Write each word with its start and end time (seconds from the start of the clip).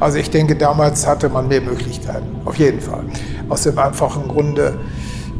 Also 0.00 0.18
ich 0.18 0.30
denke, 0.30 0.56
damals 0.56 1.06
hatte 1.06 1.28
man 1.28 1.48
mehr 1.48 1.60
Möglichkeiten, 1.60 2.40
auf 2.44 2.56
jeden 2.56 2.80
Fall. 2.80 3.04
Aus 3.48 3.62
dem 3.62 3.78
einfachen 3.78 4.28
Grunde, 4.28 4.78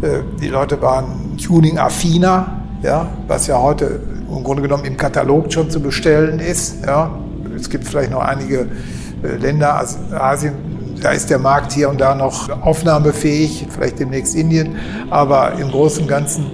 äh, 0.00 0.21
die 0.40 0.48
Leute 0.48 0.80
waren 0.80 1.37
tuning-affiner, 1.37 2.62
ja, 2.82 3.09
was 3.27 3.46
ja 3.46 3.61
heute 3.61 4.01
im 4.29 4.45
Grunde 4.45 4.62
genommen 4.62 4.85
im 4.85 4.96
Katalog 4.96 5.53
schon 5.53 5.71
zu 5.71 5.80
bestellen 5.80 6.38
ist. 6.38 6.85
Ja. 6.87 7.11
Es 7.56 7.69
gibt 7.71 7.87
vielleicht 7.87 8.10
noch 8.10 8.21
einige 8.21 8.69
äh, 9.22 9.37
Länder, 9.40 9.76
also 9.76 9.98
Asien, 10.12 10.54
da 11.00 11.10
ist 11.10 11.28
der 11.28 11.38
Markt 11.38 11.72
hier 11.72 11.90
und 11.90 12.00
da 12.00 12.14
noch 12.14 12.48
aufnahmefähig, 12.62 13.66
vielleicht 13.68 13.98
demnächst 13.98 14.34
Indien, 14.34 14.76
aber 15.10 15.52
im 15.58 15.71
Großen 15.71 16.02
und 16.02 16.09
Ganzen, 16.09 16.46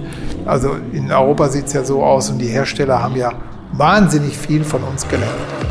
also 0.45 0.71
in 0.91 1.11
Europa 1.11 1.49
sieht 1.49 1.67
es 1.67 1.73
ja 1.73 1.83
so 1.83 2.03
aus 2.03 2.29
und 2.29 2.39
die 2.39 2.47
Hersteller 2.47 3.01
haben 3.01 3.15
ja 3.15 3.31
wahnsinnig 3.73 4.37
viel 4.37 4.63
von 4.63 4.83
uns 4.83 5.07
gelernt. 5.07 5.70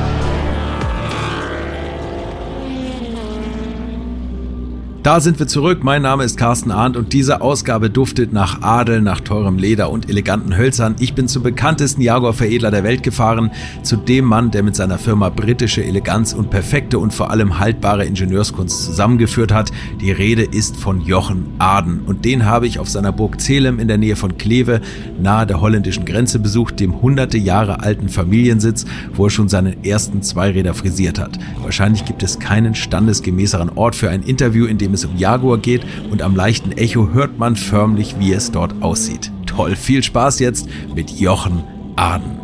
Da 5.03 5.19
sind 5.19 5.39
wir 5.39 5.47
zurück. 5.47 5.83
Mein 5.83 6.03
Name 6.03 6.23
ist 6.23 6.37
Carsten 6.37 6.69
Arndt 6.69 6.95
und 6.95 7.11
diese 7.11 7.41
Ausgabe 7.41 7.89
duftet 7.89 8.33
nach 8.33 8.61
Adel, 8.61 9.01
nach 9.01 9.19
teurem 9.19 9.57
Leder 9.57 9.89
und 9.89 10.07
eleganten 10.11 10.55
Hölzern. 10.55 10.93
Ich 10.99 11.15
bin 11.15 11.27
zum 11.27 11.41
bekanntesten 11.41 12.03
Jaguar-Veredler 12.03 12.69
der 12.69 12.83
Welt 12.83 13.01
gefahren, 13.01 13.49
zu 13.81 13.97
dem 13.97 14.25
Mann, 14.25 14.51
der 14.51 14.61
mit 14.61 14.75
seiner 14.75 14.99
Firma 14.99 15.29
britische 15.29 15.83
Eleganz 15.83 16.33
und 16.33 16.51
perfekte 16.51 16.99
und 16.99 17.15
vor 17.15 17.31
allem 17.31 17.57
haltbare 17.57 18.05
Ingenieurskunst 18.05 18.85
zusammengeführt 18.85 19.51
hat. 19.51 19.71
Die 20.01 20.11
Rede 20.11 20.43
ist 20.43 20.77
von 20.77 21.01
Jochen 21.01 21.47
Aden 21.57 22.01
und 22.05 22.23
den 22.23 22.45
habe 22.45 22.67
ich 22.67 22.77
auf 22.77 22.87
seiner 22.87 23.11
Burg 23.11 23.41
Zelem 23.41 23.79
in 23.79 23.87
der 23.87 23.97
Nähe 23.97 24.15
von 24.15 24.37
Kleve, 24.37 24.81
nahe 25.19 25.47
der 25.47 25.61
holländischen 25.61 26.05
Grenze 26.05 26.37
besucht, 26.37 26.79
dem 26.79 27.01
hunderte 27.01 27.39
Jahre 27.39 27.79
alten 27.79 28.07
Familiensitz, 28.07 28.85
wo 29.15 29.25
er 29.25 29.31
schon 29.31 29.49
seinen 29.49 29.83
ersten 29.83 30.21
Zweiräder 30.21 30.75
frisiert 30.75 31.17
hat. 31.17 31.39
Wahrscheinlich 31.63 32.05
gibt 32.05 32.21
es 32.21 32.37
keinen 32.37 32.75
standesgemäßeren 32.75 33.71
Ort 33.73 33.95
für 33.95 34.11
ein 34.11 34.21
Interview, 34.21 34.67
in 34.67 34.77
dem 34.77 34.90
dem 34.91 34.95
es 34.95 35.05
um 35.05 35.17
Jaguar 35.17 35.57
geht 35.57 35.85
und 36.11 36.21
am 36.21 36.35
leichten 36.35 36.73
Echo 36.73 37.13
hört 37.13 37.37
man 37.39 37.55
förmlich, 37.55 38.19
wie 38.19 38.33
es 38.33 38.51
dort 38.51 38.81
aussieht. 38.81 39.31
Toll, 39.45 39.75
viel 39.75 40.03
Spaß 40.03 40.39
jetzt 40.39 40.67
mit 40.93 41.09
Jochen 41.11 41.63
Aden. 41.95 42.39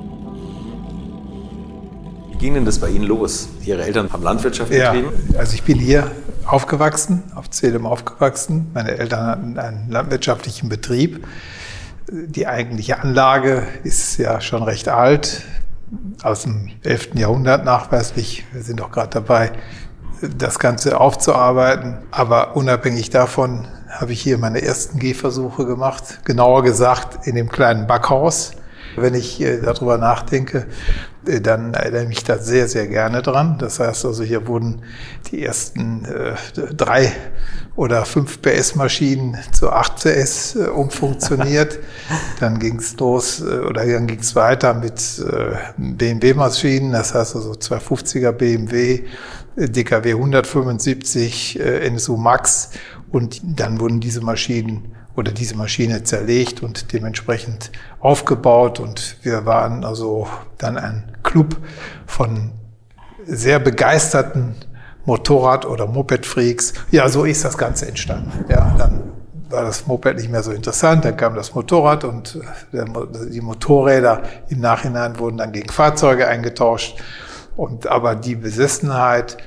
Wie 2.32 2.38
ging 2.38 2.54
denn 2.54 2.66
das 2.66 2.80
bei 2.80 2.90
Ihnen 2.90 3.04
los? 3.04 3.50
Ihre 3.66 3.84
Eltern 3.84 4.12
haben 4.14 4.24
Landwirtschaft 4.24 4.70
betrieben? 4.70 5.10
Ja, 5.34 5.40
also 5.40 5.56
ich 5.56 5.64
bin 5.64 5.78
hier 5.78 6.12
aufgewachsen, 6.46 7.24
auf 7.36 7.50
Zedem 7.50 7.86
aufgewachsen. 7.86 8.68
Meine 8.74 8.98
Eltern 8.98 9.26
hatten 9.26 9.60
einen 9.60 9.90
landwirtschaftlichen 9.90 10.70
Betrieb. 10.70 11.28
Die 12.10 12.48
eigentliche 12.48 13.02
Anlage 13.02 13.64
ist 13.84 14.18
ja 14.18 14.40
schon 14.40 14.64
recht 14.64 14.88
alt, 14.88 15.44
aus 16.24 16.44
dem 16.44 16.70
11. 16.84 17.16
Jahrhundert 17.16 17.66
nachweislich. 17.66 18.46
Wir 18.54 18.62
sind 18.62 18.82
auch 18.82 18.92
gerade 18.92 19.10
dabei, 19.10 19.52
das 20.22 20.60
Ganze 20.60 21.00
aufzuarbeiten. 21.00 22.00
Aber 22.12 22.56
unabhängig 22.56 23.10
davon 23.10 23.68
habe 23.90 24.14
ich 24.14 24.22
hier 24.22 24.38
meine 24.38 24.62
ersten 24.62 25.00
Gehversuche 25.00 25.66
gemacht. 25.66 26.26
Genauer 26.26 26.64
gesagt 26.64 27.26
in 27.28 27.36
dem 27.36 27.50
kleinen 27.50 27.88
Backhaus. 27.88 28.52
Wenn 28.96 29.14
ich 29.14 29.40
äh, 29.42 29.62
darüber 29.62 30.00
nachdenke, 30.00 30.66
äh, 31.28 31.40
dann 31.40 31.74
erinnere 31.74 32.04
ich 32.04 32.08
mich 32.10 32.24
da 32.24 32.40
sehr, 32.40 32.68
sehr 32.68 32.88
gerne 32.88 33.22
dran. 33.22 33.58
Das 33.60 33.80
heißt 33.80 34.06
also, 34.06 34.24
hier 34.24 34.48
wurden 34.48 34.82
die 35.32 35.44
ersten 35.44 36.06
äh, 36.06 36.34
drei 36.74 37.12
oder 37.76 38.06
fünf 38.06 38.42
PS-Maschinen 38.42 39.38
zu 39.52 39.72
8 39.72 40.04
PS 40.04 40.56
äh, 40.56 40.68
umfunktioniert. 40.70 41.78
dann 42.40 42.58
ging 42.58 42.80
es 42.80 42.98
los 42.98 43.40
äh, 43.42 43.60
oder 43.60 43.86
dann 43.86 44.08
ging 44.08 44.20
es 44.20 44.36
weiter 44.36 44.74
mit 44.74 45.24
BMW-Maschinen. 45.78 46.92
Das 46.92 47.14
heißt 47.14 47.36
also 47.36 47.52
250er 47.52 48.32
BMW, 48.32 49.06
DKW 49.58 50.14
175, 50.14 51.60
äh, 51.60 51.88
NSU 51.88 52.16
Max 52.16 52.72
und 53.12 53.42
dann 53.44 53.80
wurden 53.80 54.00
diese 54.00 54.22
Maschinen 54.22 54.96
oder 55.16 55.32
diese 55.32 55.56
Maschine 55.56 56.04
zerlegt 56.04 56.62
und 56.62 56.94
dementsprechend 56.94 57.72
aufgebaut 58.00 58.80
und 58.80 59.18
wir 59.24 59.46
waren 59.46 59.84
also 59.84 60.28
dann 60.60 60.78
ein 60.78 61.12
Club 61.24 61.58
von 62.06 62.52
sehr 63.26 63.60
begeisterten 63.60 64.56
Motorrad- 65.06 65.66
oder 65.66 65.88
Moped-Freaks. 65.88 66.74
Ja, 66.92 67.10
so 67.10 67.24
ist 67.24 67.44
das 67.44 67.58
Ganze 67.58 67.88
entstanden. 67.88 68.46
Ja, 68.50 68.76
dann 68.78 69.12
war 69.50 69.64
das 69.64 69.88
Moped 69.88 70.18
nicht 70.18 70.30
mehr 70.30 70.44
so 70.44 70.52
interessant, 70.52 71.06
dann 71.06 71.18
kam 71.18 71.34
das 71.34 71.56
Motorrad 71.56 72.04
und 72.04 72.40
äh, 72.74 72.86
die 73.32 73.42
Motorräder 73.42 74.24
im 74.50 74.60
Nachhinein 74.60 75.18
wurden 75.18 75.38
dann 75.38 75.52
gegen 75.52 75.70
Fahrzeuge 75.70 76.28
eingetauscht 76.28 77.02
und 77.58 77.88
aber 77.88 78.16
die 78.16 78.36
Besessenheit, 78.36 79.38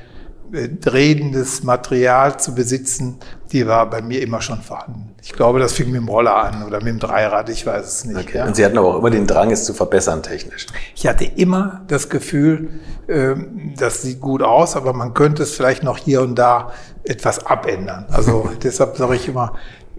äh, 0.52 0.68
drehendes 0.68 1.62
Material 1.62 2.38
zu 2.38 2.54
besitzen, 2.54 3.20
die 3.52 3.66
war 3.66 3.88
bei 3.88 4.02
mir 4.02 4.20
immer 4.20 4.42
schon 4.42 4.60
vorhanden. 4.60 5.14
Ich 5.22 5.32
glaube, 5.32 5.60
das 5.60 5.72
fing 5.72 5.90
mit 5.90 6.00
dem 6.00 6.08
Roller 6.08 6.34
an 6.34 6.64
oder 6.64 6.78
mit 6.78 6.88
dem 6.88 6.98
Dreirad, 6.98 7.48
ich 7.48 7.64
weiß 7.64 7.86
es 7.86 8.04
nicht. 8.04 8.18
Okay. 8.18 8.38
Ja. 8.38 8.46
Und 8.46 8.56
Sie 8.56 8.64
hatten 8.64 8.76
aber 8.76 8.88
auch 8.88 8.98
immer 8.98 9.10
den 9.10 9.26
Drang, 9.26 9.50
es 9.50 9.64
zu 9.64 9.74
verbessern 9.74 10.22
technisch. 10.22 10.66
Ich 10.94 11.06
hatte 11.06 11.24
immer 11.24 11.82
das 11.86 12.08
Gefühl, 12.08 12.80
ähm, 13.08 13.74
das 13.78 14.02
sieht 14.02 14.20
gut 14.20 14.42
aus, 14.42 14.76
aber 14.76 14.92
man 14.92 15.14
könnte 15.14 15.44
es 15.44 15.54
vielleicht 15.54 15.84
noch 15.84 15.98
hier 15.98 16.20
und 16.22 16.34
da 16.34 16.72
etwas 17.04 17.46
abändern. 17.46 18.06
Also 18.10 18.50
deshalb 18.62 18.96
sage 18.96 19.14
ich 19.14 19.28
immer, 19.28 19.54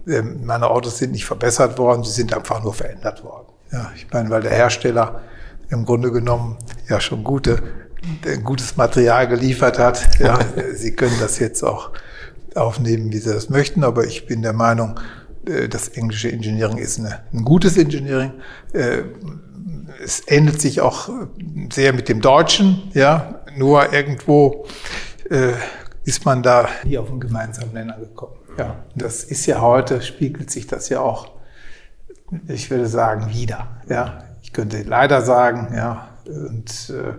ähm, 0.06 0.40
meine 0.44 0.68
Autos 0.68 0.98
sind 0.98 1.12
nicht 1.12 1.24
verbessert 1.24 1.78
worden, 1.78 2.04
sie 2.04 2.12
sind 2.12 2.34
einfach 2.34 2.62
nur 2.62 2.74
verändert 2.74 3.24
worden. 3.24 3.46
Ja, 3.72 3.90
ich 3.96 4.06
meine, 4.12 4.28
weil 4.28 4.42
der 4.42 4.52
Hersteller 4.52 5.22
im 5.70 5.86
Grunde 5.86 6.12
genommen 6.12 6.58
ja 6.88 7.00
schon 7.00 7.24
gute 7.24 7.62
gutes 8.44 8.76
Material 8.76 9.28
geliefert 9.28 9.78
hat. 9.78 10.18
Ja, 10.18 10.38
Sie 10.74 10.94
können 10.94 11.16
das 11.20 11.38
jetzt 11.38 11.62
auch 11.62 11.90
aufnehmen, 12.54 13.12
wie 13.12 13.18
Sie 13.18 13.32
das 13.32 13.48
möchten, 13.48 13.84
aber 13.84 14.04
ich 14.04 14.26
bin 14.26 14.42
der 14.42 14.52
Meinung, 14.52 15.00
äh, 15.46 15.68
das 15.68 15.88
englische 15.88 16.30
Engineering 16.30 16.78
ist 16.78 16.98
eine, 16.98 17.20
ein 17.32 17.44
gutes 17.44 17.76
Engineering. 17.76 18.32
Äh, 18.72 19.02
es 20.02 20.20
ändert 20.20 20.60
sich 20.60 20.80
auch 20.80 21.10
sehr 21.72 21.92
mit 21.92 22.08
dem 22.08 22.20
Deutschen, 22.20 22.90
ja, 22.92 23.42
nur 23.56 23.92
irgendwo 23.92 24.66
äh, 25.30 25.52
ist 26.04 26.24
man 26.24 26.42
da 26.42 26.68
nie 26.84 26.98
auf 26.98 27.10
einen 27.10 27.20
gemeinsamen 27.20 27.72
Nenner 27.72 27.98
gekommen. 27.98 28.36
Ja, 28.58 28.84
das 28.94 29.24
ist 29.24 29.46
ja 29.46 29.60
heute, 29.60 30.02
spiegelt 30.02 30.50
sich 30.50 30.66
das 30.66 30.88
ja 30.88 31.00
auch, 31.00 31.30
ich 32.48 32.70
würde 32.70 32.86
sagen, 32.86 33.30
wieder. 33.30 33.68
Ja, 33.88 34.24
ich 34.42 34.52
könnte 34.52 34.82
leider 34.82 35.22
sagen, 35.22 35.72
ja, 35.74 36.08
und 36.26 36.90
äh, 36.90 37.10
äh, 37.10 37.14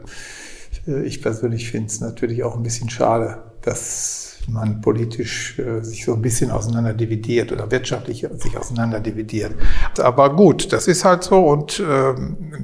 ich 0.85 1.21
persönlich 1.21 1.71
finde 1.71 1.87
es 1.87 2.01
natürlich 2.01 2.43
auch 2.43 2.55
ein 2.55 2.63
bisschen 2.63 2.89
schade, 2.89 3.43
dass 3.61 4.33
man 4.47 4.81
politisch 4.81 5.57
äh, 5.59 5.81
sich 5.81 6.05
so 6.05 6.13
ein 6.13 6.21
bisschen 6.21 6.51
auseinander 6.51 6.93
dividiert 6.93 7.51
oder 7.51 7.71
wirtschaftlich 7.71 8.27
sich 8.37 8.57
auseinander 8.57 8.99
dividiert. 8.99 9.53
Aber 9.97 10.35
gut, 10.35 10.73
das 10.73 10.87
ist 10.87 11.05
halt 11.05 11.23
so 11.23 11.45
und 11.47 11.79
äh, 11.79 12.13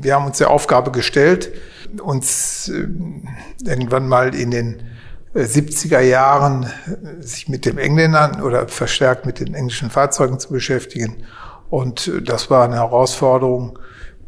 wir 0.01 0.15
haben 0.15 0.25
uns 0.25 0.39
der 0.39 0.49
Aufgabe 0.49 0.91
gestellt, 0.91 1.51
uns 2.01 2.69
äh, 2.69 2.87
irgendwann 3.65 4.07
mal 4.07 4.35
in 4.35 4.51
den 4.51 4.83
70er 5.35 5.99
äh, 5.99 6.09
Jahren 6.09 6.63
äh, 6.63 7.21
sich 7.21 7.47
mit 7.47 7.65
dem 7.65 7.77
Engländern 7.77 8.41
oder 8.41 8.67
verstärkt 8.67 9.25
mit 9.25 9.39
den 9.39 9.53
englischen 9.53 9.89
Fahrzeugen 9.89 10.39
zu 10.39 10.49
beschäftigen. 10.49 11.23
Und 11.69 12.11
das 12.25 12.49
war 12.49 12.65
eine 12.65 12.77
Herausforderung, 12.77 13.77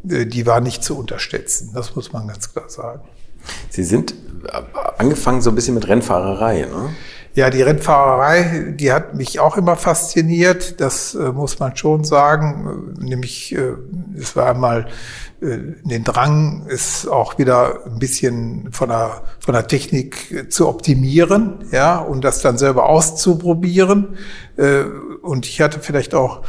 die 0.03 0.45
war 0.45 0.61
nicht 0.61 0.83
zu 0.83 0.97
unterstützen. 0.97 1.71
Das 1.73 1.95
muss 1.95 2.13
man 2.13 2.27
ganz 2.27 2.53
klar 2.53 2.69
sagen. 2.69 3.01
Sie 3.69 3.83
sind 3.83 4.13
angefangen 4.97 5.41
so 5.41 5.49
ein 5.49 5.55
bisschen 5.55 5.75
mit 5.75 5.87
Rennfahrerei, 5.87 6.61
ne? 6.61 6.89
Ja, 7.33 7.49
die 7.49 7.61
Rennfahrerei, 7.61 8.73
die 8.77 8.91
hat 8.91 9.15
mich 9.15 9.39
auch 9.39 9.55
immer 9.55 9.77
fasziniert. 9.77 10.81
Das 10.81 11.15
äh, 11.15 11.31
muss 11.31 11.59
man 11.59 11.77
schon 11.77 12.03
sagen. 12.03 12.93
Nämlich, 12.99 13.55
äh, 13.55 13.75
es 14.19 14.35
war 14.35 14.49
einmal 14.49 14.87
äh, 15.41 15.57
den 15.83 16.03
Drang, 16.03 16.67
es 16.69 17.07
auch 17.07 17.37
wieder 17.37 17.85
ein 17.85 17.99
bisschen 17.99 18.73
von 18.73 18.89
der, 18.89 19.21
von 19.39 19.53
der 19.53 19.65
Technik 19.65 20.51
zu 20.51 20.67
optimieren, 20.67 21.59
ja, 21.71 21.99
und 21.99 22.25
das 22.25 22.41
dann 22.41 22.57
selber 22.57 22.89
auszuprobieren. 22.89 24.17
Äh, 24.57 24.83
und 25.21 25.45
ich 25.45 25.61
hatte 25.61 25.79
vielleicht 25.79 26.13
auch 26.13 26.39
äh, 26.39 26.43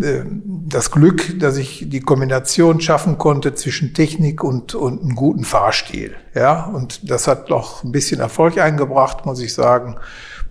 das 0.00 0.90
Glück, 0.92 1.40
dass 1.40 1.56
ich 1.56 1.86
die 1.88 2.00
Kombination 2.00 2.80
schaffen 2.80 3.18
konnte 3.18 3.54
zwischen 3.54 3.94
Technik 3.94 4.44
und, 4.44 4.74
und 4.74 5.02
einem 5.02 5.16
guten 5.16 5.44
Fahrstil. 5.44 6.14
Ja, 6.34 6.66
und 6.66 7.10
das 7.10 7.26
hat 7.26 7.50
noch 7.50 7.82
ein 7.82 7.90
bisschen 7.90 8.20
Erfolg 8.20 8.58
eingebracht, 8.58 9.26
muss 9.26 9.40
ich 9.40 9.52
sagen. 9.52 9.96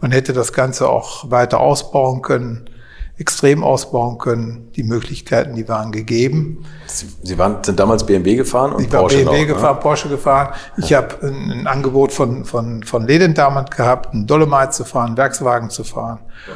Man 0.01 0.11
hätte 0.11 0.33
das 0.33 0.51
Ganze 0.51 0.89
auch 0.89 1.31
weiter 1.31 1.61
ausbauen 1.61 2.21
können, 2.21 2.69
extrem 3.17 3.63
ausbauen 3.63 4.17
können. 4.17 4.69
Die 4.75 4.83
Möglichkeiten, 4.83 5.55
die 5.55 5.67
waren 5.69 5.94
gegeben. 5.94 6.65
Sie 6.85 7.38
waren, 7.38 7.63
sind 7.63 7.79
damals 7.79 8.05
BMW 8.05 8.35
gefahren 8.35 8.73
und 8.73 8.83
ich 8.83 8.91
war 8.91 9.01
Porsche 9.01 9.17
BMW 9.17 9.31
noch, 9.31 9.39
ne? 9.39 9.47
gefahren, 9.47 9.75
ne? 9.75 9.81
Porsche 9.81 10.09
gefahren. 10.09 10.53
Ich 10.77 10.94
habe 10.94 11.25
ein, 11.25 11.51
ein, 11.51 11.67
Angebot 11.67 12.11
von, 12.11 12.44
von, 12.44 12.83
von 12.83 13.07
Leden 13.07 13.33
damals 13.33 13.75
gehabt, 13.75 14.13
einen 14.13 14.27
Dolomite 14.27 14.71
zu 14.71 14.83
fahren, 14.83 15.15
Werkswagen 15.15 15.69
zu 15.69 15.85
fahren. 15.85 16.19
Ja, 16.47 16.53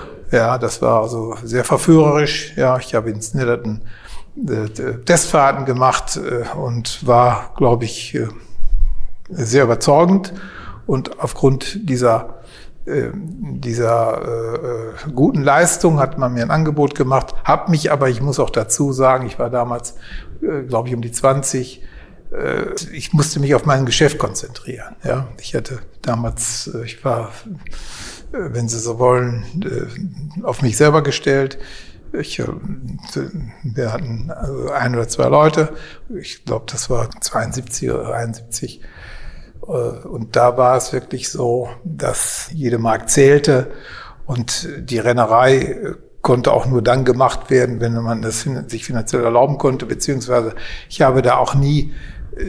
das 0.58 0.82
war 0.82 1.02
also 1.02 1.36
sehr 1.44 1.64
verführerisch. 1.64 2.54
Ja, 2.56 2.78
ich 2.78 2.96
habe 2.96 3.10
in 3.10 3.22
Snitterton 3.22 3.82
äh, 4.38 4.94
Testfahrten 5.06 5.66
gemacht 5.66 6.18
äh, 6.18 6.58
und 6.58 7.06
war, 7.06 7.54
glaube 7.58 7.86
ich, 7.86 8.16
äh, 8.16 8.28
sehr 9.30 9.66
überzeugend. 9.66 10.34
Und 10.88 11.20
aufgrund 11.20 11.90
dieser 11.90 12.38
dieser 12.84 14.96
äh, 15.06 15.12
guten 15.12 15.44
Leistung 15.44 16.00
hat 16.00 16.18
man 16.18 16.34
mir 16.34 16.42
ein 16.42 16.50
Angebot 16.50 16.96
gemacht, 16.96 17.36
habe 17.44 17.70
mich 17.70 17.92
aber, 17.92 18.10
ich 18.10 18.22
muss 18.22 18.40
auch 18.40 18.50
dazu 18.50 18.92
sagen, 18.92 19.28
ich 19.28 19.38
war 19.38 19.52
damals, 19.52 19.94
glaube 20.68 20.90
ich, 20.90 20.96
um 20.96 21.02
die 21.04 21.12
20, 21.12 21.84
äh, 22.32 22.74
ich 22.92 23.14
musste 23.14 23.40
mich 23.40 23.54
auf 23.54 23.66
mein 23.66 23.86
Geschäft 23.86 24.18
konzentrieren. 24.18 24.96
Ja, 25.04 25.28
ich 25.40 25.54
hatte 25.54 25.78
damals, 26.02 26.72
ich 26.84 27.06
war, 27.06 27.30
wenn 28.32 28.70
Sie 28.70 28.80
so 28.80 29.00
wollen, 29.00 29.44
äh, 29.64 30.44
auf 30.44 30.62
mich 30.62 30.78
selber 30.78 31.04
gestellt. 31.04 31.58
Ich, 32.14 32.40
äh, 32.40 32.46
wir 33.64 33.94
hatten 33.94 34.32
also 34.32 34.70
ein 34.72 34.96
oder 34.96 35.08
zwei 35.08 35.28
Leute. 35.28 35.74
Ich 36.10 36.46
glaube, 36.46 36.66
das 36.68 36.90
war 36.90 37.10
72 37.20 37.92
oder 37.92 38.14
71. 38.14 38.82
Äh, 39.64 39.72
und 39.72 40.36
da 40.36 40.58
war 40.58 40.78
es 40.78 40.94
wirklich 40.94 41.30
so, 41.30 41.70
dass 41.84 42.50
jede 42.54 42.78
Mark 42.78 43.10
zählte 43.10 43.72
und 44.26 44.68
die 44.78 45.00
Rennerei 45.00 45.58
äh, 45.58 45.94
konnte 46.22 46.52
auch 46.52 46.68
nur 46.68 46.82
dann 46.82 47.04
gemacht 47.04 47.50
werden, 47.50 47.80
wenn 47.80 47.94
man 47.96 48.22
das 48.22 48.48
sich 48.68 48.86
finanziell 48.86 49.24
erlauben 49.24 49.58
konnte, 49.58 49.88
beziehungsweise 49.88 50.54
ich 50.88 51.02
habe 51.02 51.24
da 51.24 51.38
auch 51.38 51.56
nie, 51.56 51.94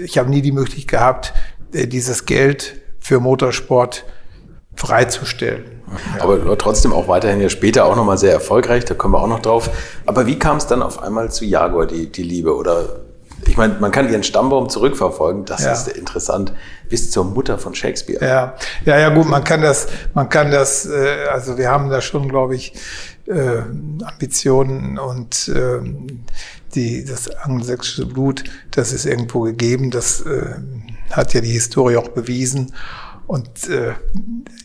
ich 0.04 0.18
habe 0.18 0.28
nie 0.28 0.42
die 0.42 0.52
Möglichkeit 0.52 1.00
gehabt, 1.00 1.34
dieses 1.72 2.26
Geld 2.26 2.74
für 3.00 3.18
Motorsport 3.18 4.04
freizustellen. 4.76 5.64
Aber 6.18 6.56
trotzdem 6.56 6.92
auch 6.92 7.08
weiterhin 7.08 7.40
ja 7.40 7.48
später 7.48 7.84
auch 7.84 7.96
nochmal 7.96 8.18
sehr 8.18 8.32
erfolgreich, 8.32 8.84
da 8.84 8.94
kommen 8.94 9.14
wir 9.14 9.22
auch 9.22 9.28
noch 9.28 9.40
drauf. 9.40 9.70
Aber 10.06 10.26
wie 10.26 10.38
kam 10.38 10.56
es 10.56 10.66
dann 10.66 10.82
auf 10.82 11.02
einmal 11.02 11.30
zu 11.30 11.44
Jaguar, 11.44 11.86
die, 11.86 12.10
die 12.10 12.22
Liebe? 12.22 12.56
Oder 12.56 13.00
ich 13.46 13.56
meine, 13.56 13.74
man 13.80 13.90
kann 13.90 14.10
ihren 14.10 14.22
Stammbaum 14.22 14.68
zurückverfolgen, 14.68 15.44
das 15.44 15.64
ja. 15.64 15.72
ist 15.72 15.88
interessant, 15.88 16.52
bis 16.88 17.10
zur 17.10 17.24
Mutter 17.24 17.58
von 17.58 17.74
Shakespeare. 17.74 18.24
Ja, 18.24 18.54
ja, 18.84 18.98
ja 18.98 19.08
gut, 19.10 19.28
man 19.28 19.44
kann 19.44 19.62
das, 19.62 19.88
man 20.14 20.28
kann 20.28 20.50
das, 20.50 20.86
äh, 20.86 21.26
also 21.30 21.58
wir 21.58 21.70
haben 21.70 21.90
da 21.90 22.00
schon, 22.00 22.28
glaube 22.28 22.54
ich, 22.54 22.72
äh, 23.26 23.62
Ambitionen 24.04 24.98
und 24.98 25.48
äh, 25.48 25.80
die, 26.74 27.04
das 27.04 27.28
angelsächsische 27.28 28.06
Blut, 28.06 28.44
das 28.70 28.92
ist 28.92 29.04
irgendwo 29.04 29.40
gegeben, 29.40 29.90
das 29.90 30.22
äh, 30.22 30.56
hat 31.10 31.34
ja 31.34 31.40
die 31.40 31.50
Historie 31.50 31.96
auch 31.96 32.08
bewiesen. 32.08 32.72
Und 33.26 33.68
äh, 33.68 33.92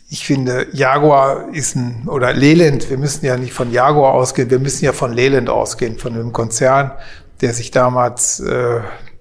ich 0.10 0.26
finde, 0.26 0.68
Jaguar 0.72 1.54
ist 1.54 1.76
ein, 1.76 2.08
oder 2.08 2.34
Leland, 2.34 2.90
wir 2.90 2.98
müssen 2.98 3.26
ja 3.26 3.36
nicht 3.36 3.54
von 3.54 3.72
Jaguar 3.72 4.14
ausgehen, 4.14 4.50
wir 4.50 4.60
müssen 4.60 4.86
ja 4.86 4.94
von 4.94 5.12
Leland 5.12 5.50
ausgehen, 5.50 5.98
von 5.98 6.14
einem 6.14 6.32
Konzern, 6.32 6.92
der 7.42 7.54
sich 7.54 7.72
damals 7.72 8.40
äh, 8.40 8.80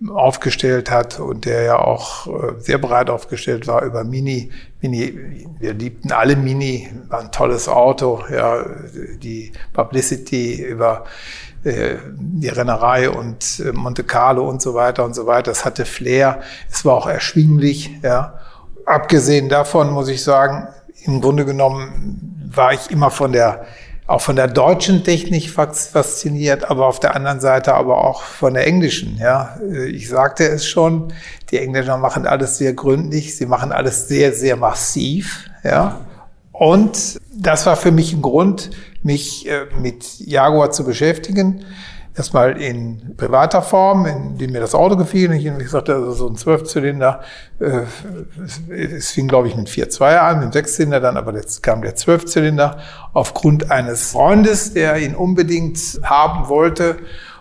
aufgestellt 0.09 0.91
hat 0.91 1.19
und 1.19 1.45
der 1.45 1.63
ja 1.63 1.79
auch 1.79 2.27
äh, 2.27 2.61
sehr 2.61 2.79
breit 2.79 3.11
aufgestellt 3.11 3.67
war 3.67 3.83
über 3.83 4.05
Mini. 4.05 4.51
Mini, 4.81 5.47
wir 5.59 5.75
liebten 5.75 6.13
alle 6.13 6.37
Mini, 6.37 6.89
war 7.09 7.21
ein 7.21 7.33
tolles 7.33 7.69
Auto, 7.69 8.23
ja, 8.31 8.65
die 9.23 9.53
Publicity 9.73 10.63
über 10.63 11.05
äh, 11.65 11.97
die 12.15 12.49
Rennerei 12.49 13.11
und 13.11 13.61
äh, 13.61 13.73
Monte 13.73 14.05
Carlo 14.05 14.49
und 14.49 14.63
so 14.63 14.75
weiter 14.75 15.05
und 15.05 15.15
so 15.15 15.27
weiter. 15.27 15.51
Es 15.51 15.65
hatte 15.65 15.85
Flair, 15.85 16.41
es 16.71 16.85
war 16.85 16.95
auch 16.95 17.09
erschwinglich, 17.09 17.91
ja. 18.03 18.39
Abgesehen 18.85 19.49
davon 19.49 19.91
muss 19.91 20.09
ich 20.09 20.23
sagen, 20.23 20.69
im 21.05 21.21
Grunde 21.21 21.45
genommen 21.45 22.51
war 22.55 22.73
ich 22.73 22.91
immer 22.91 23.11
von 23.11 23.33
der 23.33 23.67
auch 24.07 24.21
von 24.21 24.37
der 24.37 24.47
deutschen 24.47 25.03
Technik 25.03 25.51
fasziniert, 25.51 26.71
aber 26.71 26.87
auf 26.87 27.01
der 27.01 27.17
anderen 27.17 27.41
Seite 27.41 27.75
aber 27.75 28.05
auch 28.05 28.23
von 28.23 28.55
der 28.55 28.65
englischen. 28.65 29.19
Ja, 29.19 29.59
ich 29.89 30.09
sagte 30.09 30.45
es 30.45 30.65
schon, 30.65 31.13
die 31.51 31.59
Engländer 31.59 31.97
machen 31.97 32.25
alles 32.25 32.57
sehr 32.59 32.73
gründlich, 32.73 33.37
sie 33.37 33.47
machen 33.47 33.73
alles 33.73 34.07
sehr, 34.07 34.33
sehr 34.33 34.57
massiv. 34.57 35.51
Ja, 35.65 36.03
und 36.53 37.21
das 37.35 37.67
war 37.67 37.77
für 37.77 37.91
mich 37.91 38.13
ein 38.13 38.23
Grund, 38.23 38.71
mich 39.03 39.49
äh, 39.49 39.67
mit 39.81 40.21
Jaguar 40.21 40.71
zu 40.71 40.85
beschäftigen 40.85 41.65
erstmal 42.17 42.61
in 42.61 43.15
privater 43.17 43.63
Form, 43.63 44.07
in 44.07 44.39
dem 44.39 44.53
mir 44.53 44.61
das 44.61 44.75
Auto 44.75 44.97
gefiel. 44.97 45.33
Ich, 45.33 45.45
gesagt, 45.45 45.91
also 45.91 46.13
so 46.13 46.29
ein 46.29 46.37
Zwölfzylinder, 46.37 47.21
äh, 47.61 47.83
es 48.71 49.11
fing, 49.11 49.29
glaube 49.29 49.49
ich, 49.49 49.57
mit 49.57 49.69
4.2 49.69 50.17
an, 50.17 50.37
mit 50.37 50.45
dem 50.47 50.53
Sechszylinder, 50.53 51.01
dann 51.01 51.17
aber 51.17 51.35
jetzt 51.35 51.63
kam 51.63 51.83
der 51.83 51.95
Zwölfzylinder 51.95 52.79
aufgrund 53.13 53.71
eines 53.71 54.13
Freundes, 54.13 54.73
der 54.73 54.97
ihn 54.99 55.15
unbedingt 55.15 55.79
haben 56.03 56.49
wollte. 56.49 56.97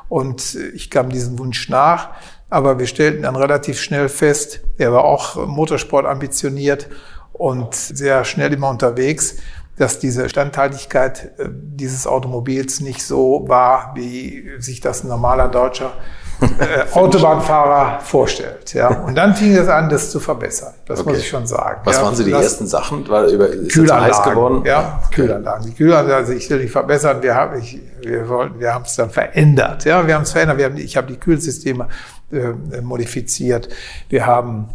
Und 0.10 0.56
ich 0.74 0.90
kam 0.90 1.10
diesem 1.10 1.40
Wunsch 1.40 1.70
nach. 1.70 2.10
Aber 2.50 2.78
wir 2.78 2.86
stellten 2.86 3.24
dann 3.24 3.36
relativ 3.36 3.82
schnell 3.82 4.08
fest, 4.08 4.62
er 4.78 4.94
war 4.94 5.04
auch 5.04 5.48
Motorsport 5.48 6.06
ambitioniert 6.06 6.88
und 7.34 7.74
sehr 7.74 8.24
schnell 8.24 8.54
immer 8.54 8.70
unterwegs 8.70 9.38
dass 9.78 10.00
diese 10.00 10.30
Standhaltigkeit 10.30 11.32
äh, 11.38 11.50
dieses 11.50 12.08
Automobils 12.08 12.80
nicht 12.80 13.04
so 13.04 13.46
war, 13.48 13.92
wie 13.96 14.52
sich 14.60 14.80
das 14.80 15.04
ein 15.04 15.10
normaler 15.10 15.50
deutscher 15.50 15.94
äh, 16.42 16.92
Autobahnfahrer 16.94 18.00
vorstellt. 18.02 18.74
Ja. 18.74 18.90
Und 18.90 19.16
dann 19.16 19.36
fing 19.36 19.56
es 19.56 19.68
an, 19.68 19.90
das 19.90 20.12
zu 20.12 20.20
verbessern. 20.20 20.74
Das 20.86 21.00
okay. 21.00 21.10
muss 21.10 21.20
ich 21.20 21.28
schon 21.28 21.48
sagen. 21.48 21.82
Was 21.84 21.98
ja, 21.98 22.04
waren 22.04 22.16
so 22.16 22.24
die 22.24 22.32
ersten 22.32 22.68
Sachen? 22.68 23.08
War 23.08 23.26
über, 23.26 23.48
ist 23.48 23.72
Kühlanlagen, 23.72 24.16
heiß 24.16 24.24
geworden? 24.24 24.64
Ja, 24.66 25.02
okay. 25.06 25.22
Kühlanlagen. 25.22 25.66
Die 25.66 25.74
Kühlanlagen, 25.74 26.14
also 26.14 26.34
ich 26.34 26.50
will 26.50 26.60
nicht 26.60 26.72
verbessern, 26.72 27.22
wir 27.22 27.36
haben, 27.36 27.60
ich, 27.60 27.80
wir 28.02 28.28
wollten, 28.30 28.60
wir 28.60 28.74
haben 28.74 28.86
es 28.86 28.96
dann 28.96 29.10
verändert. 29.10 29.86
Ja, 29.86 30.06
wir 30.06 30.16
haben 30.16 30.24
es 30.24 30.32
verändert. 30.32 30.58
Wir 30.58 30.66
haben, 30.66 30.78
ich 30.78 30.98
habe 30.98 31.08
die 31.08 31.18
Kühlsysteme 31.18 31.88
äh, 32.32 32.82
modifiziert. 32.82 33.70
Wir 34.10 34.26
haben 34.26 34.70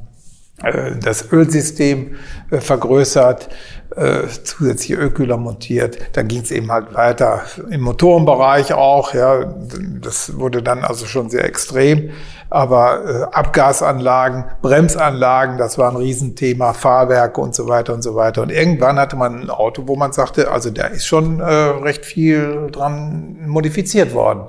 äh, 0.62 0.92
das 1.02 1.32
Ölsystem 1.32 2.16
äh, 2.50 2.60
vergrößert, 2.60 3.48
äh, 3.96 4.26
zusätzliche 4.44 4.96
Ölkühler 4.96 5.36
montiert. 5.36 5.98
Dann 6.12 6.28
ging 6.28 6.42
es 6.42 6.50
eben 6.50 6.70
halt 6.70 6.94
weiter 6.94 7.42
im 7.70 7.80
Motorenbereich 7.80 8.72
auch. 8.72 9.14
Ja, 9.14 9.44
das 10.00 10.38
wurde 10.38 10.62
dann 10.62 10.84
also 10.84 11.06
schon 11.06 11.30
sehr 11.30 11.44
extrem. 11.44 12.10
Aber 12.52 13.28
Abgasanlagen, 13.32 14.44
Bremsanlagen, 14.60 15.56
das 15.56 15.78
war 15.78 15.88
ein 15.88 15.96
Riesenthema, 15.96 16.72
Fahrwerke 16.72 17.40
und 17.40 17.54
so 17.54 17.68
weiter 17.68 17.94
und 17.94 18.02
so 18.02 18.16
weiter. 18.16 18.42
Und 18.42 18.50
irgendwann 18.50 18.98
hatte 18.98 19.14
man 19.14 19.42
ein 19.42 19.50
Auto, 19.50 19.86
wo 19.86 19.94
man 19.94 20.12
sagte, 20.12 20.50
also 20.50 20.70
da 20.70 20.86
ist 20.86 21.06
schon 21.06 21.40
recht 21.40 22.04
viel 22.04 22.68
dran 22.72 23.46
modifiziert 23.46 24.14
worden. 24.14 24.48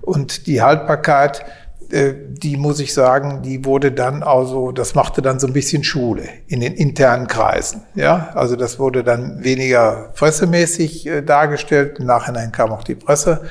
Und 0.00 0.46
die 0.46 0.62
Haltbarkeit 0.62 1.40
äh, 1.40 1.61
die 1.92 2.56
muss 2.56 2.80
ich 2.80 2.94
sagen, 2.94 3.42
die 3.42 3.66
wurde 3.66 3.92
dann 3.92 4.22
also, 4.22 4.72
das 4.72 4.94
machte 4.94 5.20
dann 5.20 5.38
so 5.38 5.46
ein 5.46 5.52
bisschen 5.52 5.84
Schule 5.84 6.22
in 6.46 6.60
den 6.60 6.72
internen 6.72 7.26
Kreisen. 7.26 7.82
Ja, 7.94 8.30
also 8.32 8.56
das 8.56 8.78
wurde 8.78 9.04
dann 9.04 9.44
weniger 9.44 10.10
pressemäßig 10.14 11.06
äh, 11.06 11.22
dargestellt. 11.22 11.98
Im 11.98 12.06
Nachhinein 12.06 12.50
kam 12.50 12.72
auch 12.72 12.82
die 12.82 12.94
Presse 12.94 13.42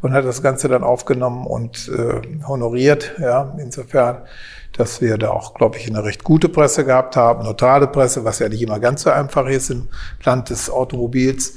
und 0.00 0.12
hat 0.12 0.24
das 0.24 0.42
Ganze 0.42 0.68
dann 0.68 0.84
aufgenommen 0.84 1.44
und 1.44 1.88
äh, 1.88 2.46
honoriert. 2.46 3.16
Ja, 3.18 3.56
insofern, 3.58 4.18
dass 4.76 5.00
wir 5.00 5.18
da 5.18 5.30
auch, 5.30 5.54
glaube 5.54 5.76
ich, 5.78 5.88
eine 5.88 6.04
recht 6.04 6.22
gute 6.22 6.48
Presse 6.48 6.84
gehabt 6.84 7.16
haben, 7.16 7.42
neutrale 7.42 7.88
Presse, 7.88 8.24
was 8.24 8.38
ja 8.38 8.48
nicht 8.48 8.62
immer 8.62 8.78
ganz 8.78 9.02
so 9.02 9.10
einfach 9.10 9.48
ist 9.48 9.70
im 9.70 9.88
Land 10.22 10.50
des 10.50 10.70
Automobils. 10.70 11.54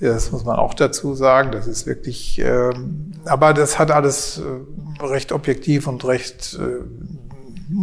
Das 0.00 0.32
muss 0.32 0.44
man 0.44 0.56
auch 0.56 0.74
dazu 0.74 1.14
sagen. 1.14 1.52
Das 1.52 1.66
ist 1.66 1.86
wirklich, 1.86 2.38
ähm, 2.40 3.12
aber 3.24 3.54
das 3.54 3.78
hat 3.78 3.90
alles 3.90 4.40
äh, 4.40 5.04
recht 5.04 5.32
objektiv 5.32 5.86
und 5.86 6.04
recht 6.04 6.58
äh, 6.60 6.82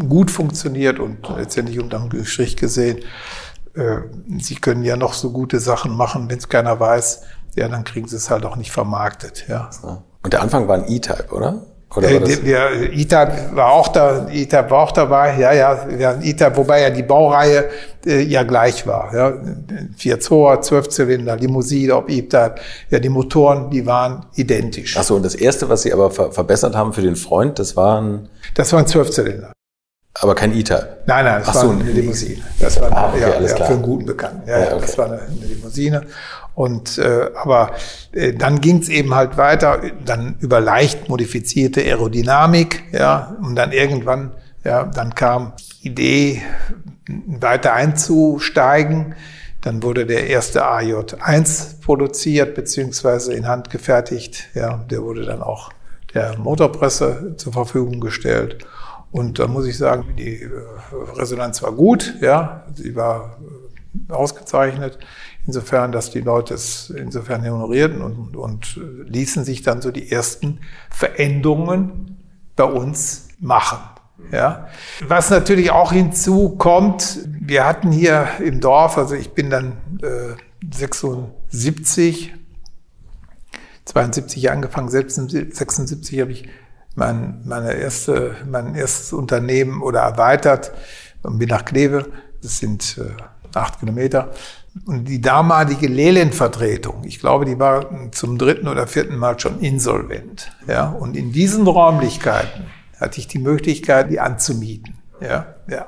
gut 0.07 0.29
funktioniert 0.29 0.99
und 0.99 1.27
letztendlich 1.37 1.79
unterm 1.79 2.09
Strich 2.25 2.57
gesehen. 2.57 2.99
Äh, 3.73 4.01
sie 4.39 4.55
können 4.55 4.83
ja 4.83 4.97
noch 4.97 5.13
so 5.13 5.31
gute 5.31 5.59
Sachen 5.59 5.95
machen, 5.95 6.29
wenn 6.29 6.37
es 6.37 6.49
keiner 6.49 6.79
weiß, 6.79 7.21
ja, 7.55 7.67
dann 7.67 7.83
kriegen 7.83 8.07
sie 8.07 8.15
es 8.15 8.29
halt 8.29 8.45
auch 8.45 8.55
nicht 8.55 8.71
vermarktet. 8.71 9.45
Ja. 9.47 9.69
Und 10.23 10.33
der 10.33 10.41
Anfang 10.41 10.67
war 10.67 10.75
ein 10.75 10.87
E-Type, 10.87 11.33
oder? 11.33 11.65
Oder 11.95 12.09
äh, 12.11 12.43
wir, 12.43 12.93
ITAB 12.93 13.55
war 13.55 13.71
auch 13.71 13.87
da, 13.87 14.27
ITAB 14.31 14.69
war 14.69 14.83
auch 14.83 14.91
dabei, 14.91 15.39
ja, 15.39 15.53
ja, 15.53 16.19
ITAB, 16.21 16.57
wobei 16.57 16.81
ja 16.81 16.89
die 16.91 17.01
Baureihe 17.01 17.69
äh, 18.05 18.21
ja 18.21 18.43
gleich 18.43 18.85
war, 18.85 19.13
ja, 19.13 19.33
vier 19.97 20.19
Zoller, 20.19 20.61
zwölf 20.61 20.89
Zylinder, 20.89 21.35
Limousine, 21.35 21.95
ob 21.95 22.09
ITAB, 22.09 22.59
ja, 22.91 22.99
die 22.99 23.09
Motoren, 23.09 23.71
die 23.71 23.85
waren 23.85 24.25
identisch. 24.35 24.97
Ach 24.97 25.03
so, 25.03 25.15
und 25.15 25.25
das 25.25 25.33
erste, 25.35 25.67
was 25.67 25.81
Sie 25.81 25.91
aber 25.91 26.11
ver 26.11 26.31
verbessert 26.31 26.75
haben 26.75 26.93
für 26.93 27.01
den 27.01 27.15
Freund, 27.15 27.57
das 27.57 27.75
waren? 27.75 28.29
Das 28.53 28.71
waren 28.71 28.85
zwölf 28.85 29.09
Zylinder. 29.09 29.51
Aber 30.15 30.35
kein 30.35 30.53
ITAB? 30.53 31.07
Nein, 31.07 31.25
nein, 31.25 31.39
das 31.39 31.49
Ach 31.49 31.55
war 31.55 31.61
so, 31.61 31.69
eine 31.69 31.83
Limousine. 31.83 32.41
Das 32.59 32.81
war, 32.81 32.91
ah, 32.91 33.09
okay, 33.09 33.21
ja, 33.21 33.39
ja, 33.39 33.55
für 33.55 33.65
einen 33.65 33.81
guten 33.81 34.05
Bekannten. 34.05 34.49
Ja, 34.49 34.59
ja 34.59 34.65
okay. 34.73 34.81
das 34.81 34.97
war 34.97 35.05
eine, 35.05 35.21
eine 35.21 35.45
Limousine. 35.45 36.01
Und 36.55 36.97
äh, 36.97 37.29
aber 37.35 37.71
äh, 38.11 38.33
dann 38.33 38.59
ging 38.59 38.79
es 38.79 38.89
eben 38.89 39.15
halt 39.15 39.37
weiter, 39.37 39.81
dann 40.03 40.35
über 40.39 40.59
leicht 40.59 41.07
modifizierte 41.07 41.81
Aerodynamik, 41.81 42.83
ja, 42.91 43.37
und 43.41 43.55
dann 43.55 43.71
irgendwann, 43.71 44.31
ja, 44.65 44.83
dann 44.83 45.15
kam 45.15 45.53
die 45.81 45.87
Idee, 45.87 46.41
weiter 47.27 47.73
einzusteigen. 47.73 49.15
Dann 49.61 49.83
wurde 49.83 50.05
der 50.05 50.27
erste 50.27 50.65
AJ1 50.65 51.81
produziert, 51.81 52.55
beziehungsweise 52.55 53.33
in 53.33 53.47
Hand 53.47 53.69
gefertigt. 53.69 54.49
Ja, 54.53 54.85
der 54.89 55.01
wurde 55.01 55.25
dann 55.25 55.41
auch 55.41 55.69
der 56.13 56.37
Motorpresse 56.37 57.35
zur 57.37 57.53
Verfügung 57.53 57.99
gestellt. 57.99 58.65
Und 59.11 59.39
da 59.39 59.47
muss 59.47 59.65
ich 59.65 59.77
sagen, 59.77 60.15
die 60.17 60.43
äh, 60.43 60.49
Resonanz 61.15 61.63
war 61.63 61.71
gut, 61.71 62.15
ja, 62.21 62.65
sie 62.73 62.95
war 62.95 63.37
äh, 64.09 64.13
ausgezeichnet. 64.13 64.99
Insofern, 65.47 65.91
dass 65.91 66.11
die 66.11 66.21
Leute 66.21 66.53
es 66.53 66.91
insofern 66.91 67.49
honorierten 67.49 68.01
und, 68.01 68.35
und 68.35 68.79
ließen 69.05 69.45
sich 69.45 69.63
dann 69.63 69.81
so 69.81 69.89
die 69.89 70.11
ersten 70.11 70.59
Veränderungen 70.91 72.17
bei 72.55 72.65
uns 72.65 73.29
machen. 73.39 73.79
Ja. 74.31 74.67
Was 75.07 75.29
natürlich 75.29 75.71
auch 75.71 75.91
hinzukommt, 75.91 77.19
wir 77.25 77.65
hatten 77.65 77.91
hier 77.91 78.27
im 78.39 78.59
Dorf, 78.59 78.97
also 78.97 79.15
ich 79.15 79.31
bin 79.31 79.49
dann 79.49 79.77
äh, 80.01 80.35
76, 80.71 82.35
72 83.85 84.51
angefangen, 84.51 84.89
76 84.89 86.19
habe 86.19 86.31
ich 86.31 86.47
mein, 86.99 87.41
meine 87.45 87.73
erste, 87.73 88.35
mein 88.47 88.75
erstes 88.75 89.13
Unternehmen 89.13 89.81
oder 89.81 90.01
erweitert 90.01 90.71
und 91.23 91.39
bin 91.39 91.49
nach 91.49 91.65
Kleve. 91.65 92.05
Das 92.43 92.59
sind 92.59 92.99
äh, 92.99 93.57
acht 93.57 93.79
Kilometer. 93.79 94.29
Und 94.85 95.05
die 95.05 95.19
damalige 95.19 95.87
Lehlenvertretung, 95.87 97.03
ich 97.03 97.19
glaube, 97.19 97.45
die 97.45 97.57
war 97.57 98.11
zum 98.11 98.37
dritten 98.37 98.67
oder 98.67 98.85
vierten 98.85 99.17
Mal 99.17 99.39
schon 99.39 99.59
insolvent. 99.59 100.51
Ja, 100.67 100.89
und 100.89 101.15
in 101.15 101.31
diesen 101.31 101.65
Räumlichkeiten 101.65 102.67
hatte 102.99 103.19
ich 103.19 103.27
die 103.27 103.39
Möglichkeit, 103.39 104.11
die 104.11 104.19
anzumieten. 104.19 104.95
Ja, 105.21 105.55
ja. 105.67 105.87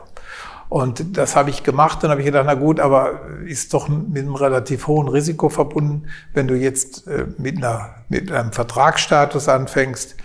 Und 0.67 1.17
das 1.17 1.35
habe 1.35 1.49
ich 1.49 1.63
gemacht. 1.63 2.01
Dann 2.01 2.11
habe 2.11 2.21
ich 2.21 2.25
gedacht, 2.25 2.45
na 2.47 2.53
gut, 2.53 2.79
aber 2.79 3.19
ist 3.45 3.73
doch 3.73 3.89
mit 3.89 4.23
einem 4.23 4.35
relativ 4.35 4.87
hohen 4.87 5.09
Risiko 5.09 5.49
verbunden, 5.49 6.07
wenn 6.33 6.47
du 6.47 6.55
jetzt 6.55 7.07
äh, 7.07 7.27
mit, 7.37 7.57
einer, 7.57 7.95
mit 8.07 8.31
einem 8.31 8.53
Vertragsstatus 8.53 9.49
anfängst. 9.49 10.15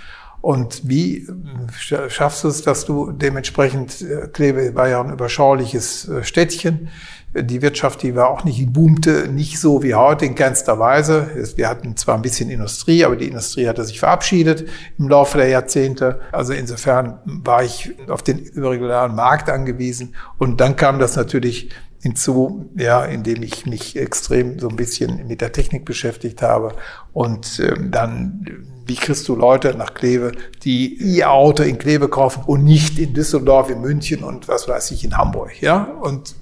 Und 0.47 0.89
wie 0.89 1.27
äh, 1.27 2.09
schaffst 2.09 2.45
du 2.45 2.49
es, 2.49 2.63
dass 2.63 2.85
du 2.85 3.11
dementsprechend, 3.11 4.01
äh, 4.01 4.29
Kleve 4.33 4.77
war 4.77 4.89
ja 4.89 5.01
ein 5.01 5.11
überschauliches 5.11 6.09
Städtchen, 6.23 6.89
die 7.35 7.61
Wirtschaft, 7.61 8.03
die 8.03 8.15
war 8.15 8.29
auch 8.29 8.45
nicht, 8.45 8.73
boomte 8.73 9.29
nicht 9.29 9.61
so 9.61 9.83
wie 9.83 9.95
heute 9.95 10.25
in 10.25 10.35
keinster 10.35 10.79
Weise. 10.79 11.29
Wir 11.57 11.69
hatten 11.69 11.97
zwar 11.97 12.15
ein 12.15 12.23
bisschen 12.23 12.51
Industrie, 12.51 13.05
aber 13.05 13.17
die 13.17 13.29
Industrie 13.29 13.69
hatte 13.69 13.85
sich 13.85 13.99
verabschiedet 13.99 14.69
im 14.99 15.09
Laufe 15.09 15.39
der 15.39 15.49
Jahrzehnte. 15.49 16.21
Also 16.33 16.53
insofern 16.53 17.19
war 17.25 17.63
ich 17.63 17.93
auf 18.09 18.23
den 18.23 18.39
überregionalen 18.39 19.15
Markt 19.15 19.51
angewiesen. 19.51 20.15
Und 20.39 20.61
dann 20.61 20.77
kam 20.77 20.99
das 20.99 21.17
natürlich 21.17 21.71
hinzu, 22.01 22.71
ja, 22.77 23.05
indem 23.05 23.43
ich 23.43 23.67
mich 23.67 23.97
extrem 23.97 24.59
so 24.59 24.69
ein 24.69 24.77
bisschen 24.77 25.27
mit 25.27 25.41
der 25.41 25.53
Technik 25.53 25.85
beschäftigt 25.85 26.41
habe. 26.41 26.75
Und 27.13 27.61
ähm, 27.61 27.91
dann, 27.91 28.65
wie 28.87 28.95
kriegst 28.95 29.27
du 29.29 29.35
Leute 29.35 29.75
nach 29.77 29.93
Kleve, 29.93 30.33
die 30.63 30.95
ihr 30.95 31.31
Auto 31.31 31.65
in 31.65 31.79
Kleve 31.79 32.09
kaufen 32.09 32.45
und 32.47 32.65
nicht 32.65 32.99
in 32.99 33.13
Düsseldorf, 33.13 33.71
in 33.71 33.81
München 33.81 34.23
und 34.23 34.47
was 34.49 34.69
weiß 34.69 34.93
ich, 34.93 35.05
in 35.05 35.17
Hamburg, 35.17 35.61
ja? 35.61 35.85
Und 36.01 36.37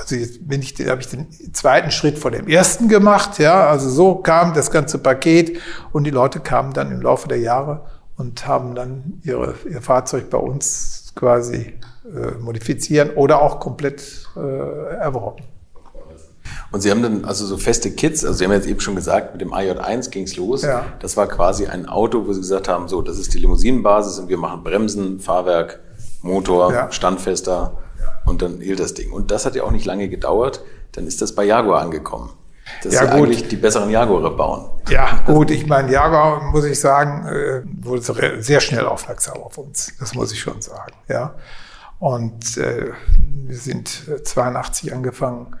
also 0.00 0.16
jetzt 0.16 0.48
bin 0.48 0.62
ich, 0.62 0.74
habe 0.86 1.00
ich 1.00 1.08
den 1.08 1.26
zweiten 1.52 1.90
Schritt 1.90 2.18
vor 2.18 2.30
dem 2.30 2.48
ersten 2.48 2.88
gemacht, 2.88 3.38
ja, 3.38 3.68
also 3.68 3.88
so 3.88 4.16
kam 4.16 4.54
das 4.54 4.70
ganze 4.70 4.98
Paket 4.98 5.58
und 5.92 6.04
die 6.04 6.10
Leute 6.10 6.40
kamen 6.40 6.72
dann 6.72 6.90
im 6.90 7.02
Laufe 7.02 7.28
der 7.28 7.38
Jahre 7.38 7.82
und 8.16 8.46
haben 8.46 8.74
dann 8.74 9.20
ihre, 9.22 9.54
ihr 9.68 9.82
Fahrzeug 9.82 10.30
bei 10.30 10.38
uns 10.38 11.12
quasi 11.14 11.74
äh, 12.04 12.38
modifizieren 12.40 13.10
oder 13.10 13.42
auch 13.42 13.60
komplett 13.60 14.26
äh, 14.36 14.40
erworben. 14.40 15.44
Und 16.72 16.80
Sie 16.80 16.90
haben 16.90 17.02
dann 17.02 17.24
also 17.24 17.46
so 17.46 17.56
feste 17.56 17.90
Kits, 17.90 18.24
also 18.24 18.38
Sie 18.38 18.44
haben 18.44 18.52
jetzt 18.52 18.66
eben 18.66 18.80
schon 18.80 18.94
gesagt, 18.94 19.32
mit 19.32 19.40
dem 19.40 19.52
AJ1 19.52 20.10
ging's 20.10 20.36
los. 20.36 20.62
Ja. 20.62 20.84
Das 21.00 21.16
war 21.16 21.26
quasi 21.26 21.66
ein 21.66 21.86
Auto, 21.86 22.26
wo 22.26 22.32
Sie 22.32 22.40
gesagt 22.40 22.68
haben, 22.68 22.88
so, 22.88 23.02
das 23.02 23.18
ist 23.18 23.34
die 23.34 23.38
Limousinenbasis 23.38 24.18
und 24.18 24.28
wir 24.28 24.38
machen 24.38 24.62
Bremsen, 24.62 25.20
Fahrwerk, 25.20 25.80
Motor, 26.22 26.72
ja. 26.72 26.92
standfester 26.92 27.76
und 28.26 28.42
dann 28.42 28.60
hielt 28.60 28.80
das 28.80 28.94
Ding. 28.94 29.12
Und 29.12 29.30
das 29.30 29.46
hat 29.46 29.54
ja 29.54 29.64
auch 29.64 29.70
nicht 29.70 29.86
lange 29.86 30.08
gedauert. 30.08 30.62
Dann 30.92 31.06
ist 31.06 31.22
das 31.22 31.34
bei 31.34 31.44
Jaguar 31.44 31.82
angekommen. 31.82 32.30
Das 32.82 32.94
ja, 32.94 33.04
gut. 33.04 33.12
eigentlich 33.12 33.48
die 33.48 33.56
besseren 33.56 33.90
Jaguare 33.90 34.30
bauen. 34.30 34.70
Ja, 34.88 35.22
gut. 35.26 35.50
Ich 35.50 35.66
meine, 35.66 35.90
Jaguar, 35.90 36.42
muss 36.52 36.64
ich 36.64 36.78
sagen, 36.78 37.26
äh, 37.26 37.62
wurde 37.84 38.42
sehr 38.42 38.60
schnell 38.60 38.86
aufmerksam 38.86 39.38
auf 39.38 39.58
uns. 39.58 39.92
Das 39.98 40.14
muss 40.14 40.32
ich 40.32 40.40
schon 40.40 40.60
sagen. 40.62 40.92
Ja. 41.08 41.34
Und 41.98 42.56
äh, 42.56 42.92
wir 43.46 43.56
sind 43.56 43.88
82 44.24 44.92
angefangen 44.92 45.56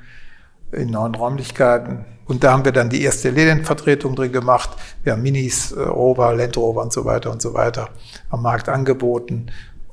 in 0.72 0.90
neuen 0.90 1.14
Räumlichkeiten. 1.14 2.04
Und 2.26 2.44
da 2.44 2.52
haben 2.52 2.64
wir 2.64 2.72
dann 2.72 2.90
die 2.90 3.02
erste 3.02 3.30
Lilienvertretung 3.30 4.14
drin 4.14 4.32
gemacht. 4.32 4.70
Wir 5.02 5.12
haben 5.12 5.22
Minis, 5.22 5.72
äh, 5.72 5.82
Rover, 5.82 6.34
Land 6.34 6.56
Rover 6.56 6.82
und 6.82 6.92
so 6.92 7.04
weiter 7.04 7.30
und 7.30 7.42
so 7.42 7.54
weiter 7.54 7.90
am 8.30 8.42
Markt 8.42 8.68
angeboten. 8.68 9.50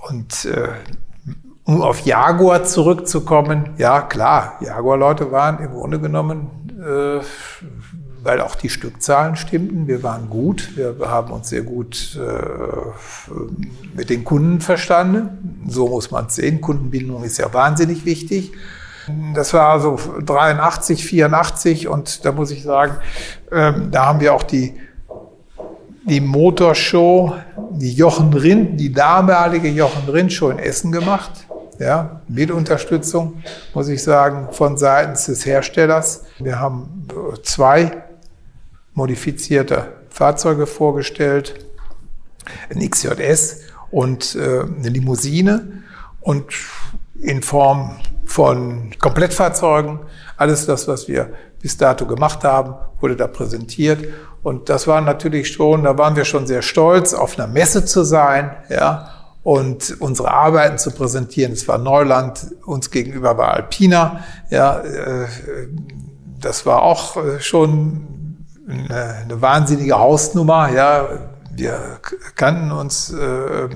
Und 0.08 0.46
äh, 0.46 0.70
um 1.68 1.82
auf 1.82 2.06
Jaguar 2.06 2.64
zurückzukommen, 2.64 3.72
ja 3.78 4.00
klar, 4.02 4.54
Jaguar-Leute 4.62 5.32
waren 5.34 5.60
im 5.60 5.72
Grunde 5.72 6.00
genommen, 6.00 6.50
äh, 6.80 7.20
weil 8.24 8.40
auch 8.40 8.56
die 8.56 8.70
Stückzahlen 8.70 9.36
stimmten, 9.36 9.86
wir 9.86 10.02
waren 10.02 10.30
gut, 10.30 10.78
wir 10.78 10.96
haben 11.02 11.34
uns 11.34 11.50
sehr 11.50 11.64
gut 11.64 12.18
äh, 12.18 13.32
mit 13.96 14.10
den 14.10 14.24
Kunden 14.24 14.62
verstanden. 14.62 15.66
So 15.68 15.90
muss 15.90 16.10
man 16.10 16.28
es 16.28 16.36
sehen. 16.36 16.62
Kundenbindung 16.62 17.24
ist 17.24 17.38
ja 17.38 17.54
wahnsinnig 17.54 18.06
wichtig. 18.06 18.54
Das 19.34 19.54
war 19.54 19.80
so 19.82 20.00
83, 20.26 21.06
84 21.06 21.88
und 21.90 22.26
da 22.26 22.32
muss 22.32 22.52
ich 22.52 22.64
sagen, 22.64 22.96
ähm, 23.52 23.90
da 23.92 24.06
haben 24.06 24.22
wir 24.22 24.34
auch 24.34 24.44
die, 24.44 24.74
die 26.06 26.22
Motorshow, 26.22 27.36
die 27.72 27.94
Jochen 27.94 28.34
Rind, 28.34 28.80
die 28.80 28.92
damalige 28.92 29.68
Jochen 29.68 30.10
Rind 30.10 30.32
Show 30.32 30.50
in 30.50 30.60
Essen 30.60 30.92
gemacht 30.94 31.47
ja, 31.80 32.22
mit 32.28 32.52
Unterstützung, 32.52 33.42
muss 33.74 33.88
ich 33.88 34.04
sagen, 34.04 34.50
von 34.52 34.78
seitens 34.78 35.26
des 35.26 35.46
Herstellers. 35.46 36.24
Wir 36.40 36.60
haben 36.60 37.08
zwei 37.44 38.04
modifizierte 38.94 39.94
Fahrzeuge 40.10 40.66
vorgestellt, 40.66 41.66
ein 42.70 42.90
XJS 42.90 43.62
und 43.92 44.36
äh, 44.36 44.62
eine 44.62 44.90
Limousine 44.90 45.84
und 46.22 46.46
in 47.22 47.42
Form 47.42 47.98
von 48.26 48.92
Komplettfahrzeugen. 49.00 50.00
Alles 50.36 50.66
das, 50.66 50.88
was 50.88 51.08
wir 51.08 51.34
bis 51.62 51.78
dato 51.78 52.06
gemacht 52.06 52.44
haben, 52.44 52.76
wurde 53.00 53.16
da 53.16 53.28
präsentiert. 53.28 54.06
Und 54.44 54.70
das 54.70 54.88
war 54.88 55.02
natürlich 55.02 55.52
schon, 55.52 55.84
da 55.84 55.98
waren 55.98 56.16
wir 56.16 56.26
schon 56.26 56.48
sehr 56.48 56.62
stolz, 56.62 57.14
auf 57.14 57.38
einer 57.38 57.48
Messe 57.48 57.86
zu 57.86 58.04
sein, 58.04 58.52
ja, 58.70 59.17
und 59.48 60.02
unsere 60.02 60.30
Arbeiten 60.30 60.78
zu 60.78 60.92
präsentieren. 60.92 61.54
Es 61.54 61.70
war 61.70 61.78
Neuland, 61.78 62.48
uns 62.66 62.92
gegenüber 62.92 63.38
war 63.38 63.54
Alpina. 63.54 64.26
Ja, 64.50 64.82
äh, 64.82 65.26
das 66.42 66.66
war 66.66 66.82
auch 66.82 67.16
äh, 67.16 67.40
schon 67.40 68.46
eine, 68.68 69.42
wahnsinnige 69.42 69.98
Hausnummer. 69.98 70.70
Ja, 70.74 71.08
wir 71.56 71.80
kannten 72.36 72.74
uns 72.74 73.14
äh, 73.14 73.70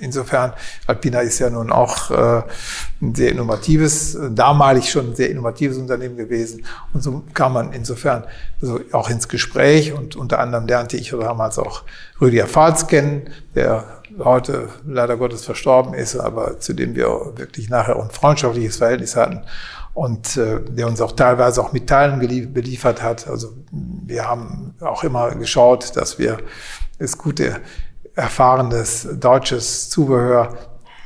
insofern. 0.00 0.52
Alpina 0.86 1.20
ist 1.20 1.38
ja 1.38 1.48
nun 1.48 1.72
auch 1.72 2.10
ein 2.10 3.14
sehr 3.14 3.32
innovatives, 3.32 4.18
damalig 4.32 4.90
schon 4.90 5.12
ein 5.12 5.16
sehr 5.16 5.30
innovatives 5.30 5.78
Unternehmen 5.78 6.18
gewesen. 6.18 6.66
Und 6.92 7.02
so 7.02 7.22
kam 7.32 7.54
man 7.54 7.72
insofern 7.72 8.24
also 8.60 8.80
auch 8.92 9.08
ins 9.08 9.28
Gespräch. 9.28 9.94
Und 9.94 10.14
unter 10.14 10.40
anderem 10.40 10.66
lernte 10.66 10.98
ich 10.98 11.08
damals 11.08 11.58
auch 11.58 11.84
Rüdiger 12.20 12.46
Pfalz 12.46 12.86
kennen, 12.86 13.30
der 13.54 13.95
heute 14.18 14.68
leider 14.86 15.16
Gottes 15.16 15.44
verstorben 15.44 15.94
ist, 15.94 16.16
aber 16.16 16.58
zu 16.60 16.72
dem 16.72 16.94
wir 16.94 17.06
wirklich 17.36 17.68
nachher 17.68 17.96
ein 18.00 18.10
freundschaftliches 18.10 18.76
Verhältnis 18.76 19.16
hatten 19.16 19.42
und 19.94 20.36
äh, 20.36 20.60
der 20.62 20.86
uns 20.86 21.00
auch 21.00 21.12
teilweise 21.12 21.62
auch 21.62 21.72
mit 21.72 21.88
Teilen 21.88 22.18
beliefert 22.52 23.02
hat. 23.02 23.28
Also 23.28 23.54
wir 23.70 24.28
haben 24.28 24.74
auch 24.80 25.04
immer 25.04 25.30
geschaut, 25.34 25.96
dass 25.96 26.18
wir 26.18 26.38
das 26.98 27.16
gute, 27.18 27.60
erfahrenes 28.14 29.08
deutsches 29.20 29.90
Zubehör 29.90 30.56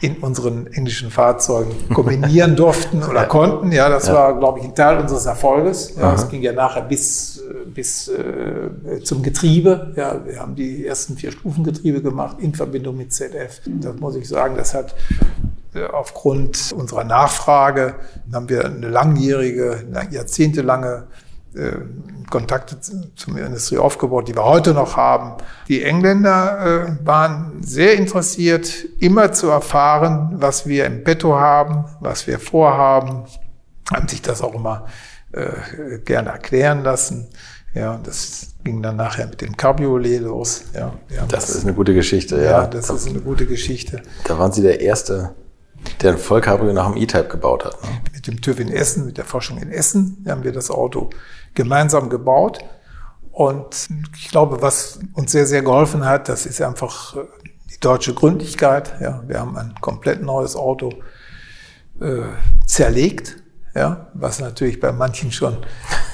in 0.00 0.16
unseren 0.16 0.66
englischen 0.69 1.11
Fahrzeugen 1.11 1.73
kombinieren 1.92 2.57
durften 2.57 3.02
oder 3.02 3.26
konnten. 3.26 3.71
Ja, 3.71 3.88
das 3.88 4.07
ja. 4.07 4.14
war, 4.14 4.38
glaube 4.38 4.61
ich, 4.61 4.64
ein 4.64 4.75
Teil 4.75 4.99
unseres 4.99 5.26
Erfolges. 5.26 5.95
Ja, 5.97 6.12
das 6.12 6.28
ging 6.28 6.42
ja 6.42 6.52
nachher 6.52 6.83
bis, 6.83 7.42
bis 7.75 8.09
äh, 8.09 9.00
zum 9.04 9.23
Getriebe. 9.23 9.92
Ja, 9.97 10.25
wir 10.25 10.40
haben 10.40 10.54
die 10.54 10.87
ersten 10.87 11.16
vier 11.16 11.33
Stufen 11.33 11.64
Getriebe 11.64 12.00
gemacht 12.00 12.38
in 12.40 12.54
Verbindung 12.54 12.97
mit 12.97 13.12
ZF. 13.12 13.61
Das 13.66 13.97
muss 14.00 14.16
ich 14.16 14.26
sagen, 14.26 14.57
das 14.57 14.73
hat 14.75 14.95
äh, 15.75 15.85
aufgrund 15.85 16.73
unserer 16.75 17.04
Nachfrage 17.04 17.95
haben 18.33 18.49
wir 18.49 18.64
eine 18.64 18.88
langjährige, 18.88 19.85
jahrzehntelange 20.11 21.04
äh, 21.09 21.30
Kontakte 22.30 22.78
zur 22.80 23.38
Industrie 23.38 23.78
aufgebaut, 23.78 24.28
die 24.28 24.37
wir 24.37 24.45
heute 24.45 24.73
noch 24.73 24.97
haben. 24.97 25.42
Die 25.69 25.83
Engländer 25.83 26.87
äh, 27.00 27.07
waren 27.07 27.62
sehr 27.62 27.95
interessiert, 27.95 28.73
immer 29.00 29.33
zu 29.33 29.49
erfahren, 29.49 30.37
was 30.37 30.66
wir 30.66 30.87
im 30.87 31.02
Petto 31.02 31.35
haben, 31.35 31.85
was 32.00 32.26
wir 32.26 32.38
vorhaben, 32.38 33.25
haben 33.92 34.09
sich 34.09 34.23
das 34.23 34.42
auch 34.42 34.54
immer 34.54 34.87
äh, 35.33 35.99
gerne 36.04 36.30
erklären 36.30 36.85
lassen. 36.85 37.28
Ja, 37.75 38.00
das 38.02 38.54
ging 38.64 38.83
dann 38.83 38.97
nachher 38.97 39.26
mit 39.26 39.40
dem 39.40 39.57
Cabriolet 39.57 40.23
los. 40.23 40.64
Ja, 40.75 40.92
das, 41.28 41.47
das, 41.47 41.54
ist 41.57 41.64
eine 41.64 41.75
gute 41.75 41.95
Geschichte, 41.95 42.37
ja. 42.37 42.62
Ja, 42.62 42.66
das 42.66 42.87
da, 42.87 42.95
ist 42.95 43.09
eine 43.09 43.21
gute 43.21 43.47
Geschichte. 43.47 44.02
Da 44.25 44.38
waren 44.38 44.52
Sie 44.52 44.62
der 44.62 44.80
Erste, 44.80 45.35
der 46.02 46.12
ein 46.12 46.19
Vollcabrio 46.19 46.73
nach 46.73 46.92
dem 46.92 47.00
E-Type 47.00 47.28
gebaut 47.28 47.64
hat. 47.64 47.83
Ne? 47.83 47.88
Mit 48.12 48.26
dem 48.26 48.40
TÜV 48.40 48.61
in 48.61 48.73
Essen, 48.73 49.07
mit 49.07 49.19
der 49.19 49.25
Forschung 49.25 49.59
in 49.59 49.71
Essen, 49.71 50.25
haben 50.28 50.42
wir 50.42 50.52
das 50.52 50.71
Auto 50.71 51.11
gemeinsam 51.54 52.09
gebaut. 52.09 52.59
Und 53.33 53.88
ich 54.16 54.28
glaube, 54.28 54.61
was 54.61 55.00
uns 55.14 55.33
sehr, 55.33 55.47
sehr 55.47 55.62
geholfen 55.62 56.04
hat, 56.04 56.28
das 56.28 56.47
ist 56.47 56.61
einfach 56.61 57.16
äh, 57.16 57.21
die 57.73 57.80
deutsche 57.80 58.14
Gründlichkeit. 58.14 59.00
Ja, 59.00 59.23
wir 59.26 59.40
haben 59.40 59.57
ein 59.57 59.75
komplett 59.80 60.23
neues 60.23 60.57
Auto 60.57 60.92
äh, 62.00 62.23
zerlegt, 62.66 63.37
ja, 63.75 64.09
was 64.14 64.40
natürlich 64.40 64.80
bei 64.80 64.92
manchen 64.92 65.30
schon 65.30 65.59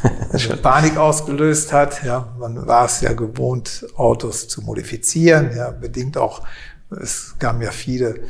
Panik 0.63 0.99
ausgelöst 0.99 1.73
hat. 1.73 2.05
Ja, 2.05 2.35
man 2.39 2.67
war 2.67 2.85
es 2.85 3.01
ja 3.01 3.13
gewohnt, 3.13 3.87
Autos 3.97 4.47
zu 4.49 4.63
modifizieren, 4.63 5.57
ja, 5.57 5.71
bedingt 5.71 6.19
auch, 6.19 6.43
es 6.91 7.35
kamen 7.39 7.63
ja 7.63 7.71
viele 7.71 8.11
äh, 8.11 8.25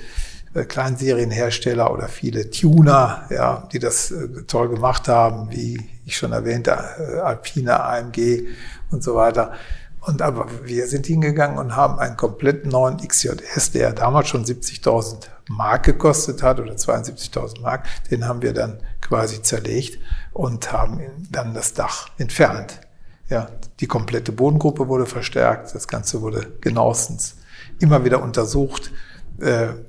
Kleinserienhersteller 0.65 1.93
oder 1.93 2.09
viele 2.09 2.51
Tuner, 2.51 3.27
ja, 3.31 3.69
die 3.73 3.79
das 3.79 4.11
äh, 4.11 4.45
toll 4.47 4.69
gemacht 4.69 5.09
haben, 5.09 5.51
wie 5.51 5.81
ich 6.05 6.17
schon 6.17 6.33
erwähnte, 6.33 6.71
äh, 6.71 7.19
Alpine, 7.19 7.81
AMG 7.81 8.47
und 8.91 9.03
so 9.03 9.15
weiter. 9.15 9.53
Und 10.01 10.23
aber 10.23 10.47
wir 10.65 10.87
sind 10.87 11.07
hingegangen 11.07 11.59
und 11.59 11.75
haben 11.75 11.99
einen 11.99 12.17
komplett 12.17 12.65
neuen 12.65 12.99
XJS, 12.99 13.73
der 13.73 13.93
damals 13.93 14.29
schon 14.29 14.45
70.000 14.45 15.27
Mark 15.49 15.85
gekostet 15.85 16.43
hat 16.43 16.61
oder 16.61 16.75
72.000 16.75 17.61
Mark, 17.61 17.87
den 18.11 18.27
haben 18.27 18.41
wir 18.41 18.53
dann 18.53 18.79
quasi 19.01 19.43
zerlegt 19.43 19.99
und 20.33 20.73
haben 20.73 21.01
dann 21.31 21.55
das 21.55 21.75
Dach 21.75 22.09
entfernt. 22.19 22.81
Ja, 23.29 23.49
die 23.81 23.89
komplette 23.89 24.31
Bodengruppe 24.31 24.87
wurde 24.87 25.07
verstärkt, 25.07 25.75
das 25.75 25.89
Ganze 25.89 26.23
wurde 26.23 26.53
genauestens 26.61 27.37
immer 27.81 28.05
wieder 28.05 28.23
untersucht 28.23 28.93
äh, 28.93 29.07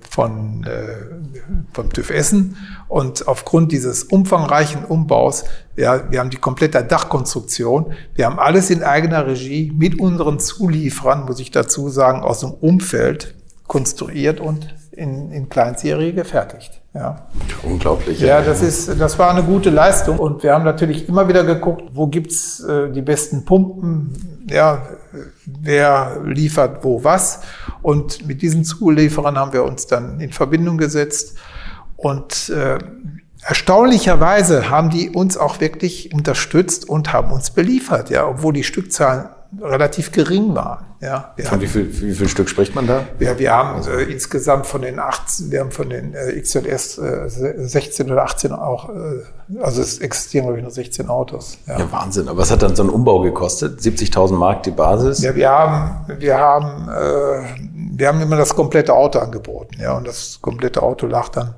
von, 0.09 0.63
äh, 0.65 1.73
vom 1.73 1.91
TÜV 1.91 2.09
Essen. 2.09 2.57
Und 2.87 3.27
aufgrund 3.27 3.71
dieses 3.71 4.03
umfangreichen 4.03 4.83
Umbaus, 4.83 5.45
ja, 5.75 6.09
wir 6.11 6.19
haben 6.19 6.29
die 6.29 6.37
komplette 6.37 6.83
Dachkonstruktion, 6.83 7.93
wir 8.15 8.25
haben 8.25 8.39
alles 8.39 8.69
in 8.69 8.83
eigener 8.83 9.27
Regie 9.27 9.71
mit 9.75 9.99
unseren 9.99 10.39
Zulieferern, 10.39 11.25
muss 11.25 11.39
ich 11.39 11.51
dazu 11.51 11.89
sagen, 11.89 12.21
aus 12.21 12.39
dem 12.39 12.51
Umfeld 12.51 13.35
konstruiert 13.67 14.39
und 14.39 14.73
in, 14.91 15.31
in 15.31 15.49
Kleinserie 15.49 16.13
gefertigt. 16.13 16.81
Ja. 16.93 17.27
Unglaublich. 17.63 18.19
Ja, 18.19 18.41
das 18.41 18.63
ist, 18.63 18.99
das 18.99 19.19
war 19.19 19.29
eine 19.29 19.43
gute 19.43 19.69
Leistung. 19.69 20.17
Und 20.17 20.41
wir 20.41 20.53
haben 20.53 20.65
natürlich 20.65 21.07
immer 21.07 21.27
wieder 21.27 21.43
geguckt, 21.43 21.83
wo 21.93 22.07
gibt's 22.07 22.59
äh, 22.61 22.89
die 22.91 23.03
besten 23.03 23.45
Pumpen, 23.45 24.47
ja, 24.49 24.81
wer 25.45 26.21
liefert 26.25 26.83
wo 26.83 27.03
was. 27.03 27.41
Und 27.81 28.27
mit 28.27 28.41
diesen 28.41 28.63
Zulieferern 28.63 29.37
haben 29.37 29.53
wir 29.53 29.63
uns 29.63 29.87
dann 29.87 30.19
in 30.19 30.31
Verbindung 30.31 30.77
gesetzt. 30.77 31.37
Und 31.95 32.49
äh, 32.49 32.77
erstaunlicherweise 33.41 34.69
haben 34.69 34.89
die 34.89 35.09
uns 35.09 35.37
auch 35.37 35.59
wirklich 35.59 36.13
unterstützt 36.13 36.87
und 36.87 37.13
haben 37.13 37.31
uns 37.31 37.51
beliefert, 37.51 38.09
ja, 38.09 38.27
obwohl 38.27 38.53
die 38.53 38.63
Stückzahlen 38.63 39.29
relativ 39.61 40.11
gering 40.11 40.55
waren. 40.55 40.85
Ja, 40.99 41.33
von 41.43 41.61
wie, 41.61 41.67
viel, 41.67 42.01
wie 42.01 42.13
viel 42.13 42.27
Stück 42.27 42.49
spricht 42.49 42.73
man 42.73 42.87
da? 42.87 43.05
Ja, 43.19 43.37
wir 43.37 43.53
haben 43.53 43.87
äh, 43.87 44.03
insgesamt 44.03 44.65
von 44.65 44.81
den 44.81 44.99
18, 44.99 45.51
wir 45.51 45.59
haben 45.59 45.71
von 45.71 45.89
den 45.89 46.13
äh, 46.15 46.39
XJS 46.39 46.97
äh, 46.97 47.29
16 47.29 48.11
oder 48.11 48.23
18 48.23 48.51
auch, 48.51 48.89
äh, 48.89 49.61
also 49.61 49.81
es 49.81 49.99
existieren 49.99 50.45
glaube 50.45 50.57
ich 50.57 50.63
nur 50.63 50.71
16 50.71 51.07
Autos. 51.07 51.59
Ja. 51.67 51.79
ja. 51.79 51.91
Wahnsinn. 51.91 52.27
Aber 52.27 52.39
was 52.39 52.51
hat 52.51 52.63
dann 52.63 52.75
so 52.75 52.83
ein 52.83 52.89
Umbau 52.89 53.21
gekostet? 53.21 53.79
70.000 53.79 54.33
Mark 54.33 54.63
die 54.63 54.71
Basis? 54.71 55.21
Ja, 55.21 55.35
wir 55.35 55.49
haben, 55.49 56.19
wir 56.19 56.37
haben, 56.37 56.89
äh, 56.89 57.95
wir 57.95 58.07
haben 58.07 58.21
immer 58.21 58.37
das 58.37 58.55
komplette 58.55 58.93
Auto 58.93 59.19
angeboten. 59.19 59.79
Ja, 59.79 59.95
und 59.95 60.07
das 60.07 60.39
komplette 60.41 60.81
Auto 60.81 61.05
lag 61.05 61.29
dann 61.29 61.55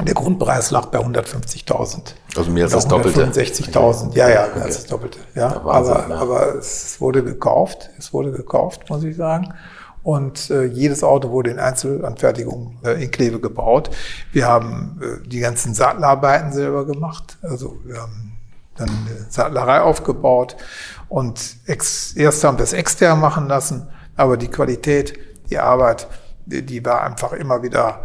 der 0.00 0.14
Grundpreis 0.14 0.70
lag 0.70 0.86
bei 0.86 0.98
150.000. 0.98 2.14
Also 2.36 2.50
mehr 2.50 2.64
als 2.64 2.72
das 2.72 2.88
Doppelte. 2.88 3.26
165.000, 3.26 4.14
ja, 4.16 4.28
ja, 4.28 4.48
mehr 4.54 4.64
als 4.64 4.76
das 4.76 4.86
Doppelte. 4.86 5.18
Ja, 5.34 5.62
Wahnsinn, 5.64 5.94
aber, 5.94 6.08
ja. 6.08 6.20
aber 6.20 6.54
es 6.54 7.00
wurde 7.00 7.22
gekauft, 7.22 7.90
es 7.98 8.12
wurde 8.12 8.32
gekauft, 8.32 8.88
muss 8.88 9.04
ich 9.04 9.16
sagen. 9.16 9.52
Und 10.02 10.50
äh, 10.50 10.64
jedes 10.64 11.04
Auto 11.04 11.30
wurde 11.30 11.50
in 11.50 11.60
Einzelanfertigung 11.60 12.78
äh, 12.84 13.04
in 13.04 13.10
Kleve 13.10 13.38
gebaut. 13.38 13.90
Wir 14.32 14.48
haben 14.48 15.00
äh, 15.00 15.28
die 15.28 15.40
ganzen 15.40 15.74
Sattlerarbeiten 15.74 16.52
selber 16.52 16.86
gemacht. 16.86 17.36
Also 17.42 17.78
wir 17.84 18.00
haben 18.00 18.32
dann 18.76 18.88
eine 18.88 19.26
Sattlerei 19.28 19.82
aufgebaut 19.82 20.56
und 21.08 21.56
ex, 21.66 22.14
erst 22.14 22.42
haben 22.42 22.58
wir 22.58 22.64
es 22.64 22.72
extern 22.72 23.20
machen 23.20 23.46
lassen, 23.46 23.86
aber 24.16 24.36
die 24.38 24.48
Qualität, 24.48 25.18
die 25.50 25.58
Arbeit, 25.58 26.08
die, 26.46 26.64
die 26.64 26.84
war 26.84 27.02
einfach 27.02 27.32
immer 27.32 27.62
wieder 27.62 28.02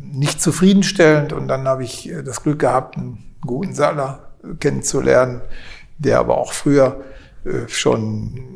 nicht 0.00 0.40
zufriedenstellend. 0.40 1.32
Und 1.32 1.48
dann 1.48 1.66
habe 1.66 1.84
ich 1.84 2.10
äh, 2.10 2.22
das 2.22 2.42
Glück 2.42 2.60
gehabt, 2.60 2.96
einen 2.96 3.36
guten 3.40 3.74
Sattler 3.74 4.30
kennenzulernen, 4.60 5.40
der 5.98 6.18
aber 6.18 6.38
auch 6.38 6.52
früher 6.52 7.02
äh, 7.44 7.68
schon 7.68 8.50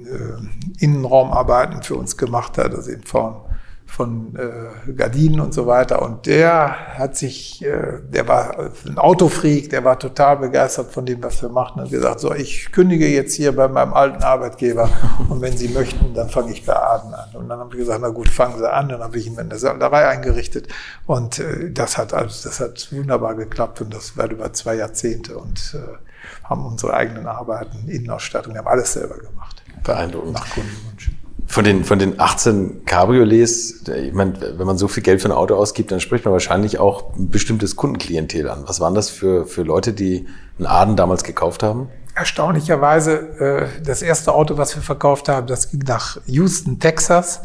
Innenraumarbeiten 0.79 1.83
für 1.83 1.95
uns 1.97 2.17
gemacht 2.17 2.57
hat, 2.57 2.75
also 2.75 2.91
in 2.91 3.03
Form 3.03 3.43
von 3.89 4.37
äh, 4.37 4.93
Gardinen 4.93 5.41
und 5.41 5.55
so 5.55 5.67
weiter. 5.67 6.03
Und 6.03 6.27
der 6.27 6.99
hat 6.99 7.17
sich, 7.17 7.65
äh, 7.65 8.01
der 8.09 8.29
war 8.29 8.71
ein 8.87 8.99
Autofreak, 8.99 9.71
der 9.71 9.83
war 9.83 9.99
total 9.99 10.37
begeistert 10.37 10.93
von 10.93 11.07
dem, 11.07 11.23
was 11.23 11.43
wir 11.43 11.49
machen. 11.49 11.83
Und 11.83 11.91
gesagt, 11.91 12.21
so, 12.21 12.33
ich 12.33 12.71
kündige 12.71 13.09
jetzt 13.09 13.35
hier 13.35 13.57
bei 13.57 13.67
meinem 13.67 13.95
alten 13.95 14.23
Arbeitgeber 14.23 14.89
und 15.29 15.41
wenn 15.41 15.57
Sie 15.57 15.69
möchten, 15.69 16.15
dann 16.15 16.29
fange 16.29 16.53
ich 16.53 16.65
bei 16.65 16.77
Aden 16.77 17.15
an. 17.15 17.31
Und 17.35 17.49
dann 17.49 17.59
haben 17.59 17.73
wir 17.73 17.79
gesagt, 17.79 18.01
na 18.03 18.11
gut, 18.11 18.29
fangen 18.29 18.59
Sie 18.59 18.71
an. 18.71 18.91
Dann 18.91 19.03
habe 19.03 19.19
ich 19.19 19.27
ihn 19.27 19.39
in 19.39 19.49
der 19.49 19.59
Salerei 19.59 20.07
eingerichtet 20.07 20.69
und 21.07 21.39
äh, 21.39 21.73
das 21.73 21.97
hat 21.97 22.13
also, 22.13 22.49
das 22.49 22.61
hat 22.61 22.93
wunderbar 22.93 23.35
geklappt 23.35 23.81
und 23.81 23.93
das 23.93 24.17
war 24.17 24.31
über 24.31 24.53
zwei 24.53 24.77
Jahrzehnte 24.77 25.37
und 25.39 25.75
äh, 25.75 25.97
haben 26.45 26.65
unsere 26.67 26.95
eigenen 26.95 27.27
Arbeiten, 27.27 27.89
Innenausstattung, 27.89 28.53
wir 28.53 28.61
haben 28.61 28.69
alles 28.69 28.93
selber 28.93 29.17
gemacht. 29.17 29.63
Beeindruckend. 29.83 30.35
Nach 30.35 30.51
Kundenwunsch. 30.51 31.11
Von 31.51 31.65
den, 31.65 31.83
von 31.83 31.99
den 31.99 32.21
18 32.21 32.85
Cabriolets, 32.85 33.89
ich 33.89 34.13
meine, 34.13 34.35
wenn 34.59 34.67
man 34.67 34.77
so 34.77 34.87
viel 34.87 35.03
Geld 35.03 35.23
für 35.23 35.29
ein 35.29 35.33
Auto 35.33 35.55
ausgibt, 35.55 35.91
dann 35.91 35.99
spricht 35.99 36.27
man 36.27 36.33
wahrscheinlich 36.33 36.79
auch 36.79 37.17
ein 37.17 37.31
bestimmtes 37.31 37.75
Kundenklientel 37.75 38.51
an. 38.51 38.65
Was 38.67 38.81
waren 38.81 38.95
das 38.95 39.09
für, 39.09 39.47
für 39.47 39.63
Leute, 39.63 39.95
die 39.95 40.27
einen 40.59 40.67
Aden 40.67 40.97
damals 40.97 41.25
gekauft 41.25 41.63
haben? 41.63 41.89
Erstaunlicherweise, 42.15 43.15
äh, 43.39 43.83
das 43.83 44.03
erste 44.03 44.35
Auto, 44.35 44.59
was 44.59 44.77
wir 44.77 44.83
verkauft 44.83 45.31
haben, 45.31 45.47
das 45.47 45.71
ging 45.71 45.81
nach 45.87 46.19
Houston, 46.27 46.81
Texas. 46.81 47.41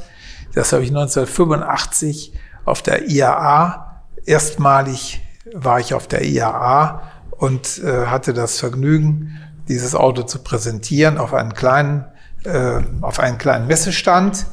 Das 0.53 0.73
habe 0.73 0.83
ich 0.83 0.89
1985 0.89 2.33
auf 2.65 2.81
der 2.81 3.07
IAA. 3.09 4.03
Erstmalig 4.25 5.21
war 5.53 5.79
ich 5.79 5.93
auf 5.93 6.07
der 6.07 6.25
IAA 6.25 7.03
und 7.31 7.81
äh, 7.81 8.07
hatte 8.07 8.33
das 8.33 8.59
Vergnügen, 8.59 9.39
dieses 9.69 9.95
Auto 9.95 10.23
zu 10.23 10.39
präsentieren 10.39 11.17
auf 11.17 11.33
einen 11.33 11.53
kleinen 11.53 12.05
äh, 12.43 12.81
auf 13.01 13.19
einen 13.19 13.37
kleinen 13.37 13.67
Messestand 13.67 14.45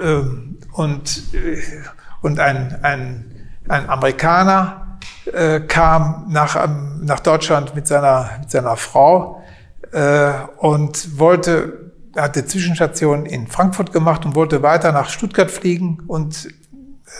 äh, 0.00 0.20
und, 0.72 1.34
äh, 1.34 1.62
und 2.22 2.40
ein, 2.40 2.78
ein, 2.82 3.48
ein 3.68 3.88
Amerikaner 3.88 4.98
äh, 5.32 5.60
kam 5.60 6.26
nach, 6.28 6.62
ähm, 6.62 7.00
nach 7.04 7.20
Deutschland 7.20 7.74
mit 7.74 7.86
seiner, 7.86 8.30
mit 8.40 8.50
seiner 8.50 8.76
Frau 8.76 9.40
und 10.56 11.20
wollte, 11.20 11.92
hatte 12.16 12.44
Zwischenstation 12.44 13.26
in 13.26 13.46
Frankfurt 13.46 13.92
gemacht 13.92 14.26
und 14.26 14.34
wollte 14.34 14.60
weiter 14.60 14.90
nach 14.90 15.08
Stuttgart 15.08 15.52
fliegen 15.52 16.02
und 16.08 16.48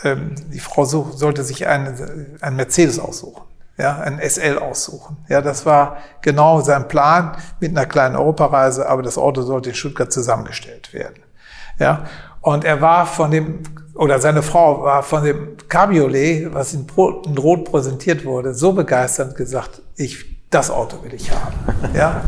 ähm, 0.02 0.34
die 0.52 0.58
Frau 0.58 0.84
such, 0.84 1.12
sollte 1.12 1.44
sich 1.44 1.68
einen, 1.68 2.36
einen 2.40 2.56
Mercedes 2.56 2.98
aussuchen 2.98 3.42
ja, 3.76 3.98
ein 4.00 4.20
SL 4.20 4.58
aussuchen. 4.58 5.16
Ja, 5.28 5.40
das 5.40 5.66
war 5.66 5.96
genau 6.22 6.60
sein 6.60 6.86
Plan 6.88 7.36
mit 7.60 7.70
einer 7.70 7.86
kleinen 7.86 8.16
Europareise, 8.16 8.88
aber 8.88 9.02
das 9.02 9.18
Auto 9.18 9.42
sollte 9.42 9.70
in 9.70 9.74
Stuttgart 9.74 10.12
zusammengestellt 10.12 10.92
werden. 10.92 11.22
Ja, 11.78 12.04
und 12.40 12.64
er 12.64 12.80
war 12.80 13.06
von 13.06 13.30
dem, 13.30 13.62
oder 13.94 14.20
seine 14.20 14.42
Frau 14.42 14.82
war 14.82 15.02
von 15.02 15.24
dem 15.24 15.56
Cabriolet, 15.68 16.54
was 16.54 16.72
in, 16.74 16.86
in 17.24 17.38
Rot 17.38 17.64
präsentiert 17.64 18.24
wurde, 18.24 18.54
so 18.54 18.72
begeistert 18.72 19.34
gesagt, 19.34 19.82
ich, 19.96 20.24
das 20.50 20.70
Auto 20.70 21.02
will 21.02 21.14
ich 21.14 21.30
haben. 21.30 21.54
Ja, 21.94 22.22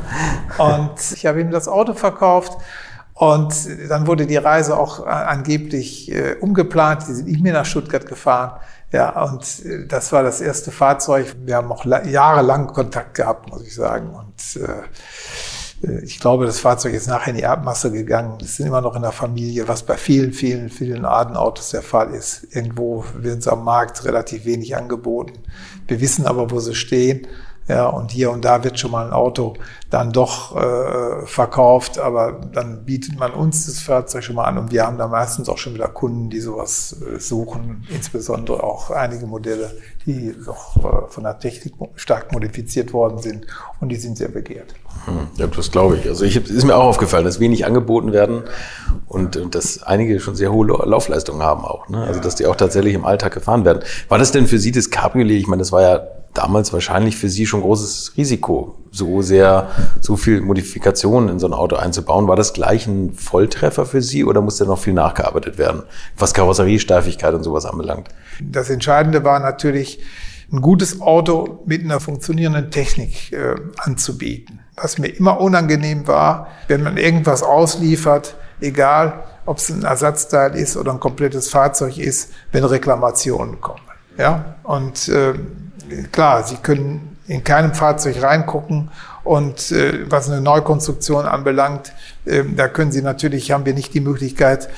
und 0.59 0.95
ich 1.13 1.27
habe 1.27 1.41
ihm 1.41 1.51
das 1.51 1.69
Auto 1.69 1.95
verkauft. 1.95 2.57
Und 3.15 3.55
dann 3.89 4.07
wurde 4.07 4.27
die 4.27 4.37
Reise 4.37 4.77
auch 4.77 5.07
angeblich 5.07 6.13
äh, 6.13 6.35
umgeplant. 6.39 7.05
Die 7.09 7.15
sind 7.15 7.29
nicht 7.29 7.43
mehr 7.43 7.55
nach 7.55 7.65
Stuttgart 7.65 8.05
gefahren. 8.05 8.61
Ja, 8.93 9.23
und 9.25 9.65
äh, 9.65 9.87
das 9.87 10.13
war 10.13 10.23
das 10.23 10.41
erste 10.41 10.71
Fahrzeug. 10.71 11.37
Wir 11.45 11.57
haben 11.57 11.73
auch 11.73 11.85
jahrelang 11.85 12.69
Kontakt 12.69 13.15
gehabt, 13.15 13.51
muss 13.51 13.63
ich 13.63 13.75
sagen. 13.75 14.15
Und 14.15 14.63
äh, 14.63 14.83
äh, 15.87 16.05
ich 16.05 16.21
glaube, 16.21 16.47
das 16.47 16.61
Fahrzeug 16.61 16.95
ist 16.95 17.07
nachher 17.07 17.31
in 17.31 17.37
die 17.37 17.43
Erbmasse 17.43 17.91
gegangen. 17.91 18.39
Es 18.41 18.57
sind 18.57 18.67
immer 18.67 18.81
noch 18.81 18.97
in 18.97 19.03
der 19.03 19.13
Familie, 19.13 19.69
was 19.69 19.83
bei 19.83 19.97
vielen, 19.97 20.33
vielen, 20.33 20.71
vielen 20.71 21.05
Adenautos 21.05 21.71
der 21.71 21.83
Fall 21.83 22.15
ist. 22.15 22.47
Irgendwo 22.55 23.05
werden 23.15 23.41
sie 23.41 23.53
am 23.53 23.65
Markt 23.65 24.05
relativ 24.05 24.45
wenig 24.45 24.77
angeboten. 24.77 25.43
Wir 25.87 26.01
wissen 26.01 26.27
aber, 26.27 26.51
wo 26.51 26.61
sie 26.61 26.75
stehen. 26.75 27.27
Ja, 27.69 27.89
und 27.89 28.13
hier 28.13 28.31
und 28.31 28.45
da 28.45 28.63
wird 28.63 28.79
schon 28.79 28.93
mal 28.93 29.07
ein 29.07 29.13
Auto 29.13 29.55
dann 29.91 30.13
doch 30.13 30.57
äh, 30.57 31.27
verkauft, 31.27 31.99
aber 31.99 32.41
dann 32.53 32.85
bietet 32.85 33.19
man 33.19 33.33
uns 33.33 33.67
das 33.67 33.81
Fahrzeug 33.81 34.23
schon 34.23 34.37
mal 34.37 34.45
an 34.45 34.57
und 34.57 34.71
wir 34.71 34.87
haben 34.87 34.99
da 34.99 35.09
meistens 35.09 35.49
auch 35.49 35.59
schon 35.59 35.75
wieder 35.75 35.89
Kunden, 35.89 36.31
die 36.31 36.39
sowas 36.39 36.97
äh, 37.03 37.19
suchen, 37.19 37.85
insbesondere 37.89 38.63
auch 38.63 38.91
einige 38.91 39.27
Modelle, 39.27 39.77
die 40.07 40.33
doch 40.45 40.77
äh, 40.77 41.09
von 41.09 41.25
der 41.25 41.41
Technik 41.41 41.75
stark 41.97 42.33
modifiziert 42.33 42.93
worden 42.93 43.19
sind 43.19 43.47
und 43.81 43.91
die 43.91 43.97
sind 43.97 44.17
sehr 44.17 44.29
begehrt. 44.29 44.75
Hm, 45.05 45.29
ja, 45.37 45.47
das 45.47 45.71
glaube 45.71 45.97
ich. 45.97 46.09
Also 46.09 46.25
ich 46.25 46.37
ist 46.37 46.65
mir 46.65 46.75
auch 46.75 46.85
aufgefallen, 46.85 47.25
dass 47.25 47.41
wenig 47.41 47.67
angeboten 47.67 48.13
werden 48.13 48.43
und, 49.07 49.37
und 49.37 49.55
dass 49.55 49.83
einige 49.83 50.19
schon 50.21 50.35
sehr 50.35 50.53
hohe 50.53 50.67
Laufleistungen 50.67 51.43
haben 51.43 51.65
auch. 51.65 51.89
Ne? 51.89 52.03
Also 52.03 52.21
dass 52.21 52.35
die 52.37 52.47
auch 52.47 52.57
tatsächlich 52.57 52.95
im 52.95 53.05
Alltag 53.05 53.35
gefahren 53.35 53.65
werden. 53.65 53.83
War 54.09 54.19
das 54.19 54.33
denn 54.33 54.47
für 54.47 54.59
Sie 54.59 54.73
das 54.73 54.91
Cabriolet? 54.91 55.39
Ich 55.39 55.47
meine, 55.47 55.61
das 55.61 55.73
war 55.73 55.83
ja 55.83 56.07
damals 56.37 56.73
wahrscheinlich 56.73 57.17
für 57.17 57.29
Sie 57.29 57.47
schon 57.47 57.63
großes 57.63 58.13
Risiko, 58.17 58.77
so 58.91 59.23
sehr, 59.23 59.71
so 60.01 60.17
viel 60.17 60.41
Modifikationen 60.41 61.29
in 61.29 61.39
so 61.39 61.47
ein 61.47 61.55
Auto 61.55 61.77
einzubauen. 61.77 62.29
War 62.29 62.37
das 62.37 62.53
gleich 62.53 62.87
ein 62.87 63.13
Volltreffer 63.13 63.87
für 63.87 64.03
Sie 64.03 64.25
oder 64.25 64.41
musste 64.41 64.65
noch 64.65 64.79
viel 64.79 64.93
nachgearbeitet 64.93 65.59
werden, 65.59 65.83
was 66.17 66.35
Karosseriesteifigkeit 66.35 67.35
und 67.35 67.43
sowas 67.43 67.65
anbelangt? 67.65 68.09
Das 68.41 68.71
Entscheidende 68.71 69.25
war 69.25 69.41
natürlich, 69.41 70.01
ein 70.53 70.61
gutes 70.61 71.01
Auto 71.01 71.63
mit 71.67 71.83
einer 71.83 72.01
funktionierenden 72.01 72.71
Technik 72.71 73.33
äh, 73.33 73.57
anzubieten. 73.79 74.61
Was 74.77 74.99
mir 74.99 75.09
immer 75.09 75.41
unangenehm 75.41 76.07
war, 76.07 76.49
wenn 76.69 76.83
man 76.83 76.97
irgendwas 76.97 77.43
ausliefert, 77.43 78.37
egal 78.61 79.25
ob 79.45 79.59
es 79.59 79.71
ein 79.71 79.85
Ersatzteil 79.85 80.55
ist 80.55 80.77
oder 80.77 80.93
ein 80.93 81.01
komplettes 81.01 81.49
Fahrzeug 81.49 81.99
ist, 81.99 82.33
wenn 82.53 82.65
Reklamationen 82.65 83.61
kommen. 83.61 83.81
Ja, 84.19 84.57
und 84.63 85.09
äh, 85.09 85.35
klar, 86.13 86.43
Sie 86.45 86.57
können 86.57 87.17
in 87.29 87.45
keinem 87.45 87.75
Fahrzeug 87.75 88.23
reingucken 88.23 88.91
und 89.25 89.73
äh, 89.73 90.11
was 90.11 90.31
eine 90.31 90.41
Neukonstruktion 90.41 91.27
anbelangt, 91.27 91.93
äh, 92.25 92.45
da 92.45 92.69
können 92.69 92.93
Sie 92.93 93.03
natürlich, 93.03 93.51
haben 93.51 93.67
wir 93.67 93.75
nicht 93.75 93.95
die 93.95 94.01
Möglichkeit, 94.01 94.69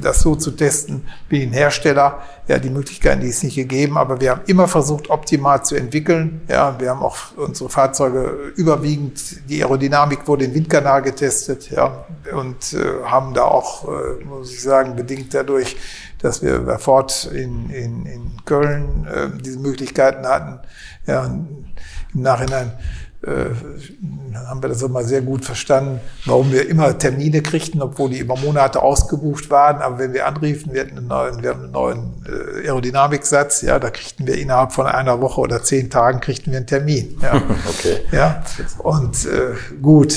das 0.00 0.20
so 0.20 0.36
zu 0.36 0.52
testen 0.52 1.02
wie 1.28 1.42
ein 1.42 1.52
Hersteller. 1.52 2.20
Ja, 2.48 2.58
die 2.58 2.70
Möglichkeiten, 2.70 3.20
die 3.20 3.28
ist 3.28 3.44
nicht 3.44 3.54
gegeben, 3.54 3.96
aber 3.96 4.20
wir 4.20 4.32
haben 4.32 4.40
immer 4.46 4.66
versucht, 4.66 5.10
optimal 5.10 5.64
zu 5.64 5.76
entwickeln. 5.76 6.40
Ja, 6.48 6.80
wir 6.80 6.90
haben 6.90 7.02
auch 7.02 7.16
unsere 7.36 7.70
Fahrzeuge 7.70 8.52
überwiegend, 8.56 9.48
die 9.48 9.62
Aerodynamik 9.62 10.26
wurde 10.26 10.46
im 10.46 10.54
Windkanal 10.54 11.02
getestet, 11.02 11.70
ja, 11.70 12.06
und 12.32 12.72
äh, 12.72 13.04
haben 13.04 13.34
da 13.34 13.44
auch, 13.44 13.86
äh, 13.86 14.24
muss 14.24 14.52
ich 14.52 14.62
sagen, 14.62 14.96
bedingt 14.96 15.32
dadurch, 15.32 15.76
dass 16.20 16.42
wir 16.42 16.58
bei 16.60 16.78
Ford 16.78 17.30
in, 17.32 17.70
in, 17.70 18.06
in 18.06 18.32
Köln 18.44 19.06
äh, 19.06 19.28
diese 19.40 19.58
Möglichkeiten 19.58 20.26
hatten, 20.26 20.58
ja, 21.06 21.24
im 21.26 21.66
Nachhinein 22.14 22.68
äh, 22.68 23.09
haben 23.22 24.62
wir 24.62 24.68
das 24.68 24.82
immer 24.82 25.04
sehr 25.04 25.20
gut 25.20 25.44
verstanden, 25.44 26.00
warum 26.24 26.52
wir 26.52 26.68
immer 26.68 26.96
Termine 26.96 27.42
kriegten, 27.42 27.82
obwohl 27.82 28.10
die 28.10 28.18
immer 28.18 28.36
Monate 28.36 28.82
ausgebucht 28.82 29.50
waren. 29.50 29.82
Aber 29.82 29.98
wenn 29.98 30.12
wir 30.12 30.26
anriefen, 30.26 30.72
wir 30.72 30.82
hatten 30.82 30.96
einen 30.96 31.08
neuen, 31.08 31.42
wir 31.42 31.50
haben 31.50 31.62
einen 31.64 31.72
neuen 31.72 32.24
äh, 32.26 32.66
Aerodynamiksatz, 32.66 33.62
ja, 33.62 33.78
da 33.78 33.90
kriegten 33.90 34.26
wir 34.26 34.38
innerhalb 34.38 34.72
von 34.72 34.86
einer 34.86 35.20
Woche 35.20 35.40
oder 35.40 35.62
zehn 35.62 35.90
Tagen 35.90 36.20
kriegten 36.20 36.52
wir 36.52 36.58
einen 36.58 36.66
Termin. 36.66 37.18
Ja. 37.22 37.34
okay. 37.68 37.98
Ja. 38.10 38.42
Und 38.78 39.26
äh, 39.26 39.54
gut, 39.82 40.14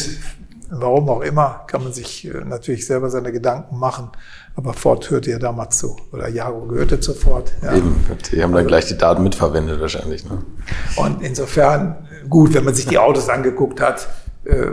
warum 0.70 1.10
auch 1.10 1.22
immer, 1.22 1.64
kann 1.68 1.84
man 1.84 1.94
sich 1.94 2.26
äh, 2.26 2.42
natürlich 2.46 2.86
selber 2.86 3.10
seine 3.10 3.32
Gedanken 3.32 3.78
machen. 3.78 4.12
Aber 4.56 4.74
Ford 4.74 5.10
hörte 5.10 5.32
ja 5.32 5.40
damals 5.40 5.80
zu. 5.80 5.96
Oder 6.12 6.30
Jago 6.30 6.68
gehörte 6.68 7.00
zu 7.00 7.14
Ford. 7.14 7.52
Ja. 7.64 7.74
Eben, 7.74 7.96
die 8.32 8.44
haben 8.44 8.54
dann 8.54 8.68
gleich 8.68 8.86
die 8.86 8.98
Daten 8.98 9.24
mitverwendet 9.24 9.82
wahrscheinlich. 9.82 10.26
Ne? 10.26 10.44
Und 10.96 11.24
insofern, 11.24 12.08
gut, 12.30 12.54
wenn 12.54 12.64
man 12.64 12.76
sich 12.76 12.86
die 12.86 13.00
Autos 13.00 13.30
angeguckt 13.30 13.82
hat, 13.82 14.08
äh, 14.46 14.68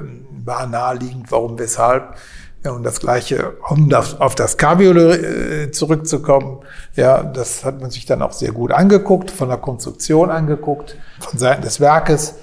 war 0.44 0.66
naheliegend, 0.66 1.30
warum, 1.32 1.58
weshalb. 1.58 2.16
Ja, 2.62 2.72
und 2.72 2.82
das 2.82 3.00
Gleiche, 3.00 3.54
um 3.70 3.88
das, 3.88 4.20
auf 4.20 4.34
das 4.34 4.58
Cabriolet 4.58 5.22
äh, 5.22 5.70
zurückzukommen, 5.70 6.58
ja, 6.94 7.22
das 7.22 7.64
hat 7.64 7.80
man 7.80 7.90
sich 7.90 8.04
dann 8.04 8.20
auch 8.20 8.32
sehr 8.32 8.52
gut 8.52 8.72
angeguckt, 8.72 9.30
von 9.30 9.48
der 9.48 9.56
Konstruktion 9.56 10.30
angeguckt, 10.30 10.96
von 11.20 11.38
Seiten 11.38 11.62
des 11.62 11.80
Werkes. 11.80 12.34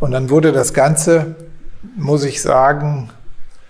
Und 0.00 0.12
dann 0.12 0.30
wurde 0.30 0.52
das 0.52 0.72
Ganze, 0.72 1.34
muss 1.94 2.24
ich 2.24 2.40
sagen, 2.40 3.10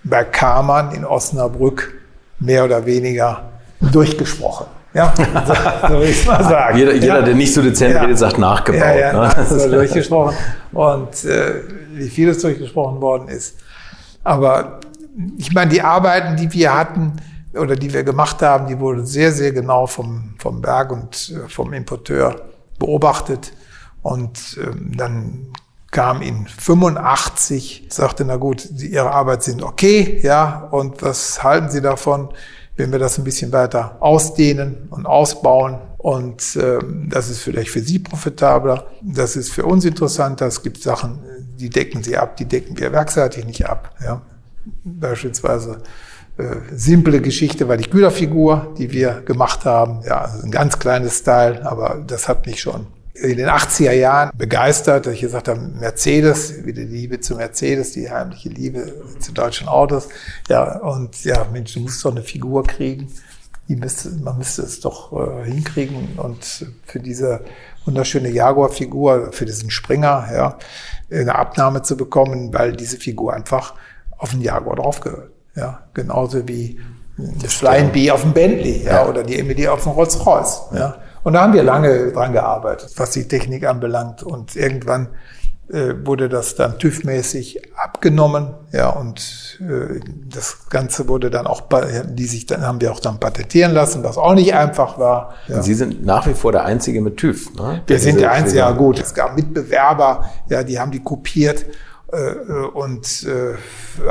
bei 0.05 0.23
Kamann 0.23 0.93
in 0.93 1.05
Osnabrück 1.05 1.93
mehr 2.39 2.65
oder 2.65 2.85
weniger 2.85 3.51
durchgesprochen. 3.93 4.67
Ja, 4.95 5.13
so, 5.47 5.89
so 5.89 6.01
will 6.01 6.09
ich 6.09 6.27
mal 6.27 6.43
sagen. 6.43 6.79
Jeder, 6.79 6.95
jeder 6.95 7.07
ja. 7.19 7.23
der 7.23 7.35
nicht 7.35 7.53
so 7.53 7.63
dezent 7.63 7.95
ja. 7.95 8.03
redet, 8.03 8.19
sagt 8.19 8.39
nachgebaut. 8.39 8.81
Ja, 8.81 9.13
ja, 9.13 9.13
ne? 9.13 9.47
so 9.49 9.71
durchgesprochen. 9.71 10.35
Und 10.73 11.25
äh, 11.25 11.63
wie 11.93 12.09
vieles 12.09 12.41
durchgesprochen 12.41 13.01
worden 13.01 13.29
ist. 13.29 13.59
Aber 14.25 14.81
ich 15.37 15.53
meine, 15.53 15.71
die 15.71 15.83
Arbeiten, 15.83 16.37
die 16.37 16.53
wir 16.53 16.75
hatten 16.75 17.13
oder 17.55 17.77
die 17.77 17.93
wir 17.93 18.05
gemacht 18.05 18.43
haben, 18.43 18.67
die 18.67 18.79
wurden 18.79 19.07
sehr, 19.07 19.33
sehr 19.33 19.53
genau 19.53 19.87
vom, 19.87 20.35
vom 20.39 20.63
Berg 20.63 20.93
und 20.93 21.31
äh, 21.31 21.49
vom 21.49 21.73
Importeur 21.73 22.37
beobachtet. 22.79 23.53
Und 24.03 24.59
ähm, 24.63 24.93
dann 24.97 25.49
kam 25.97 26.21
in 26.21 26.47
85, 26.47 27.87
sagte, 27.89 28.27
na 28.27 28.37
gut, 28.37 28.69
Ihre 28.83 29.13
Arbeit 29.13 29.43
sind 29.45 29.63
okay, 29.63 30.21
ja, 30.23 30.69
und 30.71 31.01
was 31.01 31.43
halten 31.43 31.71
Sie 31.71 31.81
davon, 31.81 32.29
wenn 32.77 32.93
wir 32.93 32.99
das 32.99 33.17
ein 33.17 33.25
bisschen 33.25 33.51
weiter 33.51 33.97
ausdehnen 34.01 34.89
und 34.91 35.07
ausbauen? 35.07 35.79
Und 35.97 36.59
ähm, 36.61 37.09
das 37.09 37.31
ist 37.31 37.41
vielleicht 37.41 37.71
für 37.71 37.81
Sie 37.81 37.99
profitabler, 37.99 38.89
das 39.01 39.37
ist 39.37 39.51
für 39.55 39.65
uns 39.65 39.87
interessanter. 39.87 40.47
Es 40.47 40.63
gibt 40.63 40.83
Sachen, 40.83 41.21
die 41.59 41.71
decken 41.71 42.03
Sie 42.03 42.19
ab, 42.19 42.37
die 42.37 42.45
decken 42.45 42.79
wir 42.79 42.93
werkseitig 42.93 43.47
nicht 43.47 43.65
ab. 43.67 43.95
Ja? 44.05 44.21
Beispielsweise 44.85 45.79
äh, 46.37 46.57
simple 46.75 47.23
Geschichte 47.23 47.69
war 47.69 47.79
die 47.79 47.89
Güterfigur, 47.89 48.75
die 48.77 48.93
wir 48.93 49.23
gemacht 49.23 49.65
haben. 49.65 50.03
Ja, 50.05 50.21
also 50.21 50.45
ein 50.45 50.51
ganz 50.51 50.79
kleines 50.79 51.21
Style, 51.21 51.65
aber 51.65 52.05
das 52.07 52.29
hat 52.29 52.45
mich 52.45 52.61
schon 52.61 52.87
in 53.23 53.37
den 53.37 53.49
80er 53.49 53.93
Jahren 53.93 54.31
begeistert, 54.37 55.07
dass 55.07 55.15
ich 55.15 55.21
gesagt 55.21 55.49
habe, 55.49 55.61
Mercedes, 55.61 56.65
wieder 56.65 56.83
die 56.83 56.97
Liebe 56.97 57.21
zu 57.21 57.37
Mercedes, 57.37 57.93
die 57.93 58.11
heimliche 58.11 58.49
Liebe 58.49 58.93
zu 59.19 59.33
deutschen 59.33 59.69
Autos. 59.69 60.09
Ja, 60.49 60.79
und 60.79 61.25
ja, 61.25 61.47
Mensch, 61.53 61.75
du 61.75 61.81
musst 61.81 62.05
doch 62.05 62.11
eine 62.11 62.23
Figur 62.23 62.65
kriegen. 62.65 63.09
Die 63.69 63.77
müsste, 63.77 64.11
man 64.11 64.39
müsste 64.39 64.63
es 64.63 64.81
doch 64.81 65.13
äh, 65.13 65.45
hinkriegen. 65.45 66.17
Und 66.17 66.67
für 66.85 67.01
diese 67.01 67.41
wunderschöne 67.85 68.31
Jaguar-Figur, 68.31 69.33
für 69.33 69.45
diesen 69.45 69.71
Springer, 69.71 70.29
ja, 70.33 70.59
eine 71.11 71.35
Abnahme 71.35 71.83
zu 71.83 71.97
bekommen, 71.97 72.53
weil 72.53 72.73
diese 72.73 72.99
Figur 72.99 73.33
einfach 73.33 73.75
auf 74.19 74.31
den 74.31 74.41
Jaguar 74.41 74.77
draufgehört. 74.77 75.31
Ja, 75.55 75.85
genauso 75.95 76.47
wie 76.47 76.79
das 77.17 77.55
Flying 77.55 77.93
Bee 77.93 78.11
auf 78.11 78.23
dem 78.23 78.33
Bentley, 78.33 78.85
ja, 78.85 78.93
ja. 78.93 79.07
oder 79.07 79.23
die 79.23 79.39
Emily 79.39 79.67
auf 79.67 79.85
dem 79.85 79.93
Rolls-Royce, 79.93 80.63
ja. 80.75 80.97
Und 81.27 81.33
da 81.33 81.43
haben 81.43 81.55
wir 81.55 81.65
lange 81.65 82.13
dran 82.13 82.33
gearbeitet, 82.33 82.93
was 82.99 83.11
die 83.11 83.27
Technik 83.27 83.67
anbelangt. 83.67 84.23
Und 84.23 84.55
irgendwann 84.55 85.09
äh, 85.69 85.95
wurde 86.05 86.29
das 86.29 86.55
dann 86.55 86.79
TÜV-mäßig 86.79 87.63
abgenommen, 87.75 88.55
ja, 88.71 88.91
und 88.91 89.59
äh, 89.61 89.99
das 90.33 90.69
Ganze 90.71 91.09
wurde 91.09 91.29
dann 91.29 91.49
auch, 91.49 91.63
die 92.05 92.27
sich 92.27 92.47
dann 92.47 92.65
haben 92.65 92.81
wir 92.81 92.93
auch 92.93 93.01
dann 93.01 93.19
patentieren 93.19 93.73
lassen, 93.73 94.05
was 94.05 94.19
auch 94.19 94.35
nicht 94.35 94.55
einfach 94.55 95.01
war. 95.01 95.35
Ja. 95.49 95.63
Sie 95.65 95.75
sind 95.75 96.07
nach 96.07 96.29
wie 96.29 96.35
vor 96.35 96.53
der 96.53 96.65
Einzige 96.65 97.01
mit 97.01 97.17
TÜV, 97.17 97.53
ne? 97.57 97.83
Wir 97.89 97.99
sind 97.99 98.21
der 98.21 98.31
Einzige, 98.31 98.61
ja 98.61 98.71
gut. 98.71 99.01
Es 99.01 99.13
gab 99.13 99.35
Mitbewerber, 99.35 100.31
ja, 100.49 100.63
die 100.63 100.79
haben 100.79 100.93
die 100.93 101.03
kopiert 101.03 101.67
äh, 102.13 102.35
und 102.73 103.25
äh, 103.25 103.57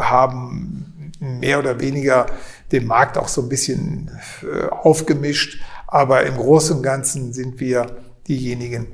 haben 0.02 1.14
mehr 1.22 1.60
oder 1.60 1.80
weniger 1.80 2.26
den 2.74 2.86
Markt 2.86 3.18
auch 3.18 3.30
so 3.30 3.42
ein 3.42 3.48
bisschen 3.48 4.12
äh, 4.42 4.68
aufgemischt. 4.70 5.62
Aber 5.96 6.26
im 6.26 6.36
Großen 6.36 6.76
und 6.76 6.84
Ganzen 6.84 7.32
sind 7.32 7.62
wir 7.62 7.86
diejenigen, 8.28 8.88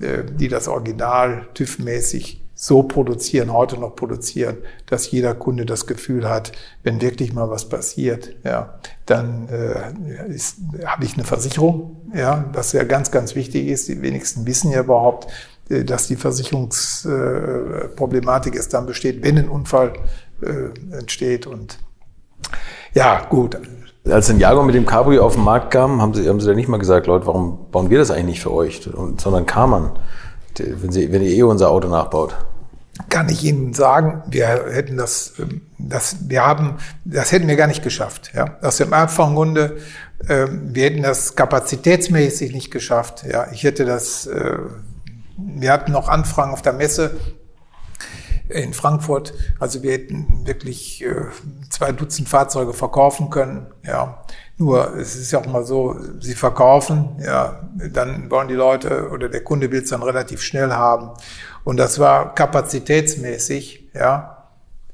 äh, 0.00 0.22
die 0.22 0.46
das 0.46 0.68
Original 0.68 1.48
TÜV-mäßig 1.52 2.44
so 2.54 2.84
produzieren, 2.84 3.52
heute 3.52 3.76
noch 3.76 3.96
produzieren, 3.96 4.58
dass 4.86 5.10
jeder 5.10 5.34
Kunde 5.34 5.66
das 5.66 5.88
Gefühl 5.88 6.28
hat, 6.28 6.52
wenn 6.84 7.00
wirklich 7.00 7.32
mal 7.32 7.50
was 7.50 7.68
passiert, 7.68 8.36
ja, 8.44 8.78
dann 9.04 9.48
äh, 9.48 9.92
habe 10.86 11.04
ich 11.04 11.14
eine 11.14 11.24
Versicherung, 11.24 12.12
ja, 12.14 12.48
was 12.52 12.70
ja 12.70 12.84
ganz, 12.84 13.10
ganz 13.10 13.34
wichtig 13.34 13.66
ist. 13.66 13.88
Die 13.88 14.00
wenigsten 14.00 14.46
wissen 14.46 14.70
ja 14.70 14.82
überhaupt, 14.82 15.26
äh, 15.70 15.82
dass 15.82 16.06
die 16.06 16.14
Versicherungsproblematik 16.14 18.54
äh, 18.54 18.58
es 18.58 18.68
dann 18.68 18.86
besteht, 18.86 19.24
wenn 19.24 19.38
ein 19.38 19.48
Unfall 19.48 19.94
äh, 20.40 20.66
entsteht. 20.96 21.48
Und 21.48 21.80
ja, 22.94 23.24
gut, 23.24 23.58
als 24.10 24.28
ein 24.28 24.38
Jaguar 24.38 24.64
mit 24.64 24.74
dem 24.74 24.86
Cabrio 24.86 25.24
auf 25.24 25.34
den 25.34 25.44
Markt 25.44 25.70
kam, 25.70 26.02
haben 26.02 26.14
sie, 26.14 26.28
haben 26.28 26.40
sie 26.40 26.46
da 26.46 26.54
nicht 26.54 26.68
mal 26.68 26.78
gesagt, 26.78 27.06
Leute, 27.06 27.26
warum 27.26 27.70
bauen 27.70 27.90
wir 27.90 27.98
das 27.98 28.10
eigentlich 28.10 28.26
nicht 28.26 28.42
für 28.42 28.52
euch? 28.52 28.86
Und, 28.92 29.20
sondern 29.20 29.46
Karmann, 29.46 29.92
wenn, 30.58 30.92
sie, 30.92 31.10
wenn 31.12 31.22
ihr 31.22 31.30
eh 31.30 31.42
unser 31.42 31.70
Auto 31.70 31.88
nachbaut. 31.88 32.34
Kann 33.08 33.28
ich 33.28 33.42
Ihnen 33.42 33.74
sagen, 33.74 34.22
wir 34.28 34.46
hätten 34.46 34.96
das, 34.96 35.32
das, 35.78 36.16
wir 36.28 36.46
haben, 36.46 36.76
das 37.04 37.32
hätten 37.32 37.48
wir 37.48 37.56
gar 37.56 37.66
nicht 37.66 37.82
geschafft, 37.82 38.30
ja. 38.34 38.56
Aus 38.62 38.76
dem 38.76 38.92
einfachen 38.92 39.34
Grunde, 39.34 39.78
äh, 40.28 40.46
wir 40.48 40.84
hätten 40.84 41.02
das 41.02 41.34
kapazitätsmäßig 41.34 42.52
nicht 42.52 42.70
geschafft, 42.70 43.24
ja. 43.28 43.48
Ich 43.52 43.64
hätte 43.64 43.84
das, 43.84 44.26
äh, 44.26 44.58
wir 45.36 45.72
hatten 45.72 45.90
noch 45.90 46.08
Anfragen 46.08 46.52
auf 46.52 46.62
der 46.62 46.74
Messe 46.74 47.16
in 48.48 48.74
Frankfurt. 48.74 49.32
Also 49.58 49.82
wir 49.82 49.92
hätten 49.92 50.46
wirklich 50.46 51.04
äh, 51.04 51.14
zwei 51.70 51.92
Dutzend 51.92 52.28
Fahrzeuge 52.28 52.72
verkaufen 52.72 53.30
können. 53.30 53.66
Ja, 53.82 54.22
nur 54.56 54.96
es 54.96 55.16
ist 55.16 55.32
ja 55.32 55.40
auch 55.40 55.46
mal 55.46 55.64
so, 55.64 55.96
sie 56.20 56.34
verkaufen, 56.34 57.16
ja, 57.24 57.60
dann 57.92 58.30
wollen 58.30 58.48
die 58.48 58.54
Leute 58.54 59.08
oder 59.10 59.28
der 59.28 59.42
Kunde 59.42 59.70
will 59.72 59.82
es 59.82 59.90
dann 59.90 60.02
relativ 60.02 60.42
schnell 60.42 60.70
haben. 60.70 61.10
Und 61.64 61.78
das 61.78 61.98
war 61.98 62.34
kapazitätsmäßig, 62.34 63.90
ja, 63.94 64.48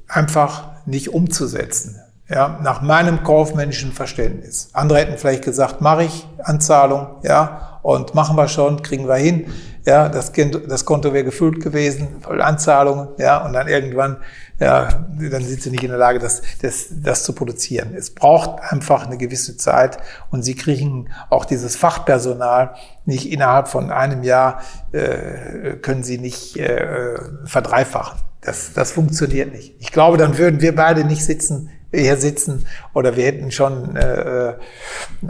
einfach 0.09 0.71
nicht 0.87 1.13
umzusetzen. 1.13 2.01
Ja, 2.29 2.61
nach 2.63 2.81
meinem 2.81 3.25
kaufmännischen 3.25 3.91
Verständnis. 3.91 4.71
Andere 4.73 5.01
hätten 5.01 5.19
vielleicht 5.19 5.45
gesagt, 5.45 5.81
mache 5.81 6.05
ich 6.05 6.29
Anzahlung, 6.45 7.17
ja, 7.25 7.81
und 7.83 8.15
machen 8.15 8.37
wir 8.37 8.47
schon, 8.47 8.83
kriegen 8.83 9.09
wir 9.09 9.17
hin. 9.17 9.53
Ja, 9.87 10.09
das, 10.09 10.33
das 10.69 10.85
Konto 10.85 11.13
wäre 11.13 11.25
gefüllt 11.25 11.63
gewesen, 11.63 12.21
voll 12.21 12.43
Anzahlungen, 12.43 13.09
ja, 13.19 13.45
und 13.45 13.55
dann 13.55 13.67
irgendwann, 13.67 14.19
ja, 14.59 15.07
dann 15.19 15.43
sind 15.43 15.63
sie 15.63 15.71
nicht 15.71 15.83
in 15.83 15.89
der 15.89 15.99
Lage, 15.99 16.19
das, 16.19 16.43
das, 16.61 16.89
das 16.91 17.25
zu 17.25 17.33
produzieren. 17.33 17.95
Es 17.95 18.11
braucht 18.11 18.63
einfach 18.63 19.07
eine 19.07 19.17
gewisse 19.17 19.57
Zeit 19.57 19.97
und 20.31 20.43
sie 20.43 20.55
kriegen 20.55 21.09
auch 21.31 21.47
dieses 21.47 21.77
Fachpersonal 21.77 22.75
nicht 23.07 23.33
innerhalb 23.33 23.69
von 23.69 23.91
einem 23.91 24.23
Jahr, 24.23 24.61
äh, 24.93 25.77
können 25.81 26.03
sie 26.03 26.19
nicht 26.19 26.59
äh, 26.59 27.19
verdreifachen. 27.47 28.21
Das, 28.43 28.73
das 28.75 28.93
funktioniert 28.93 29.53
nicht. 29.53 29.77
Ich 29.81 29.93
glaube, 29.93 30.17
dann 30.17 30.37
würden 30.37 30.61
wir 30.61 30.75
beide 30.75 31.05
nicht 31.05 31.25
sitzen, 31.25 31.71
hier 31.93 32.17
sitzen 32.17 32.67
oder 32.95 33.17
wir 33.17 33.25
hätten 33.25 33.51
schon 33.51 33.97
äh, 33.97 34.55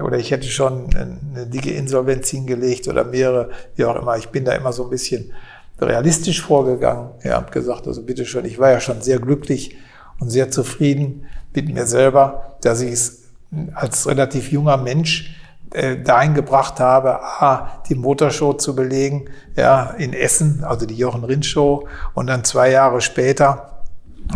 oder 0.00 0.18
ich 0.18 0.30
hätte 0.30 0.46
schon 0.46 0.90
eine 0.94 1.46
dicke 1.46 1.70
Insolvenz 1.70 2.28
hingelegt 2.28 2.86
oder 2.88 3.04
mehrere, 3.04 3.50
wie 3.76 3.84
auch 3.84 3.96
immer. 3.96 4.16
Ich 4.18 4.28
bin 4.28 4.44
da 4.44 4.52
immer 4.52 4.72
so 4.72 4.84
ein 4.84 4.90
bisschen 4.90 5.32
realistisch 5.80 6.42
vorgegangen. 6.42 7.10
Ja, 7.22 7.36
habe 7.36 7.50
gesagt, 7.50 7.86
also 7.86 8.02
bitteschön, 8.02 8.44
ich 8.44 8.58
war 8.58 8.70
ja 8.70 8.80
schon 8.80 9.00
sehr 9.00 9.18
glücklich 9.18 9.76
und 10.18 10.30
sehr 10.30 10.50
zufrieden 10.50 11.26
mit 11.54 11.72
mir 11.72 11.86
selber, 11.86 12.56
dass 12.60 12.82
ich 12.82 12.92
es 12.92 13.22
als 13.74 14.06
relativ 14.06 14.52
junger 14.52 14.76
Mensch 14.76 15.34
äh, 15.72 15.96
dahin 15.96 16.34
gebracht 16.34 16.78
habe, 16.80 17.22
A, 17.22 17.82
die 17.88 17.94
Motorshow 17.94 18.54
zu 18.54 18.76
belegen, 18.76 19.26
ja, 19.56 19.90
in 19.98 20.12
Essen, 20.12 20.62
also 20.64 20.86
die 20.86 20.96
Jochen 20.96 21.24
Rindt 21.24 21.46
Show 21.46 21.88
und 22.14 22.26
dann 22.26 22.44
zwei 22.44 22.70
Jahre 22.70 23.00
später 23.00 23.69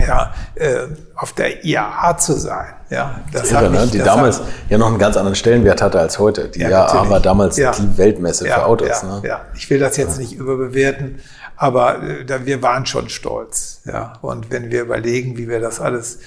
ja, 0.01 0.35
äh, 0.55 0.87
auf 1.17 1.33
der 1.33 1.65
IAA 1.65 2.17
zu 2.19 2.35
sein. 2.35 2.75
Ja, 2.91 3.21
das 3.33 3.51
irre, 3.51 3.71
mich, 3.71 3.81
ne? 3.81 3.87
die 3.89 3.99
damals 3.99 4.41
hat, 4.41 4.47
ja 4.69 4.79
noch 4.79 4.89
einen 4.89 4.99
ganz 4.99 5.17
anderen 5.17 5.35
Stellenwert 5.35 5.83
hatte 5.83 5.99
als 5.99 6.19
heute. 6.19 6.49
Die 6.49 6.61
ja, 6.61 6.69
IAA 6.69 6.85
natürlich. 6.85 7.11
war 7.11 7.21
damals 7.21 7.57
ja. 7.57 7.73
die 7.73 7.99
Weltmesse 7.99 8.47
ja, 8.47 8.57
für 8.57 8.67
Autos. 8.67 8.89
Ja, 8.89 9.03
ne? 9.03 9.23
ja. 9.27 9.41
Ich 9.55 9.69
will 9.71 9.79
das 9.79 9.97
jetzt 9.97 10.19
nicht 10.19 10.33
überbewerten, 10.33 11.21
aber 11.57 12.03
äh, 12.03 12.47
wir 12.47 12.63
waren 12.63 12.87
schon 12.87 13.09
stolz. 13.09 13.83
Ja, 13.85 14.15
und 14.23 14.51
wenn 14.51 14.71
wir 14.71 14.83
überlegen, 14.83 15.37
wie 15.37 15.49
wir 15.49 15.61
das 15.61 15.81
alles 15.81 16.19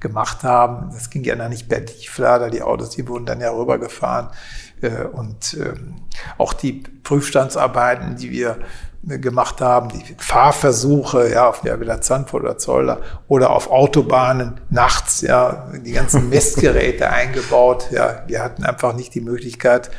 gemacht 0.00 0.44
haben, 0.44 0.90
das 0.92 1.10
ging 1.10 1.24
ja 1.24 1.34
dann 1.34 1.50
nicht 1.50 1.68
per 1.68 1.84
Tieflader, 1.84 2.50
die 2.50 2.62
Autos, 2.62 2.90
die 2.90 3.06
wurden 3.08 3.26
dann 3.26 3.40
ja 3.40 3.50
rübergefahren. 3.50 4.28
Äh, 4.80 5.04
und 5.04 5.56
ähm, 5.60 5.96
auch 6.36 6.52
die 6.52 6.84
Prüfstandsarbeiten, 7.02 8.16
die 8.16 8.30
wir 8.30 8.58
gemacht 9.02 9.60
haben, 9.60 9.88
die 9.90 10.16
Fahrversuche, 10.18 11.30
ja, 11.32 11.48
auf 11.48 11.60
der 11.60 11.78
Villa 11.80 12.00
Zandvoort 12.00 12.42
oder 12.42 12.58
Zolder 12.58 13.00
oder 13.28 13.50
auf 13.50 13.70
Autobahnen 13.70 14.60
nachts, 14.70 15.20
ja, 15.20 15.70
die 15.84 15.92
ganzen 15.92 16.28
Messgeräte 16.30 17.08
eingebaut, 17.08 17.88
ja, 17.90 18.22
wir 18.26 18.42
hatten 18.42 18.64
einfach 18.64 18.94
nicht 18.94 19.14
die 19.14 19.20
Möglichkeit, 19.20 19.90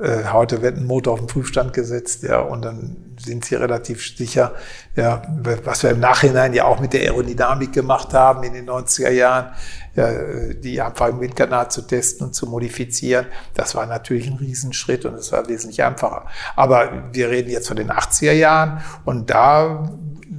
äh, 0.00 0.24
heute 0.32 0.62
wird 0.62 0.76
ein 0.76 0.86
Motor 0.86 1.14
auf 1.14 1.18
den 1.20 1.26
Prüfstand 1.26 1.72
gesetzt, 1.72 2.22
ja, 2.22 2.40
und 2.40 2.64
dann 2.64 2.96
sind 3.18 3.44
sie 3.44 3.56
relativ 3.56 4.04
sicher, 4.16 4.52
ja, 4.94 5.22
was 5.64 5.82
wir 5.82 5.90
im 5.90 6.00
Nachhinein 6.00 6.54
ja 6.54 6.64
auch 6.64 6.78
mit 6.78 6.92
der 6.92 7.00
Aerodynamik 7.02 7.72
gemacht 7.72 8.14
haben 8.14 8.44
in 8.44 8.52
den 8.52 8.68
90er 8.68 9.10
Jahren, 9.10 9.46
ja, 9.46 9.54
die 9.94 10.80
einfach 10.80 11.08
im 11.08 11.20
Windkanal 11.20 11.70
zu 11.70 11.82
testen 11.82 12.26
und 12.26 12.34
zu 12.34 12.46
modifizieren. 12.46 13.26
Das 13.54 13.74
war 13.74 13.86
natürlich 13.86 14.26
ein 14.26 14.38
Riesenschritt 14.38 15.04
und 15.04 15.14
es 15.14 15.32
war 15.32 15.48
wesentlich 15.48 15.82
einfacher. 15.82 16.26
Aber 16.56 17.10
wir 17.12 17.30
reden 17.30 17.50
jetzt 17.50 17.68
von 17.68 17.76
den 17.76 17.90
80er 17.90 18.32
Jahren 18.32 18.82
und 19.04 19.30
da 19.30 19.90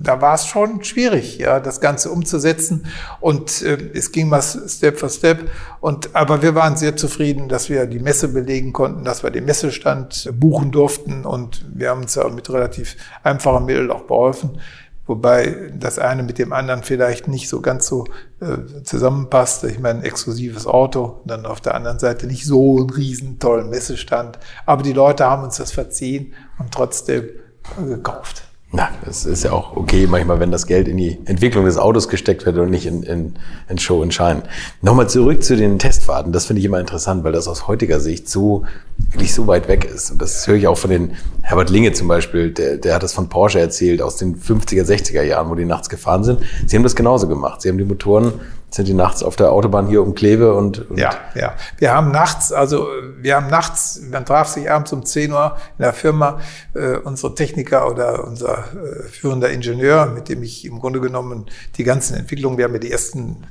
da 0.04 0.22
war 0.22 0.34
es 0.34 0.46
schon 0.46 0.84
schwierig, 0.84 1.38
ja, 1.38 1.60
das 1.60 1.80
Ganze 1.80 2.12
umzusetzen. 2.12 2.88
Und 3.22 3.62
äh, 3.62 3.78
es 3.94 4.12
ging 4.12 4.28
mal 4.28 4.42
Step 4.42 5.00
für 5.00 5.10
Step. 5.10 5.50
Und 5.80 6.16
aber 6.16 6.42
wir 6.42 6.56
waren 6.56 6.76
sehr 6.76 6.98
zufrieden, 6.98 7.48
dass 7.48 7.70
wir 7.70 7.86
die 7.86 8.00
Messe 8.00 8.28
belegen 8.28 8.74
konnten, 8.74 9.06
dass 9.06 9.24
wir 9.24 9.32
den 9.32 9.46
Messestand 9.46 10.30
buchen 10.34 10.72
durften. 10.72 11.26
Und 11.26 11.66
wir 11.74 11.90
haben 11.90 12.02
uns 12.02 12.16
ja 12.16 12.28
mit 12.28 12.50
relativ 12.50 12.98
einfachen 13.24 13.66
Mitteln 13.66 13.92
auch 13.92 14.04
beholfen. 14.04 14.60
Wobei 15.06 15.72
das 15.78 16.00
eine 16.00 16.24
mit 16.24 16.40
dem 16.40 16.54
anderen 16.54 16.84
vielleicht 16.84 17.28
nicht 17.28 17.50
so 17.50 17.60
ganz 17.60 17.88
so 17.88 18.06
äh, 18.40 18.84
zusammenpasste. 18.84 19.70
Ich 19.70 19.80
meine, 19.80 20.04
exklusives 20.04 20.66
Auto, 20.66 21.22
dann 21.26 21.46
auf 21.46 21.60
der 21.60 21.76
anderen 21.76 22.00
Seite 22.00 22.26
nicht 22.26 22.46
so 22.46 22.80
ein 22.80 22.90
riesen 22.90 23.38
tollen 23.38 23.70
Messestand. 23.70 24.40
Aber 24.66 24.82
die 24.82 24.94
Leute 24.94 25.26
haben 25.26 25.44
uns 25.44 25.58
das 25.58 25.74
verziehen 25.74 26.34
und 26.58 26.72
trotzdem 26.72 27.30
gekauft. 27.86 28.44
Na, 28.76 28.90
das 29.06 29.28
ist 29.28 29.44
ja 29.44 29.52
auch 29.52 29.76
okay, 29.78 30.08
manchmal, 30.08 30.40
wenn 30.40 30.50
das 30.50 30.66
Geld 30.66 30.88
in 30.88 30.98
die 30.98 31.20
Entwicklung 31.26 31.66
des 31.66 31.78
Autos 31.78 32.10
gesteckt 32.10 32.44
wird 32.48 32.58
und 32.58 32.72
nicht 32.72 32.88
in, 32.88 33.04
in, 33.04 33.36
in 33.70 33.78
Show 33.78 34.02
und 34.02 34.16
Schein. 34.16 34.42
Nochmal 34.82 35.08
zurück 35.08 35.44
zu 35.44 35.56
den 35.56 35.78
Testfahrten. 35.78 36.34
Das 36.34 36.48
finde 36.48 36.60
ich 36.60 36.66
immer 36.66 36.80
interessant, 36.80 37.24
weil 37.24 37.34
das 37.34 37.48
aus 37.48 37.68
heutiger 37.68 38.00
Sicht 38.00 38.28
so, 38.28 38.64
wirklich 39.12 39.32
so 39.32 39.46
weit 39.46 39.68
weg 39.68 39.86
ist. 39.86 40.10
Und 40.10 40.24
das 40.24 40.48
höre 40.48 40.56
ich 40.56 40.66
auch 40.66 40.78
von 40.80 40.90
den, 40.90 41.12
Herbert 41.44 41.70
Linge 41.70 41.92
zum 41.92 42.08
Beispiel, 42.08 42.50
der, 42.50 42.78
der 42.78 42.96
hat 42.96 43.04
das 43.04 43.14
von 43.14 43.30
Porsche 43.30 43.60
erzählt, 43.60 44.02
aus 44.02 44.16
den 44.16 44.42
50er, 44.42 44.84
60er 44.84 45.22
Jahren, 45.22 45.52
wo 45.52 45.56
die 45.56 45.66
nachts 45.66 45.88
gefahren 45.88 46.24
sind. 46.24 46.40
Sie 46.66 46.76
haben 46.76 46.82
das 46.82 46.96
genauso 46.96 47.28
gemacht. 47.28 47.62
Sie 47.62 47.70
haben 47.70 47.78
die 47.78 47.86
Motoren 47.86 48.34
sind 48.74 48.88
die 48.88 48.94
nachts 48.94 49.22
auf 49.22 49.36
der 49.36 49.52
Autobahn 49.52 49.88
hier 49.88 50.02
um 50.02 50.16
Kleve 50.16 50.56
und, 50.56 50.90
und 50.90 50.98
ja, 50.98 51.12
ja. 51.36 51.54
Wir 51.78 51.94
haben 51.94 52.12
nachts, 52.12 52.52
also 52.52 52.88
wir 53.22 53.36
haben 53.36 53.48
nachts, 53.48 54.02
man 54.10 54.26
traf 54.26 54.48
sich 54.48 54.70
abends 54.70 54.92
um 54.94 55.06
10 55.06 55.32
Uhr 55.32 55.58
in 55.78 55.84
der 55.84 55.94
Firma, 55.94 56.40
äh, 56.74 56.98
unsere 56.98 57.36
Techniker 57.36 57.90
oder 57.90 58.26
unser 58.26 58.66
äh, 58.74 59.04
führender 59.04 59.52
Ingenieur, 59.52 60.08
mit 60.08 60.28
dem 60.28 60.42
ich 60.42 60.66
im 60.66 60.80
Grunde 60.80 61.00
genommen 61.00 61.46
die 61.78 61.84
ganzen 61.84 62.18
Entwicklungen, 62.18 62.58
wir 62.58 62.66
haben 62.66 62.74
ja 62.74 62.80
die 62.80 62.92
ersten, 62.92 63.44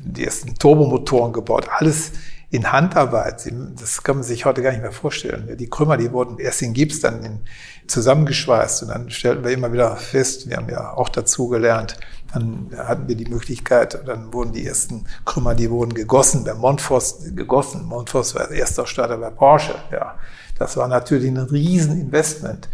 die 0.00 0.24
ersten 0.24 0.54
Turbomotoren 0.54 1.32
gebaut, 1.32 1.68
alles 1.70 2.12
in 2.50 2.72
Handarbeit. 2.72 3.50
Das 3.78 4.02
kann 4.02 4.16
man 4.16 4.24
sich 4.24 4.44
heute 4.44 4.62
gar 4.62 4.70
nicht 4.70 4.82
mehr 4.82 4.92
vorstellen. 4.92 5.56
Die 5.56 5.68
Krümmer, 5.68 5.96
die 5.96 6.12
wurden 6.12 6.38
erst 6.38 6.62
in 6.62 6.72
Gips, 6.72 7.00
dann 7.00 7.22
in, 7.22 7.40
zusammengeschweißt 7.86 8.82
und 8.82 8.88
dann 8.88 9.10
stellten 9.10 9.44
wir 9.44 9.50
immer 9.50 9.72
wieder 9.72 9.96
fest, 9.96 10.48
wir 10.48 10.56
haben 10.56 10.68
ja 10.68 10.92
auch 10.92 11.08
dazu 11.08 11.48
gelernt, 11.48 11.98
dann 12.32 12.70
hatten 12.76 13.08
wir 13.08 13.16
die 13.16 13.26
Möglichkeit, 13.26 13.98
dann 14.06 14.32
wurden 14.32 14.52
die 14.52 14.66
ersten 14.66 15.04
Krümmer, 15.24 15.54
die 15.54 15.70
wurden 15.70 15.94
gegossen, 15.94 16.44
bei 16.44 16.54
Montfors 16.54 17.24
gegossen. 17.34 17.84
Montfors 17.86 18.34
war 18.34 18.50
erster 18.50 18.86
Starter 18.86 19.16
bei 19.16 19.30
Porsche. 19.30 19.74
Ja, 19.90 20.16
das 20.58 20.76
war 20.76 20.88
natürlich 20.88 21.30
ein 21.30 21.38
Rieseninvestment 21.38 22.68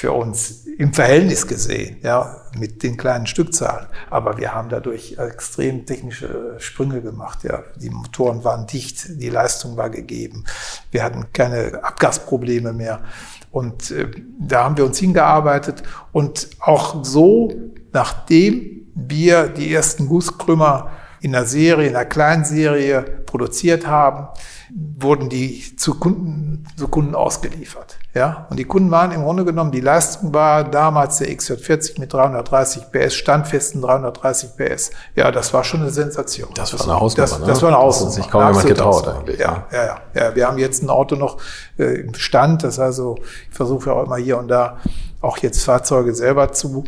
für 0.00 0.12
uns 0.12 0.64
im 0.78 0.94
Verhältnis 0.94 1.46
gesehen, 1.46 1.98
ja, 2.02 2.40
mit 2.58 2.82
den 2.82 2.96
kleinen 2.96 3.26
Stückzahlen. 3.26 3.86
Aber 4.08 4.38
wir 4.38 4.54
haben 4.54 4.70
dadurch 4.70 5.18
extrem 5.18 5.84
technische 5.84 6.54
Sprünge 6.56 7.02
gemacht, 7.02 7.44
ja. 7.44 7.64
Die 7.76 7.90
Motoren 7.90 8.42
waren 8.42 8.66
dicht, 8.66 9.20
die 9.20 9.28
Leistung 9.28 9.76
war 9.76 9.90
gegeben. 9.90 10.46
Wir 10.90 11.04
hatten 11.04 11.26
keine 11.34 11.84
Abgasprobleme 11.84 12.72
mehr. 12.72 13.02
Und 13.50 13.90
äh, 13.90 14.10
da 14.38 14.64
haben 14.64 14.78
wir 14.78 14.86
uns 14.86 14.98
hingearbeitet 14.98 15.82
und 16.12 16.48
auch 16.60 17.04
so, 17.04 17.52
nachdem 17.92 18.86
wir 18.94 19.48
die 19.48 19.74
ersten 19.74 20.08
Gusskrümmer 20.08 20.92
in 21.20 21.36
einer 21.36 21.44
Serie, 21.44 21.90
in 21.90 21.96
einer 21.96 22.06
kleinen 22.06 22.46
Serie 22.46 23.02
produziert 23.26 23.86
haben, 23.86 24.28
wurden 24.72 25.28
die 25.28 25.76
zu 25.76 25.94
Kunden, 25.94 26.64
zu 26.76 26.88
Kunden 26.88 27.14
ausgeliefert. 27.14 27.98
Ja, 28.14 28.46
und 28.50 28.58
die 28.58 28.64
Kunden 28.64 28.90
waren 28.90 29.12
im 29.12 29.22
Grunde 29.22 29.44
genommen, 29.44 29.70
die 29.70 29.80
Leistung 29.80 30.34
war 30.34 30.64
damals 30.64 31.18
der 31.18 31.28
XJ40 31.28 32.00
mit 32.00 32.12
330 32.12 32.90
PS, 32.90 33.14
standfesten 33.14 33.82
330 33.82 34.50
PS. 34.56 34.90
Ja, 35.14 35.30
das 35.30 35.52
war 35.54 35.64
schon 35.64 35.80
eine 35.80 35.90
Sensation. 35.90 36.50
Das 36.54 36.72
war 36.72 36.82
eine 36.82 37.00
Hausnummer, 37.00 37.28
das, 37.28 37.40
ne? 37.40 37.46
das 37.46 37.62
war 37.62 37.68
eine 37.68 37.78
Hausnummer. 37.78 38.10
Das 38.10 38.16
sich 38.16 38.30
kaum 38.30 38.46
jemand 38.48 38.66
getraut 38.66 39.08
eigentlich. 39.08 39.38
Ja, 39.38 39.52
ne? 39.52 39.64
ja, 39.72 39.84
ja, 39.84 40.00
ja. 40.14 40.34
Wir 40.34 40.46
haben 40.46 40.58
jetzt 40.58 40.82
ein 40.82 40.90
Auto 40.90 41.16
noch 41.16 41.38
äh, 41.78 42.00
im 42.00 42.14
Stand, 42.14 42.64
das 42.64 42.78
also, 42.78 43.16
ich 43.50 43.56
versuche 43.56 43.90
ja 43.90 43.96
auch 43.96 44.04
immer 44.04 44.16
hier 44.16 44.38
und 44.38 44.48
da 44.48 44.78
auch 45.20 45.38
jetzt 45.38 45.64
Fahrzeuge 45.64 46.14
selber 46.14 46.52
zu 46.52 46.84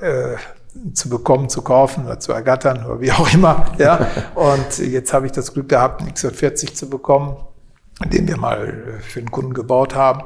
äh, 0.00 0.36
zu 0.94 1.08
bekommen, 1.08 1.48
zu 1.48 1.62
kaufen 1.62 2.06
oder 2.06 2.20
zu 2.20 2.32
ergattern 2.32 2.84
oder 2.84 3.00
wie 3.00 3.12
auch 3.12 3.32
immer. 3.32 3.66
Ja. 3.78 4.06
Und 4.34 4.78
jetzt 4.78 5.12
habe 5.12 5.26
ich 5.26 5.32
das 5.32 5.52
Glück 5.52 5.68
gehabt, 5.68 6.00
einen 6.00 6.10
XJ40 6.10 6.74
zu 6.74 6.88
bekommen, 6.88 7.36
den 8.12 8.28
wir 8.28 8.36
mal 8.36 9.00
für 9.00 9.20
den 9.20 9.30
Kunden 9.30 9.54
gebaut 9.54 9.94
haben. 9.94 10.22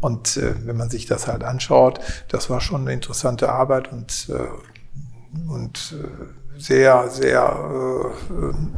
Und 0.00 0.36
äh, 0.36 0.54
wenn 0.64 0.76
man 0.76 0.90
sich 0.90 1.06
das 1.06 1.26
halt 1.26 1.42
anschaut, 1.42 2.00
das 2.28 2.50
war 2.50 2.60
schon 2.60 2.82
eine 2.82 2.92
interessante 2.92 3.50
Arbeit 3.50 3.90
und, 3.92 4.28
äh, 4.30 5.50
und 5.50 5.94
äh, 5.98 6.60
sehr, 6.60 7.08
sehr 7.08 8.12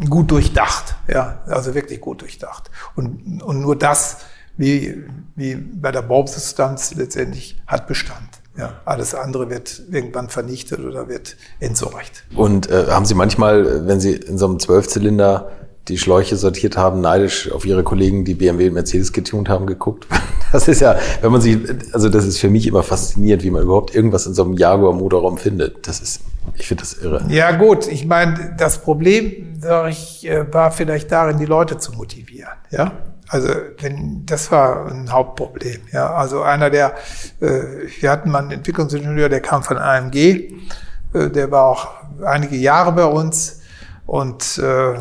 äh, 0.02 0.06
gut 0.06 0.30
durchdacht. 0.30 0.96
Ja, 1.06 1.42
also 1.46 1.74
wirklich 1.74 2.00
gut 2.00 2.22
durchdacht. 2.22 2.70
Und, 2.94 3.42
und 3.42 3.60
nur 3.60 3.76
das, 3.76 4.18
wie, 4.56 5.04
wie 5.36 5.54
bei 5.56 5.92
der 5.92 6.02
Bausubstanz 6.02 6.94
letztendlich, 6.94 7.60
hat 7.66 7.86
Bestand. 7.86 8.37
Ja, 8.58 8.80
alles 8.84 9.14
andere 9.14 9.50
wird 9.50 9.82
irgendwann 9.90 10.28
vernichtet 10.28 10.80
oder 10.80 11.08
wird 11.08 11.36
entsorgt. 11.60 12.24
Und 12.34 12.68
äh, 12.68 12.86
haben 12.88 13.04
Sie 13.04 13.14
manchmal, 13.14 13.86
wenn 13.86 14.00
Sie 14.00 14.14
in 14.14 14.36
so 14.36 14.46
einem 14.46 14.58
Zwölfzylinder 14.58 15.50
die 15.88 15.96
Schläuche 15.96 16.36
sortiert 16.36 16.76
haben, 16.76 17.00
neidisch 17.00 17.50
auf 17.50 17.64
ihre 17.64 17.82
Kollegen, 17.82 18.24
die 18.24 18.34
BMW 18.34 18.68
und 18.68 18.74
Mercedes 18.74 19.12
getunt 19.12 19.48
haben, 19.48 19.66
geguckt. 19.66 20.06
Das 20.50 20.66
ist 20.66 20.80
ja, 20.80 20.98
wenn 21.20 21.30
man 21.30 21.42
sich, 21.42 21.58
also 21.92 22.08
das 22.08 22.24
ist 22.24 22.38
für 22.38 22.48
mich 22.48 22.66
immer 22.66 22.82
faszinierend, 22.82 23.44
wie 23.44 23.50
man 23.50 23.64
überhaupt 23.64 23.94
irgendwas 23.94 24.24
in 24.24 24.32
so 24.32 24.44
einem 24.44 24.54
Jaguar-Motorraum 24.54 25.36
findet. 25.36 25.86
Das 25.86 26.00
ist, 26.00 26.22
ich 26.54 26.66
finde 26.66 26.84
das 26.84 26.94
irre. 26.94 27.22
Ja 27.28 27.50
gut, 27.50 27.86
ich 27.86 28.06
meine, 28.06 28.54
das 28.56 28.78
Problem, 28.78 29.58
sag 29.60 29.90
ich, 29.90 30.26
äh, 30.26 30.50
war 30.50 30.70
vielleicht 30.70 31.12
darin, 31.12 31.36
die 31.36 31.44
Leute 31.44 31.76
zu 31.76 31.92
motivieren. 31.92 32.54
Ja, 32.70 32.92
also 33.28 33.48
wenn 33.78 34.24
das 34.24 34.50
war 34.50 34.90
ein 34.90 35.12
Hauptproblem. 35.12 35.82
Ja, 35.92 36.14
also 36.14 36.42
einer 36.42 36.70
der, 36.70 36.94
äh, 37.40 37.88
wir 38.00 38.10
hatten 38.10 38.30
mal 38.30 38.40
einen 38.40 38.52
Entwicklungsingenieur, 38.52 39.28
der 39.28 39.40
kam 39.40 39.62
von 39.62 39.76
AMG, 39.76 40.16
äh, 40.16 41.30
der 41.30 41.50
war 41.50 41.64
auch 41.64 41.88
einige 42.24 42.56
Jahre 42.56 42.92
bei 42.92 43.04
uns 43.04 43.60
und 44.06 44.58
äh, 44.58 44.94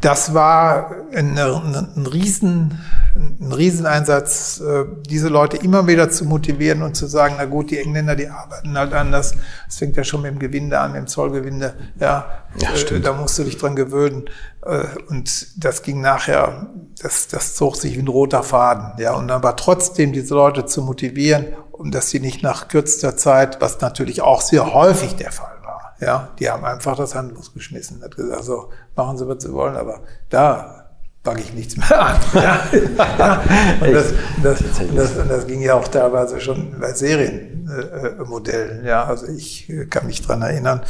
das 0.00 0.34
war 0.34 0.92
ein, 1.12 1.36
ein, 1.36 1.90
ein, 1.96 2.06
Riesen, 2.06 2.80
ein 3.16 3.52
Rieseneinsatz, 3.52 4.60
äh, 4.60 4.84
diese 5.08 5.28
Leute 5.28 5.56
immer 5.56 5.86
wieder 5.86 6.10
zu 6.10 6.24
motivieren 6.24 6.82
und 6.82 6.94
zu 6.96 7.06
sagen, 7.06 7.36
na 7.38 7.46
gut, 7.46 7.70
die 7.70 7.78
Engländer, 7.78 8.14
die 8.14 8.28
arbeiten 8.28 8.76
halt 8.76 8.92
anders. 8.92 9.34
Das 9.66 9.78
fängt 9.78 9.96
ja 9.96 10.04
schon 10.04 10.22
mit 10.22 10.32
dem 10.32 10.38
Gewinde 10.38 10.78
an, 10.78 10.92
mit 10.92 11.00
dem 11.00 11.06
Zollgewinde. 11.06 11.74
Ja, 11.98 12.26
ja 12.58 12.70
äh, 12.70 13.00
da 13.00 13.12
musst 13.12 13.38
du 13.38 13.44
dich 13.44 13.56
dran 13.56 13.74
gewöhnen. 13.74 14.24
Äh, 14.62 14.84
und 15.08 15.64
das 15.64 15.82
ging 15.82 16.00
nachher, 16.00 16.68
das, 17.00 17.28
das 17.28 17.54
zog 17.54 17.76
sich 17.76 17.96
wie 17.96 18.02
ein 18.02 18.08
roter 18.08 18.42
Faden. 18.42 18.92
Ja, 18.98 19.14
und 19.14 19.30
aber 19.30 19.56
trotzdem 19.56 20.12
diese 20.12 20.34
Leute 20.34 20.66
zu 20.66 20.82
motivieren, 20.82 21.46
um 21.72 21.90
dass 21.90 22.10
sie 22.10 22.20
nicht 22.20 22.42
nach 22.42 22.68
kürzester 22.68 23.16
Zeit, 23.16 23.60
was 23.60 23.80
natürlich 23.80 24.22
auch 24.22 24.42
sehr 24.42 24.74
häufig 24.74 25.16
der 25.16 25.32
Fall 25.32 25.56
ja, 26.00 26.28
die 26.38 26.50
haben 26.50 26.64
einfach 26.64 26.96
das 26.96 27.14
Handlos 27.14 27.54
geschmissen. 27.54 28.02
Hat 28.02 28.16
gesagt, 28.16 28.44
so, 28.44 28.70
machen 28.94 29.16
Sie, 29.16 29.26
was 29.26 29.42
Sie 29.42 29.52
wollen, 29.52 29.76
aber 29.76 30.00
da 30.28 30.85
packe 31.26 31.42
ich 31.42 31.52
nichts 31.52 31.76
mehr 31.90 32.00
an. 32.00 32.20
Ja, 32.34 32.68
ja. 32.72 33.42
Und, 33.80 33.92
das, 33.92 34.14
das, 34.42 34.58
das, 34.94 35.28
das, 35.28 35.46
ging 35.46 35.60
ja 35.60 35.74
auch 35.74 35.88
teilweise 35.88 36.40
schon 36.40 36.78
bei 36.80 36.94
Serienmodellen. 36.94 38.86
ja, 38.86 39.04
also 39.04 39.26
ich 39.26 39.70
kann 39.90 40.06
mich 40.06 40.22
dran 40.22 40.40
erinnern, 40.42 40.82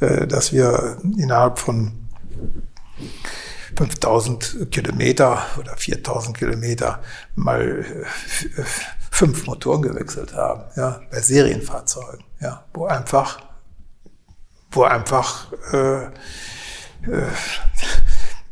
äh, 0.00 0.26
dass 0.26 0.52
wir 0.52 0.98
innerhalb 1.16 1.58
von 1.60 1.92
5000 3.76 4.68
Kilometer 4.70 5.42
oder 5.58 5.76
4000 5.76 6.36
Kilometer 6.36 7.00
mal 7.36 7.84
äh, 7.84 8.62
fünf 9.10 9.46
Motoren 9.46 9.82
gewechselt 9.82 10.34
haben, 10.34 10.64
ja, 10.76 11.00
bei 11.10 11.20
Serienfahrzeugen, 11.20 12.24
ja, 12.40 12.64
wo 12.74 12.86
einfach 12.86 13.38
wo 14.72 14.82
einfach 14.82 15.52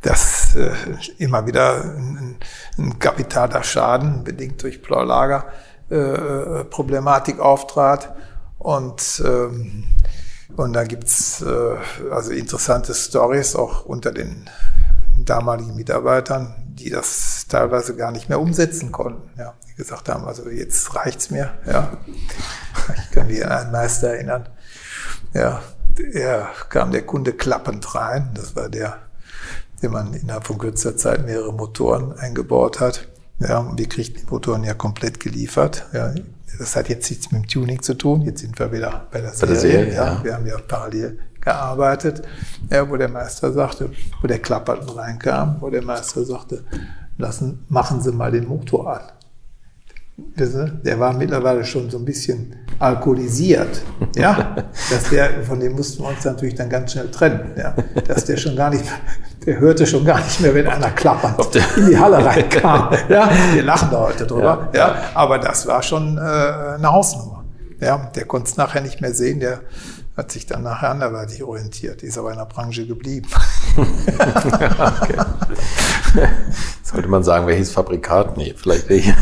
äh, 0.05 0.57
äh, 0.57 0.73
immer 1.19 1.47
wieder 1.47 1.85
ein, 1.85 2.37
ein 2.79 2.99
kapitaler 2.99 3.63
Schaden, 3.63 4.25
bedingt 4.25 4.63
durch 4.63 4.83
Pleulager, 4.83 5.47
äh, 5.91 5.97
äh, 5.97 6.65
Problematik 6.65 7.39
auftrat. 7.39 8.15
Und, 8.59 9.23
ähm, 9.25 9.85
und 10.57 10.73
da 10.73 10.85
gibt's 10.85 11.43
äh, 11.43 12.11
also 12.11 12.33
interessante 12.33 12.95
Stories 12.95 13.57
auch 13.57 13.85
unter 13.85 14.13
den 14.13 14.49
damaligen 15.19 15.75
Mitarbeitern, 15.75 16.55
die 16.67 16.91
das 16.91 17.47
teilweise 17.49 17.95
gar 17.97 18.11
nicht 18.11 18.29
mehr 18.29 18.41
umsetzen 18.41 18.93
konnten. 18.93 19.31
Ja, 19.39 19.55
die 19.69 19.75
gesagt 19.75 20.09
haben, 20.09 20.25
also 20.25 20.49
jetzt 20.49 20.95
reicht's 20.95 21.31
mir. 21.31 21.51
Ja, 21.67 21.93
ich 22.97 23.11
kann 23.11 23.27
mich 23.27 23.45
an 23.45 23.53
einen 23.53 23.73
Meister 23.73 24.09
erinnern. 24.15 24.49
Ja, 25.35 25.63
er 26.13 26.49
kam 26.69 26.91
der 26.93 27.03
Kunde 27.03 27.33
klappend 27.33 27.95
rein. 27.95 28.31
Das 28.35 28.57
war 28.57 28.69
der, 28.69 28.99
den 29.83 29.93
man 29.93 30.15
innerhalb 30.15 30.47
von 30.47 30.59
kürzer 30.59 30.97
Zeit 30.97 31.27
mehrere 31.27 31.53
Motoren 31.53 32.13
eingebaut 32.13 32.81
hat. 32.81 33.09
Ja, 33.41 33.59
und 33.59 33.79
wir 33.79 33.89
kriegten 33.89 34.25
die 34.25 34.31
Motoren 34.31 34.63
ja 34.65 34.75
komplett 34.75 35.19
geliefert. 35.19 35.87
Ja, 35.93 36.15
das 36.59 36.77
hat 36.77 36.89
jetzt 36.89 37.11
nichts 37.11 37.33
mit 37.33 37.43
dem 37.43 37.49
Tuning 37.49 37.83
zu 37.83 37.95
tun. 37.95 38.23
Jetzt 38.23 38.41
sind 38.41 38.59
wir 38.59 38.71
wieder 38.71 39.07
bei 39.11 39.21
der 39.21 39.33
Serie. 39.33 39.41
Bei 39.41 39.47
der 39.47 39.61
Serie 39.61 39.95
ja. 39.95 40.05
ja. 40.15 40.25
Wir 40.25 40.35
haben 40.35 40.47
ja 40.47 40.57
parallel 40.59 41.19
gearbeitet, 41.41 42.23
ja, 42.71 42.89
wo 42.89 42.97
der 42.97 43.09
Meister 43.09 43.53
sagte, 43.53 43.91
wo 44.21 44.29
der 44.29 44.39
Klapperten 44.39 44.89
reinkam, 44.89 45.57
wo 45.61 45.71
der 45.71 45.83
Meister 45.83 46.25
sagte, 46.25 46.65
lassen, 47.19 47.65
machen 47.69 48.01
Sie 48.01 48.13
mal 48.13 48.31
den 48.31 48.47
Motor 48.47 48.95
an. 48.95 49.03
Der 50.17 51.01
war 51.01 51.13
mittlerweile 51.15 51.65
schon 51.65 51.91
so 51.91 51.99
ein 51.99 52.05
bisschen 52.05 52.55
alkoholisiert. 52.83 53.83
Ja, 54.15 54.57
dass 54.91 55.09
der, 55.09 55.43
von 55.43 55.59
dem 55.59 55.73
mussten 55.73 56.03
wir 56.03 56.11
uns 56.11 56.23
natürlich 56.25 56.55
dann 56.55 56.69
ganz 56.69 56.93
schnell 56.93 57.11
trennen. 57.11 57.53
Ja, 57.57 57.75
dass 58.07 58.27
der 58.27 58.37
schon 58.37 58.55
gar 58.55 58.69
nicht, 58.69 58.85
der 59.47 59.59
hörte 59.59 59.87
schon 59.87 60.05
gar 60.05 60.19
nicht 60.19 60.39
mehr, 60.41 60.55
wenn 60.55 60.67
einer 60.67 60.91
klappert 60.91 61.57
in 61.77 61.87
die 61.87 61.99
Halle 61.99 62.23
reinkam. 62.23 62.91
Ja, 63.09 63.31
wir 63.55 63.63
lachen 63.63 63.89
da 63.91 64.01
heute 64.01 64.27
drüber. 64.27 64.69
Ja, 64.75 64.89
ja 64.89 64.97
aber 65.15 65.39
das 65.39 65.67
war 65.67 65.83
schon 65.83 66.19
äh, 66.19 66.21
eine 66.21 66.93
Hausnummer. 66.93 67.45
Ja, 67.81 68.11
der 68.15 68.27
konnte 68.27 68.51
es 68.51 68.57
nachher 68.59 68.83
nicht 68.83 69.01
mehr 69.01 69.15
sehen. 69.15 69.41
Der 69.41 69.61
hat 70.17 70.31
sich 70.31 70.45
dann 70.45 70.63
nachher 70.63 70.91
anderweitig 70.91 71.43
orientiert, 71.43 72.03
ist 72.03 72.19
aber 72.19 72.33
in 72.33 72.37
der 72.37 72.45
Branche 72.45 72.87
geblieben. 72.87 73.29
okay. 73.77 75.17
Sollte 76.83 77.09
man 77.09 77.23
sagen, 77.25 77.47
welches 77.47 77.73
Fabrikat? 77.73 78.37
Nee, 78.37 78.53
vielleicht 78.55 78.91
nicht. 78.91 79.15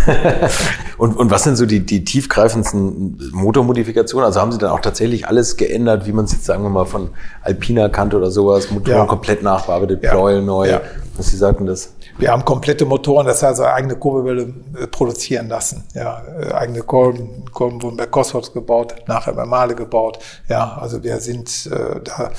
und, 0.99 1.17
und 1.17 1.31
was 1.31 1.45
sind 1.45 1.55
so 1.55 1.67
die, 1.67 1.87
die 1.87 2.05
tiefgreifendsten 2.05 3.31
Motormodifikationen? 3.33 4.27
Also 4.27 4.41
haben 4.41 4.51
Sie 4.51 4.59
dann 4.59 4.71
auch 4.71 4.81
tatsächlich 4.81 5.29
alles 5.29 5.57
geändert, 5.57 6.07
wie 6.07 6.13
man 6.13 6.25
es 6.25 6.33
jetzt, 6.33 6.47
sagen 6.47 6.65
wir 6.65 6.71
mal, 6.71 6.87
von 6.87 7.11
Alpina 7.43 7.89
kannte 7.89 8.17
oder 8.17 8.33
sowas? 8.33 8.73
Motoren 8.73 8.99
ja. 8.99 9.07
komplett 9.07 9.45
nachbearbeitet, 9.45 10.03
ja. 10.03 10.11
Pleuel 10.11 10.43
neu. 10.43 10.69
Ja. 10.69 10.81
Was 11.17 11.29
Sie 11.29 11.37
sagten 11.37 11.67
das? 11.67 11.93
Wir 12.19 12.33
haben 12.33 12.45
komplette 12.45 12.85
Motoren, 12.85 13.27
das 13.27 13.43
heißt 13.43 13.61
eigene 13.61 13.97
Kurbelwelle 13.97 14.53
äh, 14.79 14.87
produzieren 14.87 15.49
lassen. 15.49 15.85
Ja, 15.95 16.23
äh, 16.41 16.53
eigene 16.53 16.83
Kolben, 16.83 17.45
Kolben 17.53 17.83
wurden 17.83 17.97
bei 17.97 18.07
Cosworth 18.07 18.53
gebaut, 18.53 18.95
nachher 19.07 19.33
bei 19.33 19.45
Male 19.45 19.75
gebaut. 19.75 20.19
Ja, 20.49 20.79
also 20.81 21.03
wir 21.03 21.19
sind 21.21 21.71
äh, 21.73 22.01
da 22.03 22.31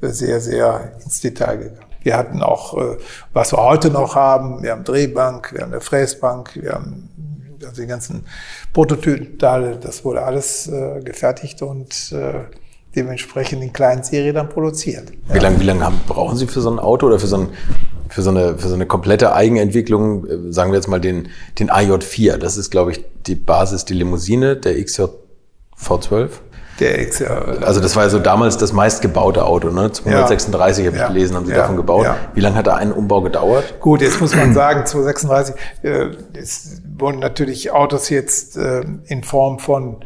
sehr, 0.00 0.40
sehr 0.40 0.92
ins 1.04 1.20
Detail 1.20 1.58
gegangen. 1.58 1.80
Wir 2.02 2.16
hatten 2.16 2.42
auch, 2.42 2.76
äh, 2.78 2.98
was 3.32 3.52
wir 3.52 3.58
heute 3.58 3.90
noch 3.90 4.14
haben, 4.14 4.62
wir 4.62 4.70
haben 4.72 4.84
Drehbank, 4.84 5.52
wir 5.52 5.62
haben 5.62 5.72
eine 5.72 5.80
Fräsbank, 5.80 6.52
wir 6.54 6.72
haben 6.72 7.10
also 7.64 7.82
die 7.82 7.88
ganzen 7.88 8.24
Prototypen, 8.72 9.38
das 9.80 10.04
wurde 10.04 10.22
alles 10.22 10.68
äh, 10.68 11.00
gefertigt 11.02 11.62
und 11.62 12.12
äh, 12.12 12.44
dementsprechend 12.94 13.62
in 13.62 13.72
kleinen 13.72 14.02
Serien 14.02 14.34
dann 14.34 14.48
produziert. 14.48 15.12
Wie 15.28 15.38
lange 15.38 15.60
wie 15.60 15.64
lang 15.64 15.82
haben, 15.82 16.00
brauchen 16.06 16.36
Sie 16.36 16.46
für 16.46 16.60
so 16.60 16.70
ein 16.70 16.78
Auto 16.78 17.06
oder 17.06 17.18
für 17.18 17.26
so, 17.26 17.36
ein, 17.36 17.48
für, 18.08 18.22
so 18.22 18.30
eine, 18.30 18.58
für 18.58 18.68
so 18.68 18.74
eine 18.74 18.86
komplette 18.86 19.34
Eigenentwicklung, 19.34 20.26
äh, 20.26 20.52
sagen 20.52 20.72
wir 20.72 20.76
jetzt 20.76 20.88
mal 20.88 21.00
den, 21.00 21.28
den 21.58 21.70
AJ4, 21.70 22.36
das 22.36 22.56
ist 22.56 22.70
glaube 22.70 22.92
ich 22.92 23.04
die 23.26 23.34
Basis, 23.34 23.84
die 23.84 23.94
Limousine, 23.94 24.56
der 24.56 24.82
XJ 24.82 25.04
V12? 25.80 26.28
Der 26.80 27.00
X, 27.00 27.20
ja. 27.20 27.28
Also 27.62 27.80
das 27.80 27.96
war 27.96 28.04
ja 28.04 28.10
so 28.10 28.18
damals 28.18 28.58
das 28.58 28.72
meistgebaute 28.72 29.46
Auto, 29.46 29.70
ne? 29.70 29.92
236 29.92 30.84
ja. 30.84 30.88
habe 30.88 30.96
ich 30.96 31.02
ja. 31.02 31.08
gelesen, 31.08 31.36
haben 31.36 31.46
Sie 31.46 31.52
ja. 31.52 31.58
davon 31.58 31.76
gebaut. 31.76 32.06
Wie 32.34 32.40
lange 32.40 32.56
hat 32.56 32.66
da 32.66 32.76
ein 32.76 32.92
Umbau 32.92 33.22
gedauert? 33.22 33.80
Gut, 33.80 34.02
jetzt 34.02 34.20
muss 34.20 34.34
man 34.34 34.52
sagen, 34.52 34.84
236, 34.84 35.54
äh, 35.82 36.08
es 36.34 36.82
wurden 36.98 37.18
natürlich 37.18 37.70
Autos 37.70 38.10
jetzt 38.10 38.58
äh, 38.58 38.84
in 39.06 39.24
Form 39.24 39.58
von 39.58 40.02
äh, 40.02 40.04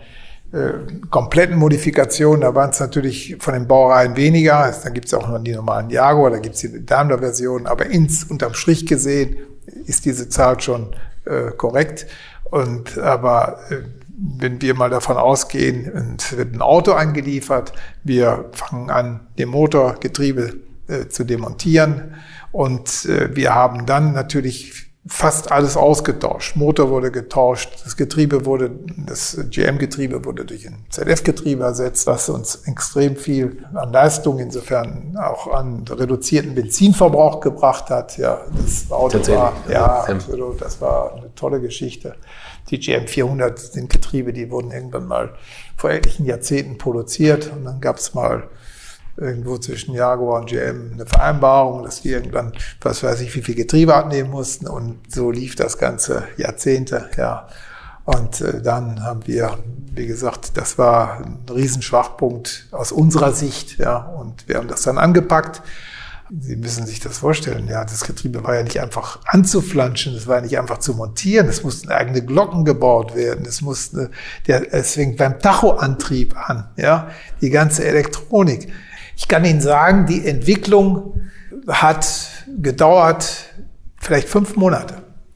kompletten 1.10 1.56
Modifikationen, 1.56 2.40
da 2.40 2.54
waren 2.54 2.70
es 2.70 2.80
natürlich 2.80 3.36
von 3.38 3.54
den 3.54 3.68
Baureihen 3.68 4.16
weniger. 4.16 4.74
Da 4.82 4.90
gibt 4.90 5.06
es 5.06 5.14
auch 5.14 5.28
noch 5.28 5.42
die 5.42 5.52
normalen 5.52 5.90
Jaguar, 5.90 6.30
da 6.30 6.38
gibt 6.38 6.56
es 6.56 6.62
die 6.62 6.84
Daimler-Version, 6.84 7.66
aber 7.66 7.86
ins 7.86 8.24
unterm 8.24 8.54
Strich 8.54 8.86
gesehen 8.86 9.36
ist 9.86 10.04
diese 10.04 10.28
Zahl 10.28 10.60
schon 10.60 10.94
äh, 11.24 11.52
korrekt. 11.52 12.06
Und 12.44 12.98
aber 12.98 13.60
äh, 13.70 13.76
wenn 14.38 14.60
wir 14.60 14.74
mal 14.74 14.90
davon 14.90 15.16
ausgehen, 15.16 16.16
es 16.18 16.36
wird 16.36 16.52
ein 16.54 16.60
Auto 16.62 16.92
eingeliefert, 16.92 17.72
wir 18.04 18.50
fangen 18.52 18.90
an, 18.90 19.20
den 19.38 19.48
Motor, 19.48 19.96
Getriebe 19.98 20.54
äh, 20.88 21.08
zu 21.08 21.24
demontieren 21.24 22.16
und 22.52 23.06
äh, 23.06 23.34
wir 23.34 23.54
haben 23.54 23.86
dann 23.86 24.12
natürlich 24.12 24.89
fast 25.10 25.50
alles 25.50 25.76
ausgetauscht. 25.76 26.54
Motor 26.54 26.88
wurde 26.88 27.10
getauscht, 27.10 27.82
das 27.84 27.96
Getriebe 27.96 28.46
wurde, 28.46 28.70
das 28.96 29.36
GM-Getriebe 29.50 30.24
wurde 30.24 30.44
durch 30.44 30.68
ein 30.68 30.86
ZF-Getriebe 30.88 31.64
ersetzt, 31.64 32.06
was 32.06 32.28
uns 32.28 32.62
extrem 32.66 33.16
viel 33.16 33.66
an 33.74 33.92
Leistung, 33.92 34.38
insofern 34.38 35.16
auch 35.18 35.52
an 35.52 35.84
reduzierten 35.88 36.54
Benzinverbrauch 36.54 37.40
gebracht 37.40 37.90
hat. 37.90 38.18
Ja, 38.18 38.40
das 38.54 38.90
Auto 38.90 39.18
war, 39.32 39.52
ja, 39.68 40.04
absolut, 40.04 40.62
das 40.62 40.80
war 40.80 41.16
eine 41.16 41.34
tolle 41.34 41.60
Geschichte. 41.60 42.14
Die 42.70 42.78
GM 42.78 43.08
400 43.08 43.58
sind 43.58 43.90
Getriebe, 43.90 44.32
die 44.32 44.48
wurden 44.50 44.70
irgendwann 44.70 45.08
mal 45.08 45.34
vor 45.76 45.90
etlichen 45.90 46.24
Jahrzehnten 46.24 46.78
produziert 46.78 47.50
und 47.52 47.64
dann 47.64 47.80
gab 47.80 47.96
es 47.96 48.14
mal 48.14 48.44
irgendwo 49.16 49.58
zwischen 49.58 49.94
Jaguar 49.94 50.40
und 50.40 50.46
GM 50.48 50.92
eine 50.94 51.06
Vereinbarung, 51.06 51.84
dass 51.84 52.02
die 52.02 52.10
irgendwann, 52.10 52.52
was 52.80 53.02
weiß 53.02 53.20
ich, 53.20 53.34
wie 53.34 53.42
viel 53.42 53.54
Getriebe 53.54 53.94
abnehmen 53.94 54.30
mussten 54.30 54.66
und 54.66 54.98
so 55.08 55.30
lief 55.30 55.56
das 55.56 55.78
ganze 55.78 56.24
Jahrzehnte, 56.36 57.10
ja. 57.16 57.48
Und 58.04 58.40
äh, 58.40 58.62
dann 58.62 59.04
haben 59.04 59.26
wir, 59.26 59.58
wie 59.94 60.06
gesagt, 60.06 60.56
das 60.56 60.78
war 60.78 61.18
ein 61.18 61.38
Riesenschwachpunkt 61.52 62.68
aus 62.72 62.92
unserer 62.92 63.32
Sicht, 63.32 63.78
ja, 63.78 63.98
und 63.98 64.48
wir 64.48 64.56
haben 64.56 64.68
das 64.68 64.82
dann 64.82 64.98
angepackt. 64.98 65.62
Sie 66.38 66.54
müssen 66.54 66.86
sich 66.86 67.00
das 67.00 67.18
vorstellen, 67.18 67.66
ja, 67.66 67.84
das 67.84 68.04
Getriebe 68.04 68.44
war 68.44 68.54
ja 68.54 68.62
nicht 68.62 68.80
einfach 68.80 69.18
anzuflanschen, 69.26 70.14
es 70.14 70.28
war 70.28 70.36
ja 70.36 70.42
nicht 70.42 70.58
einfach 70.58 70.78
zu 70.78 70.94
montieren, 70.94 71.48
es 71.48 71.64
mussten 71.64 71.90
eigene 71.90 72.24
Glocken 72.24 72.64
gebaut 72.64 73.16
werden, 73.16 73.44
es 73.46 73.62
musste, 73.62 74.12
der, 74.46 74.72
es 74.72 74.94
fängt 74.94 75.16
beim 75.16 75.40
Tachoantrieb 75.40 76.36
an, 76.36 76.68
ja, 76.76 77.10
die 77.40 77.50
ganze 77.50 77.84
Elektronik. 77.84 78.72
Ich 79.20 79.28
kann 79.28 79.44
Ihnen 79.44 79.60
sagen, 79.60 80.06
die 80.06 80.26
Entwicklung 80.26 81.20
hat 81.68 82.06
gedauert 82.60 83.44
vielleicht 84.00 84.30
fünf 84.30 84.56
Monate. 84.56 84.94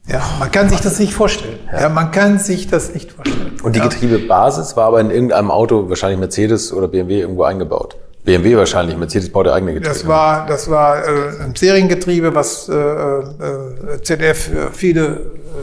Ja, 0.09 0.23
man 0.39 0.51
kann 0.51 0.71
sich 0.71 0.81
das 0.81 0.99
nicht 0.99 1.13
vorstellen. 1.13 1.59
Ja, 1.71 1.91
man 1.91 2.11
kann 2.11 2.39
sich 2.39 2.67
das 2.67 2.95
nicht 2.95 3.13
vorstellen. 3.13 3.53
Und 3.63 3.77
die. 3.77 3.81
Getriebebasis 3.81 4.75
war 4.77 4.87
aber 4.87 5.01
in 5.01 5.11
irgendeinem 5.11 5.51
Auto, 5.51 5.91
wahrscheinlich 5.91 6.19
Mercedes 6.19 6.73
oder 6.73 6.89
BMW, 6.89 7.21
irgendwo 7.21 7.43
eingebaut. 7.43 7.97
BMW 8.25 8.57
wahrscheinlich, 8.57 8.97
Mercedes 8.97 9.31
baut 9.31 9.47
ja 9.47 9.53
eigene 9.53 9.75
Getriebe. 9.75 9.95
Das 9.95 10.07
war, 10.07 10.47
das 10.47 10.71
war 10.71 11.07
äh, 11.07 11.43
ein 11.43 11.55
Seriengetriebe, 11.55 12.35
was 12.35 12.71
äh, 12.71 12.75
äh, 12.75 14.03
ZF 14.03 14.39
für 14.39 14.71
viele 14.73 15.05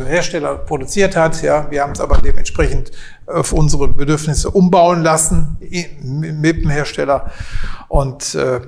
äh, 0.06 0.10
Hersteller 0.10 0.58
produziert 0.58 1.16
hat. 1.16 1.42
Ja, 1.42 1.66
wir 1.72 1.82
haben 1.82 1.94
es 1.94 2.00
aber 2.00 2.20
dementsprechend 2.24 2.92
auf 3.34 3.54
unsere 3.54 3.88
Bedürfnisse 3.88 4.50
umbauen 4.50 5.04
lassen 5.04 5.58
mit 6.02 6.64
dem 6.64 6.70
Hersteller. 6.70 7.32
Und 7.88 8.36
äh, 8.36 8.62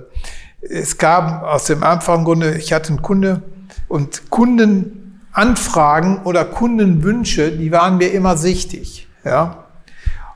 es 0.62 0.98
gab 0.98 1.44
aus 1.44 1.66
dem 1.66 1.84
einfachen 1.84 2.24
Grunde, 2.24 2.56
ich 2.58 2.74
hatte 2.74 2.90
einen 2.90 3.02
Kunde 3.02 3.42
und 3.88 4.30
Kunden 4.30 5.20
Anfragen 5.34 6.22
oder 6.26 6.46
Kundenwünsche, 6.46 7.52
die 7.52 7.72
waren 7.72 7.98
mir 7.98 8.12
immer 8.12 8.38
sichtig. 8.38 9.08
Ja? 9.26 9.64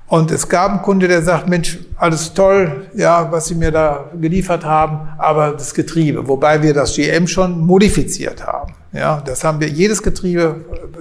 Und 0.07 0.31
es 0.31 0.49
gab 0.49 0.71
einen 0.71 0.81
Kunde, 0.81 1.07
der 1.07 1.21
sagt, 1.21 1.47
Mensch, 1.47 1.79
alles 1.97 2.33
toll, 2.33 2.87
ja, 2.95 3.31
was 3.31 3.47
Sie 3.47 3.55
mir 3.55 3.71
da 3.71 4.05
geliefert 4.19 4.65
haben, 4.65 5.09
aber 5.17 5.51
das 5.51 5.73
Getriebe, 5.73 6.27
wobei 6.27 6.63
wir 6.63 6.73
das 6.73 6.95
GM 6.95 7.27
schon 7.27 7.59
modifiziert 7.59 8.45
haben. 8.45 8.73
Ja, 8.97 9.21
das 9.21 9.43
haben 9.43 9.59
wir, 9.59 9.69
jedes 9.69 10.01
Getriebe, 10.01 10.55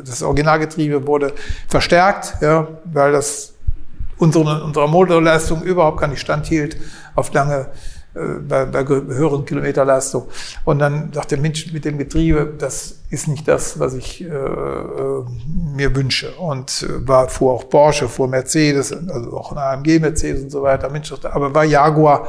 das 0.05 0.22
Originalgetriebe 0.22 1.07
wurde 1.07 1.32
verstärkt, 1.66 2.34
ja, 2.42 2.68
weil 2.84 3.12
das 3.12 3.55
unsere, 4.18 4.62
unserer 4.64 4.86
Motorleistung 4.86 5.62
überhaupt 5.62 6.01
gar 6.01 6.09
nicht 6.09 6.20
standhielt 6.20 6.76
auf 7.14 7.32
lange 7.32 7.68
äh, 8.14 8.38
bei, 8.47 8.66
bei 8.66 8.84
höheren 8.86 9.47
Kilometerleistung. 9.47 10.28
Und 10.66 10.78
dann 10.78 11.11
dachte 11.11 11.36
der 11.36 11.42
Mensch 11.42 11.72
mit 11.72 11.86
dem 11.86 11.97
Getriebe, 11.97 12.53
das 12.59 12.97
ist 13.09 13.28
nicht 13.28 13.49
das, 13.49 13.78
was 13.78 13.94
ich 13.94 14.22
äh, 14.22 14.26
äh 14.26 15.24
mir 15.74 15.97
wünsche. 15.97 16.32
Und 16.32 16.86
äh, 16.86 17.09
war 17.09 17.30
fuhr 17.30 17.55
auch 17.55 17.70
Porsche, 17.70 18.09
fuhr 18.09 18.28
Mercedes, 18.28 18.92
also 18.92 19.32
auch 19.38 19.53
ein 19.53 19.59
AMG 19.59 20.01
Mercedes 20.01 20.42
und 20.42 20.51
so 20.51 20.62
weiter. 20.62 20.90
Mensch, 20.90 21.11
aber 21.24 21.55
war 21.55 21.64
Jaguar 21.64 22.28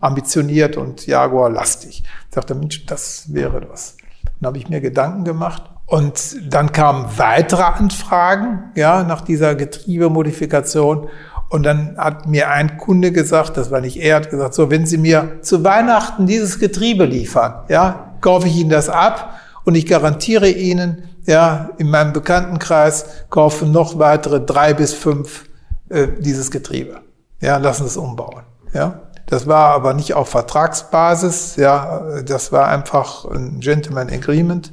ambitioniert 0.00 0.76
und 0.76 1.06
Jaguar 1.06 1.50
lastig. 1.50 2.02
Ich 2.28 2.34
dachte, 2.34 2.56
Mensch, 2.56 2.84
das 2.84 3.32
wäre 3.32 3.64
was. 3.70 3.96
Dann 4.40 4.48
habe 4.48 4.58
ich 4.58 4.68
mir 4.68 4.80
Gedanken 4.80 5.24
gemacht. 5.24 5.62
Und 5.86 6.36
dann 6.52 6.72
kamen 6.72 7.06
weitere 7.16 7.62
Anfragen, 7.62 8.70
ja, 8.74 9.02
nach 9.02 9.20
dieser 9.20 9.54
Getriebemodifikation. 9.54 11.08
Und 11.50 11.62
dann 11.62 11.96
hat 11.98 12.26
mir 12.26 12.50
ein 12.50 12.78
Kunde 12.78 13.12
gesagt, 13.12 13.56
das 13.56 13.70
war 13.70 13.80
nicht 13.80 13.98
er, 13.98 14.16
hat 14.16 14.30
gesagt, 14.30 14.54
so, 14.54 14.70
wenn 14.70 14.86
Sie 14.86 14.98
mir 14.98 15.40
zu 15.42 15.62
Weihnachten 15.62 16.26
dieses 16.26 16.58
Getriebe 16.58 17.04
liefern, 17.04 17.64
ja, 17.68 18.16
kaufe 18.20 18.48
ich 18.48 18.56
Ihnen 18.56 18.70
das 18.70 18.88
ab 18.88 19.38
und 19.64 19.74
ich 19.74 19.86
garantiere 19.86 20.48
Ihnen, 20.48 21.04
ja, 21.26 21.70
in 21.78 21.90
meinem 21.90 22.12
Bekanntenkreis 22.12 23.26
kaufen 23.30 23.72
noch 23.72 23.98
weitere 23.98 24.40
drei 24.40 24.74
bis 24.74 24.92
fünf 24.94 25.44
äh, 25.88 26.08
dieses 26.18 26.50
Getriebe. 26.50 27.00
Ja, 27.40 27.58
lassen 27.58 27.86
es 27.86 27.96
umbauen. 27.96 28.42
Ja, 28.72 29.00
das 29.26 29.46
war 29.46 29.74
aber 29.74 29.94
nicht 29.94 30.14
auf 30.14 30.28
Vertragsbasis. 30.28 31.56
Ja, 31.56 32.22
das 32.22 32.52
war 32.52 32.68
einfach 32.68 33.24
ein 33.24 33.60
Gentleman 33.60 34.10
Agreement. 34.10 34.70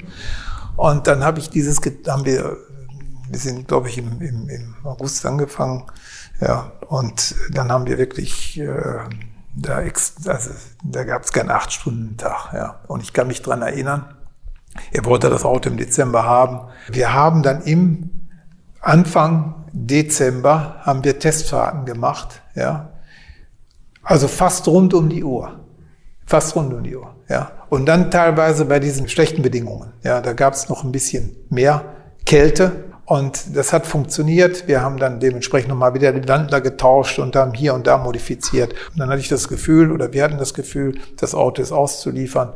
Und 0.75 1.07
dann 1.07 1.23
habe 1.23 1.39
ich 1.39 1.49
dieses, 1.49 1.79
haben 2.07 2.25
wir, 2.25 2.57
wir 3.29 3.39
sind, 3.39 3.67
glaube 3.67 3.89
ich, 3.89 3.97
im, 3.97 4.21
im, 4.21 4.49
im 4.49 4.75
August 4.83 5.25
angefangen 5.25 5.85
ja, 6.41 6.71
und 6.87 7.35
dann 7.51 7.71
haben 7.71 7.85
wir 7.85 7.99
wirklich, 7.99 8.59
äh, 8.59 8.97
da, 9.55 9.75
also, 9.77 10.49
da 10.83 11.03
gab 11.03 11.23
es 11.23 11.31
keinen 11.31 11.51
Acht-Stunden-Tag. 11.51 12.53
Ja. 12.53 12.79
Und 12.87 13.03
ich 13.03 13.13
kann 13.13 13.27
mich 13.27 13.43
dran 13.43 13.61
erinnern, 13.61 14.15
er 14.91 15.05
wollte 15.05 15.29
das 15.29 15.45
Auto 15.45 15.69
im 15.69 15.77
Dezember 15.77 16.23
haben. 16.23 16.61
Wir 16.89 17.13
haben 17.13 17.43
dann 17.43 17.61
im 17.61 18.27
Anfang 18.79 19.65
Dezember 19.71 20.77
haben 20.81 21.03
wir 21.03 21.19
Testfahrten 21.19 21.85
gemacht. 21.85 22.41
Ja. 22.55 22.90
Also 24.03 24.27
fast 24.27 24.67
rund 24.67 24.93
um 24.93 25.09
die 25.09 25.23
Uhr. 25.23 25.59
Fast 26.25 26.55
rund 26.55 26.73
um 26.73 26.83
die 26.83 26.95
Uhr. 26.95 27.13
Ja. 27.29 27.51
Und 27.69 27.85
dann 27.85 28.11
teilweise 28.11 28.65
bei 28.65 28.79
diesen 28.79 29.07
schlechten 29.07 29.41
Bedingungen. 29.41 29.93
Ja, 30.03 30.21
da 30.21 30.33
gab 30.33 30.53
es 30.53 30.69
noch 30.69 30.83
ein 30.83 30.91
bisschen 30.91 31.35
mehr 31.49 31.85
Kälte 32.25 32.91
und 33.11 33.57
das 33.57 33.73
hat 33.73 33.85
funktioniert. 33.85 34.69
Wir 34.69 34.81
haben 34.81 34.97
dann 34.97 35.19
dementsprechend 35.19 35.69
nochmal 35.69 35.93
wieder 35.93 36.13
die 36.13 36.25
Landler 36.25 36.61
getauscht 36.61 37.19
und 37.19 37.35
haben 37.35 37.53
hier 37.53 37.73
und 37.73 37.85
da 37.85 37.97
modifiziert. 37.97 38.73
Und 38.93 38.99
dann 38.99 39.09
hatte 39.09 39.19
ich 39.19 39.27
das 39.27 39.49
Gefühl, 39.49 39.91
oder 39.91 40.13
wir 40.13 40.23
hatten 40.23 40.37
das 40.37 40.53
Gefühl, 40.53 40.97
das 41.17 41.35
Auto 41.35 41.61
ist 41.61 41.73
auszuliefern. 41.73 42.53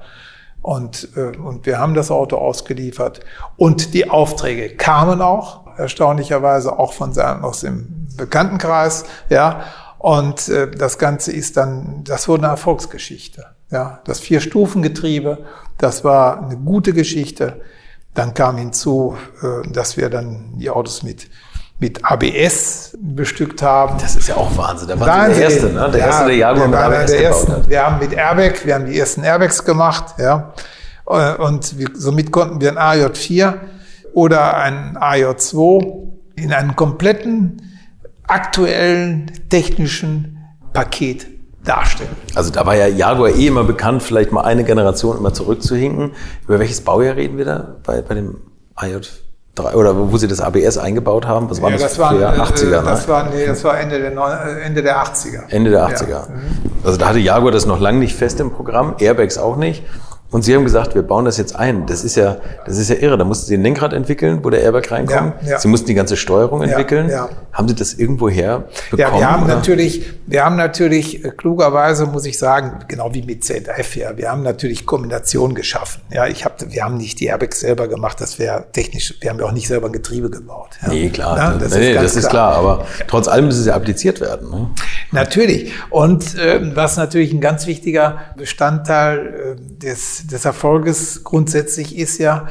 Und, 0.62 1.10
äh, 1.18 1.36
und 1.38 1.66
wir 1.66 1.78
haben 1.78 1.94
das 1.94 2.10
Auto 2.10 2.38
ausgeliefert. 2.38 3.20
Und 3.58 3.94
die 3.94 4.10
Aufträge 4.10 4.78
kamen 4.78 5.22
auch, 5.22 5.78
erstaunlicherweise 5.78 6.80
auch 6.80 6.94
von 6.94 7.14
seinem, 7.14 7.44
aus 7.44 7.60
dem 7.60 8.08
Bekanntenkreis. 8.16 9.04
Ja. 9.30 9.66
Und 9.98 10.50
äh, 10.50 10.70
das 10.70 10.98
Ganze 10.98 11.32
ist 11.32 11.58
dann, 11.58 12.04
das 12.04 12.28
wurde 12.28 12.44
eine 12.44 12.52
Erfolgsgeschichte. 12.52 13.46
Ja. 13.72 14.02
Das 14.06 14.20
Vier-Stufen-Getriebe, 14.20 15.46
das 15.78 16.04
war 16.04 16.44
eine 16.44 16.58
gute 16.58 16.94
Geschichte. 16.94 17.62
Dann 18.14 18.34
kam 18.34 18.58
hinzu, 18.58 19.18
äh, 19.42 19.68
dass 19.72 19.98
wir 19.98 20.10
dann 20.10 20.54
die 20.58 20.70
Autos 20.70 21.04
mit 21.04 21.28
mit 21.80 22.06
ABS 22.06 22.98
bestückt 23.02 23.62
haben. 23.62 23.98
Das 24.00 24.16
ist 24.16 24.30
ja 24.30 24.36
auch 24.36 24.56
Wahnsinn. 24.58 24.88
Da 24.88 25.00
war 25.00 25.28
der 25.28 25.38
erste, 25.38 25.68
ne? 25.68 25.90
Der 25.92 26.00
ja, 26.00 26.06
erste, 26.08 26.26
der 26.26 26.36
Jaguar 26.36 26.68
mit 26.68 26.80
ABS 26.80 27.12
der 27.12 27.24
ersten, 27.24 27.52
hat. 27.52 27.70
Wir 27.70 27.86
haben 27.86 28.00
mit 28.00 28.14
Airbag, 28.14 28.66
wir 28.66 28.76
haben 28.76 28.86
die 28.86 28.98
ersten 28.98 29.24
Airbags 29.24 29.64
gemacht, 29.64 30.16
ja. 30.18 30.54
Äh, 31.08 31.36
und 31.36 31.78
wir, 31.78 31.90
somit 31.94 32.32
konnten 32.32 32.62
wir 32.62 32.78
ein 32.78 32.78
AJ4 32.78 33.56
oder 34.14 34.56
ein 34.56 34.98
AJ2 34.98 36.08
in 36.38 36.54
einem 36.54 36.76
kompletten 36.76 37.75
aktuellen 38.28 39.32
technischen 39.50 40.38
Paket 40.74 41.28
darstellen. 41.64 42.16
Also 42.36 42.52
da 42.52 42.66
war 42.66 42.76
ja 42.76 42.88
Jaguar 42.88 43.30
eh 43.30 43.48
immer 43.48 43.64
bekannt, 43.64 44.04
vielleicht 44.04 44.32
mal 44.32 44.42
eine 44.42 44.64
Generation 44.64 45.18
immer 45.18 45.34
zurückzuhinken. 45.34 46.12
Über 46.48 46.60
welches 46.60 46.82
Baujahr 46.82 47.16
reden 47.16 47.38
wir 47.38 47.46
da 47.46 47.76
bei, 47.84 48.02
bei 48.02 48.16
dem 48.16 48.38
IJ3 48.78 49.74
oder 49.74 50.12
wo 50.12 50.18
Sie 50.18 50.28
das 50.28 50.42
ABS 50.42 50.78
eingebaut 50.78 51.26
haben? 51.26 51.50
Was 51.50 51.62
war 51.62 51.72
ja, 51.72 51.78
das? 51.78 51.96
Das 51.96 52.00
waren, 52.00 52.18
80er, 52.18 52.64
äh, 52.64 52.70
ne? 52.70 52.82
das, 52.84 53.08
war, 53.08 53.30
nee, 53.30 53.46
das 53.46 53.64
war 53.64 53.80
Ende 53.80 54.00
der, 54.00 54.12
äh, 54.12 54.62
Ende 54.62 54.84
der 54.84 55.04
80er. 55.04 55.50
Ende 55.50 55.72
der 55.72 55.88
80er. 55.88 56.10
Ja. 56.10 56.28
Mhm. 56.30 56.72
Also 56.84 56.98
da 56.98 57.10
hatte 57.10 57.20
Jaguar 57.20 57.52
das 57.52 57.66
noch 57.66 57.80
lange 57.80 58.00
nicht 58.00 58.16
fest 58.16 58.40
im 58.40 58.52
Programm, 58.52 58.96
Airbags 59.00 59.38
auch 59.38 59.56
nicht. 59.56 59.84
Und 60.36 60.42
Sie 60.42 60.54
haben 60.54 60.66
gesagt, 60.66 60.96
wir 60.96 61.02
bauen 61.02 61.24
das 61.24 61.38
jetzt 61.38 61.56
ein. 61.56 61.86
Das 61.86 62.04
ist 62.04 62.18
ja, 62.18 62.36
das 62.66 62.78
ist 62.78 62.90
ja 62.90 62.98
irre. 62.98 63.18
Da 63.18 63.24
mussten 63.24 63.46
Sie 63.46 63.54
ein 63.54 63.64
Lenkrad 63.64 63.94
entwickeln, 63.94 64.44
wo 64.44 64.50
der 64.50 64.64
Airbag 64.64 64.92
reinkommt. 64.92 65.36
Ja, 65.44 65.52
ja. 65.52 65.60
Sie 65.60 65.70
mussten 65.70 65.88
die 65.88 65.94
ganze 65.94 66.18
Steuerung 66.18 66.62
entwickeln. 66.62 67.10
Ja, 67.10 67.30
haben 67.54 67.70
Sie 67.70 67.74
das 67.74 67.94
irgendwo 67.94 68.28
her 68.28 68.66
bekommen? 68.92 69.14
Ja, 69.14 69.18
wir 69.18 69.32
haben 69.32 69.46
oder? 69.46 69.56
natürlich, 69.56 70.12
wir 70.28 70.44
haben 70.44 70.58
natürlich 70.58 71.24
äh, 71.24 71.30
klugerweise, 71.30 72.06
muss 72.08 72.26
ich 72.26 72.38
sagen, 72.38 72.80
genau 72.90 73.14
wie 73.14 73.22
mit 73.22 73.46
ZF, 73.46 73.96
ja, 73.96 74.18
wir 74.18 74.30
haben 74.30 74.44
natürlich 74.44 74.86
Kombinationen 74.86 75.56
geschaffen. 75.56 76.02
Ja, 76.12 76.28
ich 76.28 76.44
habe, 76.44 76.56
wir 76.68 76.84
haben 76.84 76.98
nicht 76.98 77.22
die 77.22 77.28
Airbags 77.28 77.62
selber 77.62 77.88
gemacht. 77.88 78.20
Das 78.20 78.38
wäre 78.38 78.66
technisch, 78.74 79.16
wir 79.22 79.30
haben 79.30 79.40
ja 79.40 79.46
auch 79.46 79.54
nicht 79.54 79.70
selber 79.70 79.88
ein 79.88 79.94
Getriebe 79.94 80.30
gebaut. 80.30 80.72
Ja. 80.82 80.90
Nee, 80.90 81.10
klar. 81.12 81.38
Ja, 81.38 81.54
das, 81.54 81.74
nee, 81.74 81.94
ist, 81.94 82.04
das 82.04 82.16
ist 82.18 82.30
klar. 82.30 82.56
Aber 82.56 82.86
trotz 83.08 83.30
allem 83.30 83.46
muss 83.46 83.56
es 83.56 83.68
ja 83.68 83.74
appliziert 83.74 84.20
werden. 84.20 84.50
Ne? 84.50 84.70
Natürlich. 85.14 85.72
Und 85.92 86.38
äh, 86.38 86.76
was 86.76 86.98
natürlich 86.98 87.32
ein 87.32 87.40
ganz 87.40 87.68
wichtiger 87.68 88.18
Bestandteil 88.36 89.56
äh, 89.58 89.82
des 89.82 90.25
des, 90.32 90.46
Erfolges 90.46 91.24
grundsätzlich 91.24 91.98
ist 91.98 92.18
ja, 92.18 92.48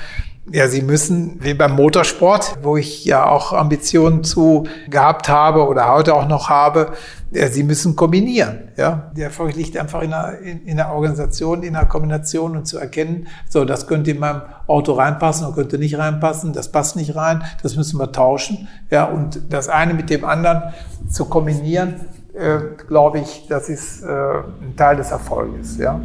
ja, 0.51 0.69
sie 0.69 0.83
müssen, 0.83 1.43
wie 1.43 1.55
beim 1.55 1.73
Motorsport, 1.73 2.59
wo 2.63 2.77
ich 2.77 3.05
ja 3.05 3.27
auch 3.27 3.53
Ambitionen 3.53 4.25
zu 4.25 4.67
gehabt 4.91 5.29
habe 5.29 5.67
oder 5.67 5.91
heute 5.91 6.15
auch 6.15 6.29
noch 6.29 6.51
habe, 6.51 6.93
ja, 7.31 7.49
sie 7.49 7.63
müssen 7.63 7.97
kombinieren. 7.97 8.69
Ja, 8.77 9.11
der 9.17 9.27
Erfolg 9.27 9.57
liegt 9.57 9.77
einfach 9.77 10.03
in 10.03 10.11
der, 10.11 10.39
in, 10.41 10.67
in 10.67 10.77
der 10.77 10.93
Organisation, 10.93 11.63
in 11.63 11.73
der 11.73 11.87
Kombination 11.87 12.57
und 12.57 12.67
zu 12.67 12.79
erkennen, 12.79 13.27
so, 13.49 13.65
das 13.65 13.87
könnte 13.87 14.11
in 14.11 14.19
meinem 14.19 14.43
Auto 14.67 14.93
reinpassen 14.93 15.47
und 15.47 15.55
könnte 15.55 15.79
nicht 15.79 15.97
reinpassen, 15.97 16.53
das 16.53 16.71
passt 16.71 16.97
nicht 16.97 17.17
rein, 17.17 17.43
das 17.63 17.77
müssen 17.77 17.99
wir 17.99 18.13
tauschen. 18.13 18.69
Ja, 18.91 19.05
und 19.05 19.41
das 19.51 19.69
eine 19.69 19.95
mit 19.95 20.11
dem 20.11 20.25
anderen 20.25 20.75
zu 21.09 21.25
kombinieren, 21.25 22.01
äh, 22.35 22.59
glaube 22.87 23.21
ich, 23.21 23.47
das 23.49 23.69
ist 23.69 24.03
äh, 24.03 24.09
ein 24.09 24.75
Teil 24.77 24.97
des 24.97 25.11
Erfolges. 25.11 25.79
Ja. 25.79 26.01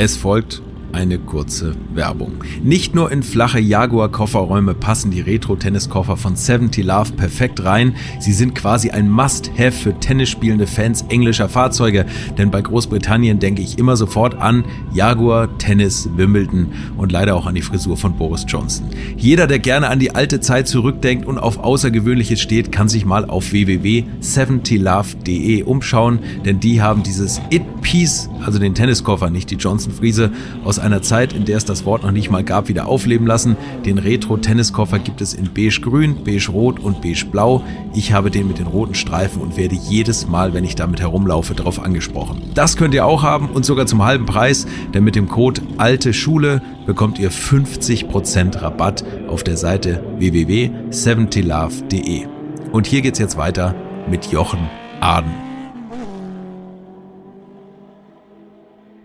Es 0.00 0.16
folgt 0.16 0.62
eine 0.92 1.18
kurze 1.18 1.74
Werbung. 1.94 2.32
Nicht 2.62 2.94
nur 2.94 3.10
in 3.12 3.22
flache 3.22 3.60
Jaguar-Kofferräume 3.60 4.72
passen 4.74 5.10
die 5.10 5.20
Retro-Tenniskoffer 5.20 6.16
von 6.16 6.36
70 6.36 6.84
Love 6.84 7.12
perfekt 7.12 7.64
rein, 7.64 7.94
sie 8.20 8.32
sind 8.32 8.54
quasi 8.54 8.90
ein 8.90 9.10
Must-Have 9.10 9.72
für 9.72 9.98
tennisspielende 9.98 10.66
Fans 10.66 11.04
englischer 11.08 11.48
Fahrzeuge, 11.48 12.06
denn 12.36 12.50
bei 12.50 12.60
Großbritannien 12.62 13.38
denke 13.38 13.62
ich 13.62 13.78
immer 13.78 13.96
sofort 13.96 14.34
an 14.36 14.64
Jaguar, 14.92 15.56
Tennis, 15.58 16.08
Wimbledon 16.16 16.72
und 16.96 17.12
leider 17.12 17.36
auch 17.36 17.46
an 17.46 17.54
die 17.54 17.62
Frisur 17.62 17.96
von 17.96 18.16
Boris 18.16 18.44
Johnson. 18.48 18.86
Jeder, 19.16 19.46
der 19.46 19.58
gerne 19.58 19.88
an 19.88 19.98
die 19.98 20.14
alte 20.14 20.40
Zeit 20.40 20.68
zurückdenkt 20.68 21.26
und 21.26 21.38
auf 21.38 21.58
Außergewöhnliches 21.58 22.40
steht, 22.40 22.72
kann 22.72 22.88
sich 22.88 23.04
mal 23.04 23.24
auf 23.24 23.52
www.70love.de 23.52 25.62
umschauen, 25.62 26.18
denn 26.44 26.60
die 26.60 26.82
haben 26.82 27.02
dieses 27.02 27.40
It-Piece, 27.50 28.28
also 28.44 28.58
den 28.58 28.74
Tenniskoffer, 28.74 29.30
nicht 29.30 29.50
die 29.50 29.56
Johnson-Friese, 29.56 30.30
aus 30.64 30.77
einer 30.78 31.02
Zeit, 31.02 31.32
in 31.32 31.44
der 31.44 31.56
es 31.56 31.64
das 31.64 31.84
Wort 31.84 32.02
noch 32.02 32.10
nicht 32.10 32.30
mal 32.30 32.44
gab, 32.44 32.68
wieder 32.68 32.86
aufleben 32.86 33.26
lassen. 33.26 33.56
Den 33.84 33.98
Retro-Tenniskoffer 33.98 34.98
gibt 34.98 35.20
es 35.20 35.34
in 35.34 35.52
beige-grün, 35.52 36.24
beige-rot 36.24 36.80
und 36.80 37.02
beige-blau. 37.02 37.62
Ich 37.94 38.12
habe 38.12 38.30
den 38.30 38.48
mit 38.48 38.58
den 38.58 38.66
roten 38.66 38.94
Streifen 38.94 39.42
und 39.42 39.56
werde 39.56 39.74
jedes 39.74 40.28
Mal, 40.28 40.54
wenn 40.54 40.64
ich 40.64 40.74
damit 40.74 41.00
herumlaufe, 41.00 41.54
darauf 41.54 41.82
angesprochen. 41.82 42.42
Das 42.54 42.76
könnt 42.76 42.94
ihr 42.94 43.06
auch 43.06 43.22
haben 43.22 43.50
und 43.50 43.64
sogar 43.64 43.86
zum 43.86 44.04
halben 44.04 44.26
Preis, 44.26 44.66
denn 44.94 45.04
mit 45.04 45.16
dem 45.16 45.28
Code 45.28 45.60
Alte 45.76 46.12
Schule 46.12 46.62
bekommt 46.86 47.18
ihr 47.18 47.30
50% 47.30 48.62
Rabatt 48.62 49.04
auf 49.28 49.44
der 49.44 49.56
Seite 49.56 50.02
www.70love.de. 50.18 52.26
Und 52.72 52.86
hier 52.86 53.02
geht's 53.02 53.18
jetzt 53.18 53.36
weiter 53.36 53.74
mit 54.10 54.26
Jochen 54.26 54.60
Aden. 55.00 55.47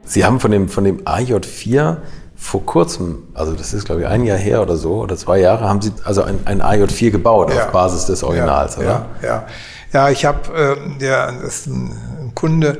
Sie 0.05 0.25
haben 0.25 0.39
von 0.39 0.51
dem, 0.51 0.69
von 0.69 0.83
dem 0.83 1.01
AJ4 1.03 1.97
vor 2.35 2.65
kurzem, 2.65 3.23
also 3.33 3.53
das 3.53 3.73
ist 3.73 3.85
glaube 3.85 4.01
ich 4.01 4.07
ein 4.07 4.25
Jahr 4.25 4.37
her 4.37 4.61
oder 4.61 4.75
so, 4.75 5.01
oder 5.01 5.15
zwei 5.15 5.39
Jahre, 5.39 5.69
haben 5.69 5.81
Sie 5.81 5.93
also 6.03 6.23
ein, 6.23 6.39
ein 6.45 6.61
AJ4 6.61 7.11
gebaut 7.11 7.53
ja. 7.53 7.65
auf 7.65 7.71
Basis 7.71 8.05
des 8.05 8.23
Originals, 8.23 8.75
ja, 8.75 8.81
oder? 8.81 9.05
Ja, 9.21 9.27
ja. 9.27 9.45
ja 9.93 10.09
ich 10.09 10.25
habe, 10.25 10.53
äh, 10.53 10.99
der, 10.99 11.31
das 11.31 11.59
ist 11.59 11.67
ein, 11.67 11.91
ein 12.19 12.35
Kunde, 12.35 12.79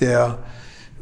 der 0.00 0.38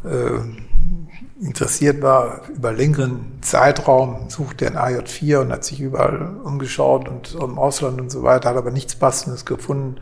äh, 0.04 1.44
interessiert 1.44 2.02
war 2.02 2.40
über 2.48 2.72
längeren 2.72 3.38
Zeitraum, 3.42 4.28
suchte 4.28 4.66
ein 4.66 4.76
AJ4 4.76 5.38
und 5.38 5.52
hat 5.52 5.64
sich 5.64 5.80
überall 5.80 6.36
umgeschaut 6.42 7.08
und 7.08 7.34
im 7.34 7.58
Ausland 7.58 8.00
und 8.00 8.10
so 8.10 8.22
weiter, 8.22 8.50
hat 8.50 8.56
aber 8.56 8.70
nichts 8.70 8.96
Passendes 8.96 9.44
gefunden 9.44 9.96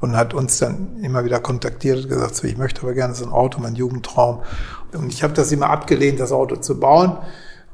und 0.00 0.16
hat 0.16 0.34
uns 0.34 0.58
dann 0.58 0.98
immer 1.02 1.24
wieder 1.24 1.40
kontaktiert 1.40 2.02
und 2.02 2.08
gesagt, 2.08 2.34
so, 2.34 2.46
ich 2.46 2.58
möchte 2.58 2.82
aber 2.82 2.92
gerne 2.92 3.14
so 3.14 3.24
ein 3.24 3.32
Auto, 3.32 3.60
mein 3.60 3.76
Jugendtraum. 3.76 4.42
Und 4.94 5.12
ich 5.12 5.22
habe 5.22 5.32
das 5.32 5.52
immer 5.52 5.70
abgelehnt, 5.70 6.20
das 6.20 6.32
Auto 6.32 6.56
zu 6.56 6.78
bauen. 6.78 7.18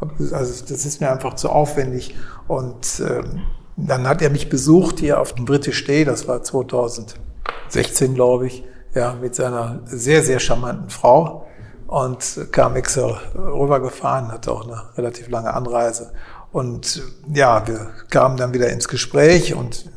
Also 0.00 0.64
das 0.68 0.86
ist 0.86 1.00
mir 1.00 1.10
einfach 1.10 1.34
zu 1.34 1.50
aufwendig. 1.50 2.14
Und 2.46 3.00
ähm, 3.00 3.42
dann 3.76 4.08
hat 4.08 4.22
er 4.22 4.30
mich 4.30 4.48
besucht 4.48 5.00
hier 5.00 5.20
auf 5.20 5.34
dem 5.34 5.44
British 5.44 5.84
Day, 5.84 6.04
das 6.04 6.26
war 6.26 6.42
2016, 6.42 8.14
glaube 8.14 8.48
ich, 8.48 8.64
ja, 8.94 9.14
mit 9.20 9.34
seiner 9.34 9.80
sehr, 9.84 10.22
sehr 10.22 10.40
charmanten 10.40 10.90
Frau 10.90 11.46
und 11.86 12.48
kam 12.50 12.76
extra 12.76 13.18
rübergefahren, 13.34 14.32
hatte 14.32 14.52
auch 14.52 14.64
eine 14.66 14.82
relativ 14.96 15.28
lange 15.28 15.54
Anreise. 15.54 16.12
Und 16.50 17.02
ja, 17.32 17.66
wir 17.66 17.90
kamen 18.10 18.36
dann 18.36 18.52
wieder 18.54 18.70
ins 18.70 18.88
Gespräch 18.88 19.54
und 19.54 19.90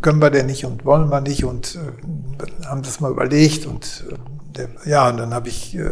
können 0.00 0.20
wir 0.20 0.30
denn 0.30 0.46
nicht 0.46 0.64
und 0.64 0.84
wollen 0.84 1.10
wir 1.10 1.20
nicht 1.20 1.44
und 1.44 1.76
äh, 1.76 2.66
haben 2.66 2.82
das 2.82 3.00
mal 3.00 3.10
überlegt 3.10 3.66
und 3.66 4.04
äh, 4.56 4.88
ja, 4.88 5.08
und 5.08 5.16
dann 5.16 5.32
habe 5.32 5.48
ich 5.48 5.76
äh, 5.76 5.90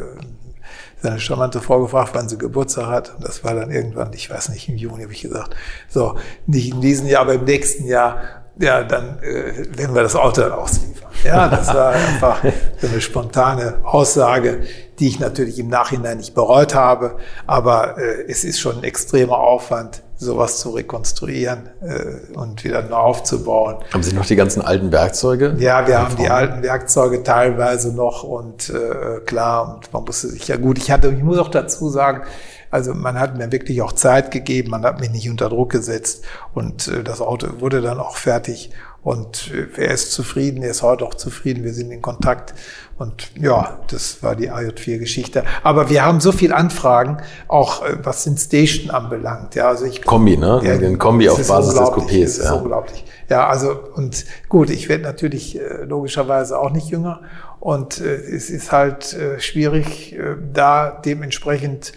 seine 1.03 1.19
charmante 1.19 1.61
Frau 1.61 1.81
gefragt, 1.81 2.11
wann 2.15 2.29
sie 2.29 2.39
Geburtstag 2.39 2.87
hat. 2.87 3.15
Und 3.15 3.25
das 3.27 3.45
war 3.45 3.55
dann 3.55 3.71
irgendwann, 3.71 4.13
ich 4.13 4.31
weiß 4.31 4.51
nicht, 4.51 4.69
im 4.69 4.77
Juni 4.77 5.03
habe 5.03 5.13
ich 5.13 5.23
gesagt, 5.23 5.55
so, 5.89 6.17
nicht 6.47 6.73
in 6.73 6.81
diesem 6.81 7.07
Jahr, 7.07 7.23
aber 7.23 7.35
im 7.35 7.45
nächsten 7.45 7.87
Jahr, 7.87 8.19
ja, 8.59 8.83
dann 8.83 9.19
äh, 9.23 9.79
werden 9.79 9.95
wir 9.95 10.03
das 10.03 10.17
Auto 10.17 10.43
dann 10.43 10.53
ausliefern. 10.53 11.11
Ja, 11.25 11.49
das 11.49 11.69
war 11.69 11.93
einfach 11.93 12.43
so 12.81 12.87
eine 12.87 13.01
spontane 13.01 13.79
Aussage, 13.85 14.63
die 14.99 15.09
ich 15.09 15.21
natürlich 15.21 15.59
im 15.59 15.69
Nachhinein 15.69 16.19
nicht 16.19 16.35
bereut 16.35 16.75
habe, 16.75 17.17
aber 17.47 17.99
äh, 17.99 18.25
es 18.29 18.45
ist 18.45 18.61
schon 18.61 18.79
ein 18.79 18.85
extremer 18.85 19.39
Aufwand, 19.39 20.03
sowas 20.21 20.59
zu 20.59 20.71
rekonstruieren 20.71 21.71
äh, 21.81 22.37
und 22.37 22.63
wieder 22.63 22.83
neu 22.83 22.97
aufzubauen. 22.97 23.77
Haben 23.93 24.03
Sie 24.03 24.15
noch 24.15 24.27
die 24.27 24.37
ganzen 24.37 24.61
alten 24.61 24.93
Werkzeuge? 24.93 25.57
Ja, 25.59 25.87
wir 25.89 25.99
haben 25.99 26.15
die 26.17 26.29
alten 26.29 26.63
Werkzeuge 26.63 27.23
teilweise 27.23 27.95
noch 27.95 28.23
und 28.23 28.69
äh, 28.69 29.21
klar, 29.25 29.75
und 29.75 29.93
man 29.95 30.05
musste 30.05 30.29
sich 30.29 30.47
ja 30.47 30.57
gut, 30.57 30.77
ich 30.77 30.91
hatte, 30.91 31.09
ich 31.09 31.23
muss 31.23 31.39
auch 31.39 31.49
dazu 31.49 31.89
sagen, 31.89 32.23
also 32.71 32.93
man 32.93 33.19
hat 33.19 33.37
mir 33.37 33.51
wirklich 33.51 33.81
auch 33.81 33.93
Zeit 33.93 34.31
gegeben, 34.31 34.71
man 34.71 34.85
hat 34.85 35.01
mich 35.01 35.11
nicht 35.11 35.29
unter 35.31 35.49
Druck 35.49 35.71
gesetzt 35.73 36.23
und 36.55 36.87
äh, 36.89 37.03
das 37.03 37.23
Auto 37.23 37.61
wurde 37.61 37.81
dann 37.81 37.99
auch 37.99 38.17
fertig 38.17 38.71
und 39.03 39.51
äh, 39.53 39.81
er 39.81 39.95
ist 39.95 40.13
zufrieden, 40.13 40.63
er 40.63 40.71
ist 40.71 40.83
heute 40.83 41.05
auch 41.05 41.15
zufrieden, 41.15 41.65
wir 41.65 41.73
sind 41.73 41.91
in 41.91 42.03
Kontakt 42.03 42.55
und 42.99 43.31
ja, 43.41 43.79
das 43.89 44.23
war 44.23 44.37
die 44.37 44.53
AJ4-Geschichte. 44.53 45.43
Aber 45.63 45.89
wir 45.89 46.05
haben 46.05 46.21
so 46.21 46.33
viel 46.33 46.53
Anfragen, 46.53 47.17
auch 47.49 47.83
äh, 47.83 47.97
was 48.03 48.25
den 48.25 48.37
Station 48.37 48.91
anbelangt. 48.91 49.55
Ja, 49.55 49.69
also 49.69 49.87
ich, 49.87 50.05
Kombi, 50.05 50.37
ne? 50.37 50.61
Ja, 50.63 50.77
den 50.77 50.99
Kombi 50.99 51.31
auf 51.31 51.49
Basis 51.49 51.75
des 51.75 51.83
Coupés. 51.83 52.25
Das 52.25 52.39
ist 52.39 52.45
ja. 52.45 52.53
unglaublich. 52.53 53.05
Ja, 53.31 53.49
also 53.49 53.75
und 53.95 54.27
gut, 54.51 54.69
ich 54.69 54.91
werde 54.91 55.05
natürlich 55.05 55.59
äh, 55.59 55.85
logischerweise 55.85 56.59
auch 56.59 56.73
nicht 56.73 56.89
jünger. 56.89 57.23
Und 57.59 58.03
äh, 58.03 58.17
es 58.17 58.51
ist 58.51 58.71
halt 58.71 59.15
äh, 59.15 59.41
schwierig, 59.41 60.19
da 60.53 60.91
dementsprechend 60.91 61.93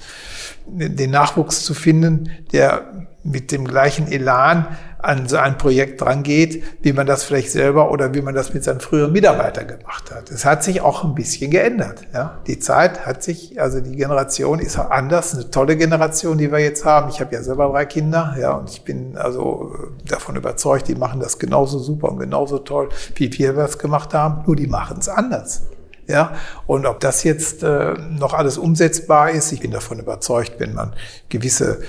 den 0.65 1.11
Nachwuchs 1.11 1.65
zu 1.65 1.73
finden, 1.73 2.29
der 2.53 3.07
mit 3.23 3.51
dem 3.51 3.65
gleichen 3.65 4.11
Elan 4.11 4.67
an 5.03 5.27
so 5.27 5.35
ein 5.35 5.57
Projekt 5.57 5.99
drangeht, 6.01 6.63
wie 6.81 6.93
man 6.93 7.05
das 7.05 7.23
vielleicht 7.23 7.51
selber 7.51 7.91
oder 7.91 8.13
wie 8.13 8.21
man 8.21 8.33
das 8.33 8.53
mit 8.53 8.63
seinen 8.63 8.79
früheren 8.79 9.11
Mitarbeitern 9.11 9.67
gemacht 9.67 10.11
hat. 10.11 10.31
Es 10.31 10.45
hat 10.45 10.63
sich 10.63 10.79
auch 10.79 11.03
ein 11.03 11.13
bisschen 11.13 11.51
geändert. 11.51 12.03
Ja? 12.13 12.39
Die 12.47 12.57
Zeit 12.59 13.05
hat 13.05 13.21
sich, 13.21 13.59
also 13.59 13.81
die 13.81 13.97
Generation 13.97 14.59
ist 14.59 14.79
anders, 14.79 15.33
eine 15.33 15.51
tolle 15.51 15.75
Generation, 15.75 16.37
die 16.37 16.51
wir 16.51 16.59
jetzt 16.59 16.85
haben. 16.85 17.09
Ich 17.09 17.19
habe 17.19 17.35
ja 17.35 17.43
selber 17.43 17.67
drei 17.67 17.85
Kinder, 17.85 18.35
ja, 18.39 18.53
und 18.53 18.69
ich 18.69 18.83
bin 18.83 19.17
also 19.17 19.75
davon 20.07 20.37
überzeugt, 20.37 20.87
die 20.87 20.95
machen 20.95 21.19
das 21.19 21.37
genauso 21.37 21.79
super 21.79 22.09
und 22.09 22.19
genauso 22.19 22.59
toll, 22.59 22.87
wie 23.15 23.31
wir 23.37 23.51
das 23.53 23.77
gemacht 23.77 24.13
haben, 24.13 24.43
nur 24.45 24.55
die 24.55 24.67
machen 24.67 24.97
es 24.99 25.09
anders. 25.09 25.63
Ja, 26.07 26.33
und 26.67 26.85
ob 26.85 26.99
das 26.99 27.23
jetzt 27.23 27.63
äh, 27.63 27.93
noch 27.93 28.33
alles 28.33 28.57
umsetzbar 28.57 29.31
ist, 29.31 29.51
ich 29.53 29.61
bin 29.61 29.71
davon 29.71 29.99
überzeugt, 29.99 30.53
wenn 30.59 30.73
man 30.73 30.93
gewisse 31.29 31.79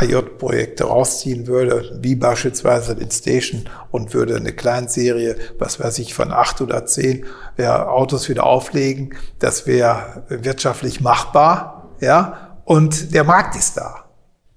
HJ-Projekte 0.00 0.84
rausziehen 0.84 1.46
würde, 1.46 1.98
wie 2.00 2.14
beispielsweise 2.14 2.94
den 2.94 3.10
Station 3.10 3.68
und 3.90 4.14
würde 4.14 4.36
eine 4.36 4.52
Kleinserie, 4.52 5.36
was 5.58 5.80
weiß 5.80 5.98
ich, 5.98 6.14
von 6.14 6.32
acht 6.32 6.60
oder 6.60 6.86
zehn 6.86 7.26
ja, 7.56 7.86
Autos 7.88 8.28
wieder 8.28 8.44
auflegen. 8.44 9.14
Das 9.38 9.66
wäre 9.66 10.24
wirtschaftlich 10.28 11.00
machbar, 11.00 11.90
ja, 12.00 12.58
und 12.64 13.12
der 13.12 13.24
Markt 13.24 13.56
ist 13.56 13.76
da. 13.76 14.01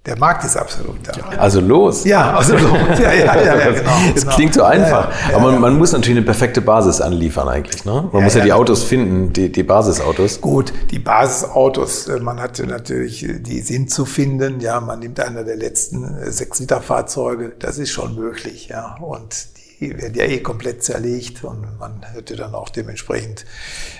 Der 0.05 0.19
Markt 0.19 0.43
ist 0.43 0.55
absolut 0.55 0.97
da. 1.03 1.13
Also 1.37 1.59
los. 1.59 2.03
Ja, 2.05 2.37
also 2.37 2.53
los. 2.53 2.99
Ja, 2.99 3.11
ja, 3.11 3.35
ja, 3.35 3.55
ja 3.55 3.71
genau. 3.71 3.91
Es 4.13 4.21
genau. 4.21 4.35
klingt 4.35 4.53
so 4.53 4.61
einfach. 4.61 5.09
Ja, 5.29 5.37
aber 5.37 5.51
man, 5.51 5.61
man, 5.61 5.77
muss 5.79 5.93
natürlich 5.93 6.17
eine 6.17 6.25
perfekte 6.25 6.61
Basis 6.61 7.01
anliefern 7.01 7.47
eigentlich. 7.47 7.85
Ne? 7.85 8.07
Man 8.11 8.23
muss 8.23 8.35
ja, 8.35 8.43
die 8.43 8.53
Autos 8.53 8.83
finden, 8.83 9.33
die, 9.33 9.51
die 9.51 9.63
Basisautos. 9.63 10.41
Gut, 10.41 10.73
die 10.91 10.99
Basisautos, 10.99 12.07
äh, 12.07 12.19
man 12.19 12.39
hatte 12.39 12.67
natürlich, 12.67 13.27
äh, 13.27 13.39
die 13.39 13.61
sind 13.61 13.89
zu 13.89 14.05
finden. 14.05 14.59
Ja, 14.59 14.79
man 14.79 14.99
nimmt 14.99 15.19
einer 15.19 15.43
der 15.43 15.55
letzten 15.55 16.03
äh, 16.03 16.31
Sechs-Liter-Fahrzeuge. 16.31 17.53
Das 17.57 17.79
ist 17.79 17.89
schon 17.89 18.13
möglich. 18.13 18.67
Ja, 18.67 18.97
und 19.01 19.47
die 19.57 19.64
werden 19.79 20.15
ja 20.15 20.25
eh 20.25 20.39
komplett 20.39 20.83
zerlegt 20.83 21.43
und 21.43 21.77
man 21.79 22.03
hätte 22.03 22.35
dann 22.35 22.55
auch 22.55 22.69
dementsprechend 22.69 23.45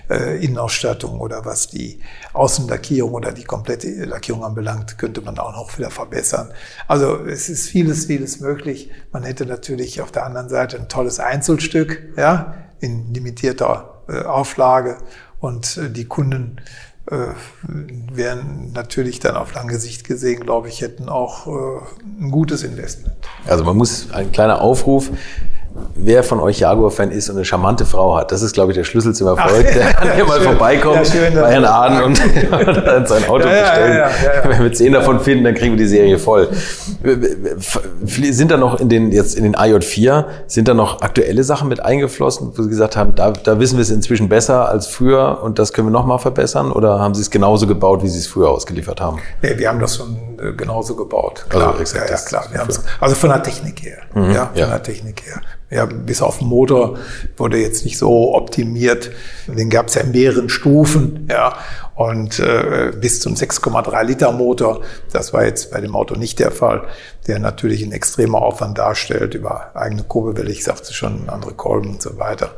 äh, 0.10 0.44
Innenausstattung 0.44 1.20
oder 1.20 1.46
was 1.46 1.68
die 1.68 2.00
Außenlackierung 2.34 3.14
oder 3.14 3.32
die 3.32 3.44
komplette 3.44 3.90
Lackierung 4.06 4.44
anbelangt, 4.44 4.98
könnte 4.98 5.22
man 5.22 5.38
auch 5.40 5.54
noch 5.54 5.78
wieder 5.78 5.90
verbessern. 5.90 6.52
Also 6.88 7.26
es 7.26 7.50
ist 7.50 7.70
vieles, 7.70 8.06
vieles 8.06 8.40
möglich. 8.40 8.90
Man 9.12 9.24
hätte 9.24 9.46
natürlich 9.46 10.02
auf 10.02 10.12
der 10.12 10.26
anderen 10.26 10.50
Seite 10.50 10.78
ein 10.78 10.90
tolles 10.90 11.20
Einzelstück, 11.20 12.14
ja, 12.18 12.56
in 12.80 13.14
limitierter 13.14 14.04
äh, 14.08 14.22
Auflage 14.24 14.98
und 15.40 15.78
äh, 15.78 15.90
die 15.90 16.06
Kunden 16.06 16.58
äh, 17.08 17.28
wären 17.62 18.72
natürlich 18.74 19.20
dann 19.20 19.36
auf 19.36 19.54
lange 19.54 19.78
Sicht 19.78 20.06
gesehen, 20.06 20.40
glaube 20.40 20.70
ich, 20.70 20.82
hätten 20.82 21.08
auch 21.08 21.46
äh, 21.46 21.80
ein 22.20 22.32
gutes 22.32 22.64
Investment. 22.64 23.16
Also 23.46 23.64
man 23.64 23.78
muss, 23.78 24.12
ein 24.12 24.32
kleiner 24.32 24.62
Aufruf, 24.62 25.12
wer 25.96 26.24
von 26.24 26.40
euch 26.40 26.60
Jaguar-Fan 26.60 27.12
ist 27.12 27.30
und 27.30 27.36
eine 27.36 27.46
charmante 27.46 27.86
Frau 27.86 28.16
hat. 28.16 28.32
Das 28.32 28.42
ist, 28.42 28.54
glaube 28.54 28.72
ich, 28.72 28.78
der 28.78 28.84
Schlüssel 28.84 29.14
zum 29.14 29.28
Erfolg. 29.28 29.66
Ach, 29.68 29.74
der 29.74 29.94
kann 29.94 30.14
hier 30.14 30.26
mal 30.26 30.40
vorbeikommen 30.42 30.96
ja, 30.98 31.06
schön, 31.06 31.34
bei 31.34 31.52
Herrn 31.52 31.66
Aden 31.66 32.04
und 32.06 32.18
dann 32.86 33.06
sein 33.06 33.28
Auto 33.28 33.48
ja, 33.48 33.62
bestellen. 33.62 33.98
Ja, 33.98 34.50
Wenn 34.50 34.64
wir 34.64 34.74
zehn 34.74 34.94
davon 34.94 35.20
finden, 35.20 35.44
dann 35.44 35.56
kriegen 35.56 35.74
wir 35.74 35.78
die 35.78 35.88
Serie 35.88 36.20
voll. 36.20 36.50
Sind 38.06 38.52
da 38.52 38.58
noch 38.58 38.80
in 38.80 38.90
den, 38.90 39.12
jetzt 39.12 39.36
in 39.36 39.44
den 39.44 39.56
AJ4, 39.56 40.26
sind 40.48 40.68
da 40.68 40.74
noch 40.74 41.02
aktuelle 41.02 41.44
Sachen 41.44 41.68
mit 41.70 41.80
eingeflossen, 41.80 42.52
wo 42.56 42.64
Sie 42.64 42.70
gesagt 42.70 42.96
haben, 42.96 43.16
da, 43.16 43.32
da 43.32 43.60
wissen 43.60 43.78
wir 43.78 43.82
es 43.82 43.90
inzwischen 43.90 44.30
besser 44.30 44.70
als 44.70 44.88
früher 44.88 45.42
und 45.44 45.60
das 45.60 45.74
können 45.74 45.88
wir 45.88 45.92
nochmal 45.94 46.20
verbessern? 46.20 46.72
Oder 46.72 47.00
haben 47.00 47.14
Sie 47.14 47.22
es 47.22 47.32
genauso 47.32 47.68
gebaut, 47.68 48.04
wie 48.04 48.08
Sie 48.08 48.20
es 48.20 48.28
früher 48.28 48.50
ausgeliefert 48.50 49.02
haben? 49.02 49.20
Nee, 49.42 49.58
wir 49.58 49.70
haben 49.70 49.80
das 49.80 49.98
schon 49.98 50.18
äh, 50.40 50.54
genauso 50.54 50.96
gebaut. 50.96 51.46
Klar, 51.50 51.70
also, 51.70 51.82
exakt, 51.82 52.10
ja, 52.10 52.18
klar. 52.18 52.68
Also 53.00 53.16
von 53.16 53.30
der 53.30 53.44
Technik 53.44 53.82
her. 53.84 53.98
Mhm, 54.14 54.32
ja, 54.32 54.46
von 54.46 54.70
der 54.70 54.84
Technik 54.84 55.24
her. 55.26 55.42
Ja, 55.76 55.86
bis 55.86 56.22
auf 56.22 56.38
den 56.40 56.48
Motor 56.48 56.98
wurde 57.36 57.58
jetzt 57.58 57.84
nicht 57.84 57.98
so 57.98 58.34
optimiert. 58.34 59.12
Den 59.46 59.70
gab 59.70 59.88
es 59.90 59.96
ja 59.96 60.02
in 60.04 60.12
mehreren 60.12 60.48
Stufen. 60.48 61.28
Ja, 61.30 61.58
und 61.96 62.40
äh, 62.40 62.92
bis 63.00 63.22
zum 63.22 63.36
6,3 63.36 64.04
Liter 64.04 64.32
Motor. 64.32 64.82
Das 65.12 65.34
war 65.34 65.46
jetzt 65.46 65.72
bei 65.72 65.80
dem 65.80 65.96
Auto 65.96 66.16
nicht 66.16 66.40
der 66.40 66.52
Fall, 66.52 66.84
der 67.28 67.40
natürlich 67.40 67.82
einen 67.84 67.94
extremer 67.94 68.42
Aufwand 68.42 68.78
darstellt 68.78 69.34
über 69.34 69.72
eigene 69.74 70.04
Kurbelwelle, 70.04 70.52
ich 70.52 70.64
sagte 70.64 70.94
schon, 70.94 71.30
andere 71.30 71.54
Kolben 71.54 71.92
und 71.92 72.02
so 72.02 72.20
weiter. 72.20 72.52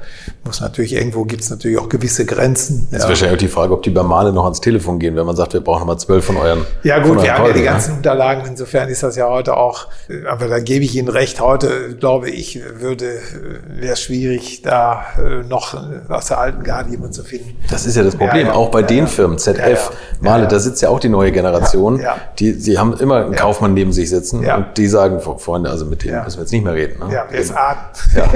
Muss 0.44 0.60
natürlich, 0.60 0.94
irgendwo 0.94 1.24
gibt 1.24 1.44
es 1.44 1.50
natürlich 1.50 1.78
auch 1.78 1.88
gewisse 1.88 2.26
Grenzen. 2.26 2.88
Jetzt 2.92 3.04
ja. 3.04 3.10
wahrscheinlich 3.10 3.36
auch 3.36 3.40
die 3.40 3.48
Frage, 3.48 3.74
ob 3.74 3.84
die 3.84 3.92
bei 3.92 4.04
Male 4.04 4.34
noch 4.34 4.44
ans 4.44 4.60
Telefon 4.60 5.00
gehen, 5.00 5.16
wenn 5.16 5.26
man 5.26 5.36
sagt, 5.36 5.54
wir 5.54 5.62
brauchen 5.62 5.82
nochmal 5.82 6.00
zwölf 6.00 6.26
von 6.26 6.38
euren 6.38 6.66
Ja 6.84 7.00
gut, 7.00 7.22
wir 7.22 7.38
haben 7.38 7.46
ja 7.46 7.54
die 7.54 7.64
ganzen 7.64 7.92
ne? 7.92 7.98
Unterlagen, 7.98 8.44
insofern 8.48 8.90
ist 8.90 9.04
das 9.04 9.16
ja 9.16 9.30
heute 9.30 9.56
auch, 9.56 9.88
aber 10.28 10.48
da 10.48 10.60
gebe 10.60 10.84
ich 10.84 10.96
Ihnen 10.96 11.10
recht, 11.10 11.40
heute 11.40 11.96
glaube 11.96 12.30
ich, 12.30 12.60
würde, 12.80 13.20
wäre 13.68 13.94
es 13.94 14.02
schwierig, 14.02 14.64
da 14.64 15.06
äh, 15.18 15.48
noch 15.48 15.78
aus 16.10 16.26
der 16.28 16.40
alten 16.40 16.64
Garde 16.64 16.90
jemand 16.90 17.14
zu 17.14 17.24
finden. 17.24 17.56
Das 17.70 17.86
ist 17.86 17.96
ja 17.96 18.04
das 18.04 18.16
Problem, 18.16 18.48
ja. 18.48 18.54
auch 18.54 18.70
bei 18.70 18.82
den 18.82 19.08
Firmen 19.08 19.26
Firmen, 19.28 19.38
ZF, 19.38 19.57
ja, 19.57 19.69
ja. 19.69 19.80
Male, 20.21 20.47
da 20.47 20.59
sitzt 20.59 20.82
ja 20.82 20.89
auch 20.89 20.99
die 20.99 21.09
neue 21.09 21.32
Generation. 21.32 22.01
Die, 22.39 22.57
die 22.57 22.78
haben 22.78 22.93
immer 22.93 23.25
einen 23.25 23.36
Kaufmann 23.36 23.73
neben 23.73 23.91
sich 23.93 24.09
sitzen 24.09 24.45
und 24.45 24.78
die 24.78 24.88
sagen, 24.88 25.19
Freunde, 25.19 25.69
also 25.69 25.86
mit 25.86 26.03
denen 26.03 26.23
müssen 26.23 26.38
wir 26.38 26.41
jetzt 26.43 26.51
nicht 26.51 26.63
mehr 26.63 26.73
reden. 26.73 26.99
Ne? 26.99 27.13
Ja, 27.13 27.23
ist 27.23 27.51
ja. 27.51 27.78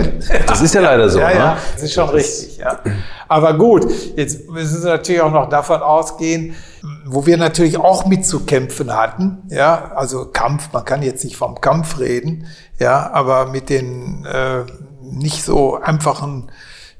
Das 0.48 0.62
ist 0.62 0.74
ja 0.74 0.82
leider 0.82 1.10
so. 1.10 1.20
Ja, 1.20 1.28
ne? 1.28 1.34
ja, 1.36 1.58
das 1.74 1.84
ist 1.84 1.94
schon 1.94 2.08
das 2.08 2.16
richtig. 2.16 2.58
Ja. 2.58 2.80
Aber 3.28 3.58
gut, 3.58 3.88
jetzt 4.16 4.50
müssen 4.50 4.82
Sie 4.82 4.88
natürlich 4.88 5.22
auch 5.22 5.32
noch 5.32 5.50
davon 5.50 5.82
ausgehen, 5.82 6.56
wo 7.06 7.26
wir 7.26 7.38
natürlich 7.38 7.78
auch 7.78 8.06
mitzukämpfen 8.06 8.96
hatten. 8.96 9.44
Ja, 9.48 9.92
also 9.96 10.26
Kampf, 10.32 10.70
man 10.74 10.84
kann 10.84 11.02
jetzt 11.02 11.24
nicht 11.24 11.38
vom 11.38 11.62
Kampf 11.62 12.00
reden, 12.00 12.48
ja, 12.80 13.10
aber 13.12 13.48
mit 13.48 13.70
den 13.70 14.26
äh, 14.26 14.64
nicht 15.02 15.44
so 15.44 15.80
einfachen 15.80 16.52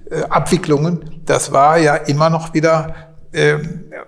äh, 0.10 0.24
Abwicklungen, 0.30 1.22
das 1.26 1.52
war 1.52 1.78
ja 1.78 1.96
immer 1.96 2.30
noch 2.30 2.54
wieder 2.54 3.11
äh, 3.32 3.58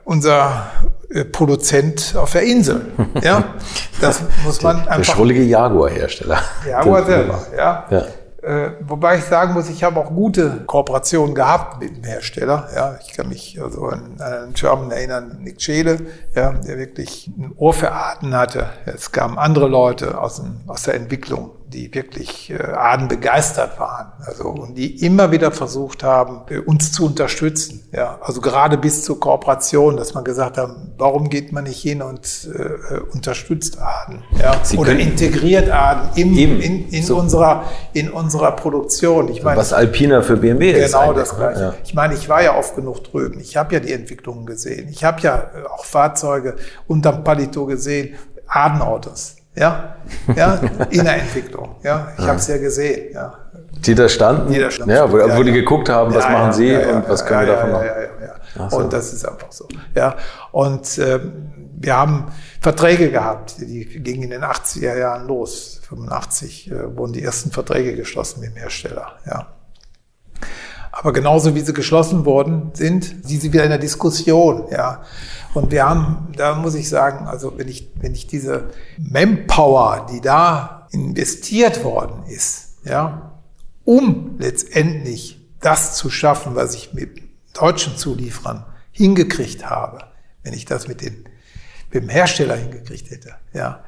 unser 0.03 0.71
äh, 1.09 1.25
Produzent 1.25 2.15
auf 2.17 2.31
der 2.31 2.43
Insel. 2.43 2.85
Ja, 3.21 3.55
das 4.01 4.21
muss 4.43 4.61
man 4.61 4.79
einfach. 4.79 4.97
Der 4.97 5.03
schrullige 5.03 5.43
Jaguar-Hersteller. 5.43 6.39
Jaguar 6.67 7.05
selber, 7.05 7.39
ja. 7.55 7.85
ja. 7.89 8.05
Äh, 8.43 8.71
wobei 8.81 9.19
ich 9.19 9.23
sagen 9.23 9.53
muss, 9.53 9.69
ich 9.69 9.85
habe 9.85 10.01
auch 10.01 10.09
gute 10.09 10.63
Kooperationen 10.65 11.33
gehabt 11.33 11.81
mit 11.81 11.95
dem 11.95 12.03
Hersteller. 12.03 12.67
Ja, 12.75 12.97
ich 13.01 13.13
kann 13.13 13.29
mich 13.29 13.57
also 13.61 13.85
an 13.85 14.19
einen 14.19 14.53
German 14.53 14.91
erinnern, 14.91 15.37
Nick 15.41 15.61
Schede, 15.61 15.99
ja, 16.35 16.51
der 16.51 16.77
wirklich 16.77 17.27
ein 17.27 17.53
Ohr 17.55 17.73
für 17.73 17.93
Arten 17.93 18.35
hatte. 18.35 18.69
Es 18.85 19.13
kamen 19.13 19.37
andere 19.37 19.69
Leute 19.69 20.19
aus, 20.19 20.41
dem, 20.41 20.57
aus 20.67 20.83
der 20.83 20.95
Entwicklung 20.95 21.51
die 21.73 21.93
wirklich 21.93 22.51
äh, 22.51 22.57
Aden 22.57 23.07
begeistert 23.07 23.79
waren, 23.79 24.13
also 24.19 24.49
und 24.49 24.75
die 24.75 25.03
immer 25.03 25.31
wieder 25.31 25.51
versucht 25.51 26.03
haben, 26.03 26.41
äh, 26.49 26.59
uns 26.59 26.91
zu 26.91 27.05
unterstützen. 27.05 27.89
Ja, 27.91 28.19
also 28.21 28.41
gerade 28.41 28.77
bis 28.77 29.03
zur 29.03 29.19
Kooperation, 29.19 29.97
dass 29.97 30.13
man 30.13 30.23
gesagt 30.23 30.57
hat, 30.57 30.69
warum 30.97 31.29
geht 31.29 31.51
man 31.51 31.63
nicht 31.63 31.81
hin 31.81 32.01
und 32.01 32.49
äh, 32.53 32.99
unterstützt 33.11 33.79
Aden, 33.79 34.23
ja, 34.39 34.55
Sie 34.63 34.77
oder 34.77 34.93
integriert 34.93 35.69
Aden 35.69 36.09
im, 36.15 36.61
in, 36.61 36.89
in 36.89 37.03
so. 37.03 37.17
unserer 37.17 37.63
in 37.93 38.11
unserer 38.11 38.51
Produktion. 38.51 39.29
Ich 39.29 39.43
meine, 39.43 39.57
was 39.57 39.73
Alpina 39.73 40.21
für 40.21 40.37
BMW 40.37 40.73
genau 40.73 40.85
ist. 40.85 40.91
Genau 40.91 41.13
das 41.13 41.35
Gleiche. 41.35 41.59
Ja. 41.59 41.73
Ich 41.83 41.93
meine, 41.93 42.13
ich 42.13 42.29
war 42.29 42.43
ja 42.43 42.55
oft 42.55 42.75
genug 42.75 43.03
drüben. 43.03 43.39
Ich 43.39 43.57
habe 43.57 43.73
ja 43.73 43.79
die 43.79 43.91
Entwicklungen 43.91 44.45
gesehen. 44.45 44.89
Ich 44.89 45.03
habe 45.03 45.21
ja 45.21 45.37
äh, 45.37 45.65
auch 45.67 45.85
Fahrzeuge 45.85 46.55
unterm 46.87 47.23
Palito 47.23 47.65
gesehen, 47.65 48.15
Adenautos. 48.47 49.37
Ja, 49.55 49.95
ja, 50.35 50.55
in 50.89 51.03
der 51.03 51.21
Entwicklung. 51.21 51.75
Ja, 51.83 52.11
ich 52.17 52.23
ja. 52.23 52.27
habe 52.29 52.39
es 52.39 52.47
ja 52.47 52.57
gesehen. 52.57 53.13
Ja. 53.13 53.33
Die 53.85 53.95
da 53.95 54.09
standen? 54.09 54.51
Die 54.51 54.59
da 54.59 54.71
standen. 54.71 54.95
Ja, 54.95 55.11
wo, 55.11 55.19
ja, 55.19 55.43
die 55.43 55.51
geguckt 55.51 55.89
haben, 55.89 56.13
was 56.13 56.27
machen 56.27 56.53
sie 56.53 56.75
und 56.75 57.07
was 57.07 57.25
können 57.25 57.47
wir 57.47 57.55
davon 57.55 57.71
machen. 57.71 57.85
Ja, 57.85 58.01
ja, 58.01 58.09
ja. 58.55 58.69
So. 58.69 58.77
Und 58.77 58.93
das 58.93 59.13
ist 59.13 59.27
einfach 59.27 59.51
so. 59.51 59.67
Ja, 59.95 60.15
und 60.51 60.97
ähm, 60.97 61.71
wir 61.75 61.97
haben 61.97 62.31
Verträge 62.61 63.11
gehabt, 63.11 63.55
die 63.59 63.85
gingen 63.85 64.23
in 64.23 64.29
den 64.29 64.43
80er 64.43 64.97
Jahren 64.97 65.27
los. 65.27 65.81
85 65.87 66.71
äh, 66.71 66.97
wurden 66.97 67.13
die 67.13 67.23
ersten 67.23 67.51
Verträge 67.51 67.95
geschlossen 67.95 68.39
mit 68.39 68.51
dem 68.51 68.57
Hersteller. 68.57 69.13
Ja. 69.25 69.47
Aber 70.91 71.11
genauso 71.11 71.55
wie 71.55 71.59
sie 71.59 71.73
geschlossen 71.73 72.25
worden 72.25 72.71
sind, 72.73 73.03
sind 73.03 73.41
sie 73.41 73.51
wieder 73.51 73.63
in 73.63 73.71
der 73.71 73.79
Diskussion. 73.79 74.65
Ja. 74.71 75.01
Und 75.53 75.71
wir 75.71 75.87
haben, 75.87 76.31
da 76.35 76.55
muss 76.55 76.73
ich 76.75 76.89
sagen, 76.89 77.27
also 77.27 77.57
wenn 77.57 77.67
ich, 77.67 77.91
wenn 77.95 78.13
ich 78.13 78.27
diese 78.27 78.71
Manpower, 78.97 80.07
die 80.11 80.21
da 80.21 80.87
investiert 80.91 81.83
worden 81.83 82.23
ist, 82.25 82.77
ja, 82.85 83.39
um 83.85 84.35
letztendlich 84.39 85.39
das 85.59 85.95
zu 85.95 86.09
schaffen, 86.09 86.55
was 86.55 86.73
ich 86.75 86.93
mit 86.93 87.21
deutschen 87.53 87.97
Zulieferern 87.97 88.65
hingekriegt 88.91 89.69
habe, 89.69 90.05
wenn 90.43 90.53
ich 90.53 90.65
das 90.65 90.87
mit, 90.87 91.01
den, 91.01 91.25
mit 91.91 92.03
dem 92.03 92.09
Hersteller 92.09 92.55
hingekriegt 92.55 93.11
hätte, 93.11 93.35
ja, 93.53 93.83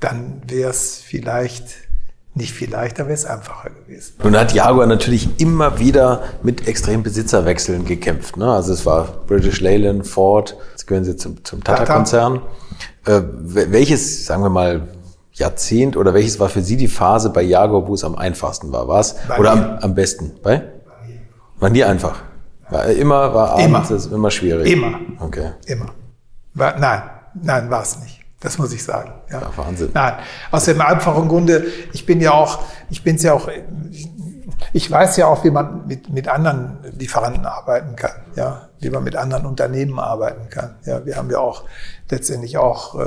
dann 0.00 0.42
wäre 0.48 0.70
es 0.70 0.98
vielleicht 0.98 1.88
nicht 2.34 2.52
viel 2.52 2.70
leichter, 2.70 3.04
wäre 3.04 3.14
es 3.14 3.26
einfacher 3.26 3.70
gewesen. 3.70 4.14
Nun 4.22 4.36
hat 4.36 4.54
Jaguar 4.54 4.86
natürlich 4.86 5.40
immer 5.40 5.78
wieder 5.78 6.22
mit 6.42 6.66
extremen 6.66 7.02
Besitzerwechseln 7.02 7.84
gekämpft. 7.84 8.36
Ne? 8.36 8.50
Also 8.50 8.72
es 8.72 8.86
war 8.86 9.06
British 9.26 9.60
Leyland, 9.60 10.06
Ford, 10.06 10.56
jetzt 10.70 10.86
gehören 10.86 11.04
sie 11.04 11.16
zum, 11.16 11.44
zum 11.44 11.62
Tata-Konzern. 11.62 12.40
Äh, 13.04 13.20
welches, 13.32 14.24
sagen 14.24 14.42
wir 14.42 14.50
mal, 14.50 14.88
Jahrzehnt 15.32 15.96
oder 15.96 16.12
welches 16.14 16.38
war 16.40 16.48
für 16.48 16.62
Sie 16.62 16.76
die 16.76 16.88
Phase 16.88 17.30
bei 17.30 17.42
Jaguar, 17.42 17.88
wo 17.88 17.94
es 17.94 18.04
am 18.04 18.14
einfachsten 18.14 18.70
war? 18.70 18.86
War 18.86 19.00
es 19.00 19.16
oder 19.38 19.52
am, 19.52 19.78
am, 19.80 19.94
besten? 19.94 20.32
Bei? 20.42 20.62
War 21.58 21.70
nie 21.70 21.84
einfach. 21.84 22.22
War 22.68 22.86
immer 22.86 23.34
war 23.34 23.50
abends 23.52 23.90
immer. 23.90 24.14
immer 24.14 24.30
schwierig. 24.30 24.70
Immer. 24.70 25.00
Okay. 25.20 25.52
Immer. 25.66 25.86
War, 26.54 26.78
nein, 26.78 27.02
nein, 27.34 27.70
war 27.70 27.82
es 27.82 27.98
nicht. 28.00 28.21
Das 28.42 28.58
muss 28.58 28.72
ich 28.72 28.82
sagen. 28.82 29.12
Ja. 29.30 29.40
ja 29.40 29.50
Wahnsinn. 29.56 29.90
Nein, 29.94 30.14
aus 30.50 30.64
dem 30.64 30.80
einfachen 30.80 31.28
Grunde, 31.28 31.66
ich 31.92 32.04
bin 32.04 32.20
ja 32.20 32.32
auch, 32.32 32.62
ich 32.90 33.02
bin's 33.02 33.22
ja 33.22 33.32
auch, 33.34 33.48
ich 34.72 34.90
weiß 34.90 35.16
ja 35.16 35.26
auch, 35.26 35.44
wie 35.44 35.50
man 35.50 35.86
mit, 35.86 36.10
mit 36.10 36.28
anderen 36.28 36.78
Lieferanten 36.98 37.46
arbeiten 37.46 37.96
kann, 37.96 38.22
ja, 38.36 38.68
wie 38.80 38.90
man 38.90 39.04
mit 39.04 39.16
anderen 39.16 39.46
Unternehmen 39.46 39.98
arbeiten 39.98 40.48
kann. 40.50 40.76
Ja, 40.84 41.04
wir 41.04 41.16
haben 41.16 41.30
ja 41.30 41.38
auch 41.38 41.64
letztendlich 42.10 42.58
auch 42.58 42.98
äh, 42.98 43.04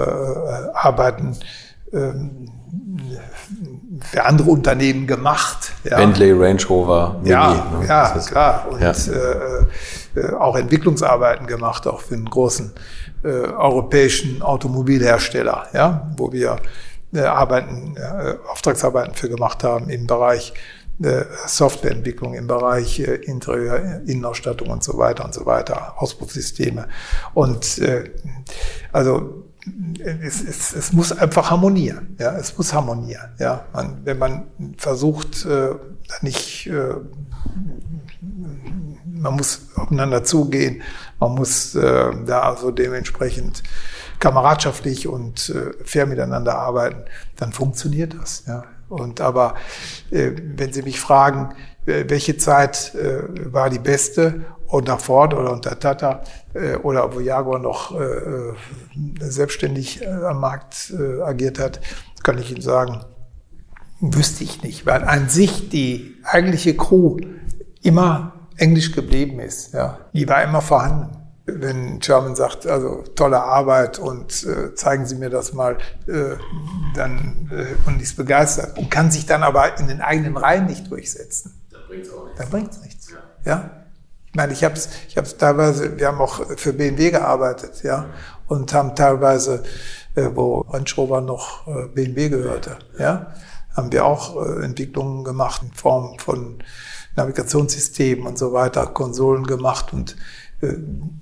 Arbeiten 0.74 1.38
ähm, 1.94 2.50
für 4.02 4.26
andere 4.26 4.50
Unternehmen 4.50 5.08
gemacht. 5.08 5.72
Ja. 5.84 5.98
Bentley, 5.98 6.32
Range 6.32 6.64
Rover, 6.70 7.16
Mini, 7.20 7.30
ja, 7.30 7.54
ne? 7.80 7.86
ja, 7.88 8.10
klar. 8.26 8.68
Und 8.70 8.82
ja. 8.82 8.92
Äh, 8.92 9.66
auch 10.34 10.56
Entwicklungsarbeiten 10.56 11.48
gemacht, 11.48 11.88
auch 11.88 12.02
für 12.02 12.16
einen 12.16 12.30
großen 12.30 12.74
äh, 13.24 13.28
europäischen 13.28 14.42
Automobilhersteller, 14.42 15.68
ja, 15.74 16.12
wo 16.18 16.32
wir 16.32 16.58
äh, 17.14 17.22
Arbeiten, 17.22 17.96
äh, 17.98 18.36
Auftragsarbeiten 18.52 19.16
für 19.16 19.30
gemacht 19.30 19.64
haben 19.64 19.90
im 19.90 20.08
Bereich 20.08 20.54
äh, 21.04 21.26
Softwareentwicklung, 21.48 22.36
im 22.36 22.48
Bereich 22.48 23.00
äh, 23.00 23.16
Interieur, 23.16 24.02
Innenausstattung 24.06 24.70
und 24.70 24.84
so 24.84 24.98
weiter 24.98 25.26
und 25.26 25.34
so 25.34 25.46
weiter, 25.46 25.96
Auspuffsysteme. 25.98 26.88
Und 27.34 27.80
äh, 27.80 28.12
also 28.92 29.44
es, 30.00 30.42
es, 30.44 30.76
es 30.76 30.94
muss 30.94 31.12
einfach 31.12 31.50
harmonieren. 31.50 32.16
Ja, 32.20 32.38
es 32.38 32.58
muss 32.58 32.74
harmonieren. 32.74 33.30
Ja, 33.40 33.66
man, 33.74 33.98
wenn 34.06 34.18
man 34.18 34.44
versucht, 34.78 35.46
äh, 35.46 35.76
nicht, 36.22 36.68
äh, 36.68 36.94
man 39.16 39.36
muss 39.36 39.70
aufeinander 39.76 40.24
zugehen, 40.24 40.82
man 41.20 41.34
muss 41.36 41.76
äh, 41.76 42.12
da 42.26 42.42
also 42.42 42.72
dementsprechend 42.72 43.64
kameradschaftlich 44.20 45.08
und 45.08 45.50
äh, 45.50 45.72
fair 45.84 46.06
miteinander 46.06 46.58
arbeiten, 46.58 47.06
dann 47.38 47.54
funktioniert 47.54 48.16
das. 48.20 48.44
Ja. 48.48 48.64
Und 48.90 49.22
aber 49.22 49.56
äh, 50.12 50.32
wenn 50.56 50.72
Sie 50.72 50.84
mich 50.84 51.00
fragen, 51.00 51.56
äh, 51.86 52.06
welche 52.08 52.38
Zeit 52.38 52.94
äh, 52.96 53.24
war 53.52 53.70
die 53.70 53.80
beste 53.80 54.46
unter 54.68 54.98
Ford 54.98 55.34
oder 55.34 55.52
unter 55.52 55.80
Tata 55.80 56.24
äh, 56.54 56.76
oder 56.76 57.14
wo 57.14 57.20
Jaguar 57.20 57.60
noch 57.60 58.00
äh, 58.00 58.54
selbstständig 59.20 60.02
äh, 60.02 60.08
am 60.08 60.40
Markt 60.40 60.94
äh, 60.98 61.22
agiert 61.22 61.60
hat, 61.60 61.82
kann 62.24 62.38
ich 62.38 62.52
Ihnen 62.52 62.62
sagen, 62.62 63.02
Wüsste 64.02 64.44
ich 64.44 64.62
nicht, 64.62 64.86
weil 64.86 65.04
an 65.04 65.30
sich 65.30 65.70
die 65.70 66.18
eigentliche 66.24 66.76
Crew 66.76 67.18
immer 67.82 68.34
Englisch 68.58 68.92
geblieben 68.92 69.40
ist. 69.40 69.74
Ja. 69.74 70.00
Die 70.14 70.28
war 70.28 70.44
immer 70.44 70.62
vorhanden. 70.62 71.18
Wenn 71.48 72.02
Sherman 72.02 72.36
sagt, 72.36 72.66
also 72.66 73.04
tolle 73.16 73.44
Arbeit 73.44 74.00
und 74.00 74.44
äh, 74.46 74.74
zeigen 74.74 75.06
Sie 75.06 75.16
mir 75.16 75.30
das 75.30 75.54
mal, 75.54 75.78
äh, 76.08 76.38
dann 76.96 77.52
äh, 77.52 77.88
und 77.88 78.02
ist 78.02 78.18
begeistert 78.18 78.78
und 78.80 78.90
kann 78.90 79.12
sich 79.12 79.28
dann 79.28 79.44
aber 79.44 79.78
in 79.78 79.88
den 79.88 80.02
eigenen 80.02 80.38
Reihen 80.38 80.66
nicht 80.66 80.90
durchsetzen. 80.90 81.54
Dann 81.72 81.82
bringt's 81.88 82.10
auch 82.10 82.26
nichts. 82.26 82.40
Dann 82.40 82.50
bringt's 82.50 82.82
nichts. 82.82 83.12
Ja. 83.12 83.18
ja? 83.46 83.70
Ich 84.36 84.38
meine, 84.38 84.54
ich 84.54 84.64
habe 84.64 84.74
es 84.74 84.90
ich 85.08 85.18
hab's 85.18 85.38
teilweise, 85.38 85.98
wir 85.98 86.08
haben 86.08 86.20
auch 86.20 86.42
für 86.58 86.74
BMW 86.74 87.12
gearbeitet, 87.12 87.84
ja, 87.84 88.08
und 88.48 88.74
haben 88.74 88.96
teilweise, 88.96 89.64
äh, 90.16 90.30
wo 90.34 90.62
Range 90.62 91.22
noch 91.22 91.68
äh, 91.68 91.88
BMW 91.88 92.30
gehörte, 92.30 92.78
ja, 93.00 93.34
haben 93.76 93.92
wir 93.92 94.04
auch 94.04 94.36
äh, 94.36 94.66
Entwicklungen 94.66 95.24
gemacht 95.24 95.62
in 95.64 95.72
Form 95.72 96.20
von 96.20 96.60
Navigationssystemen 97.16 98.26
und 98.26 98.38
so 98.38 98.54
weiter, 98.54 98.88
Konsolen 98.88 99.46
gemacht 99.46 99.94
und 99.94 100.16
äh, 100.62 100.74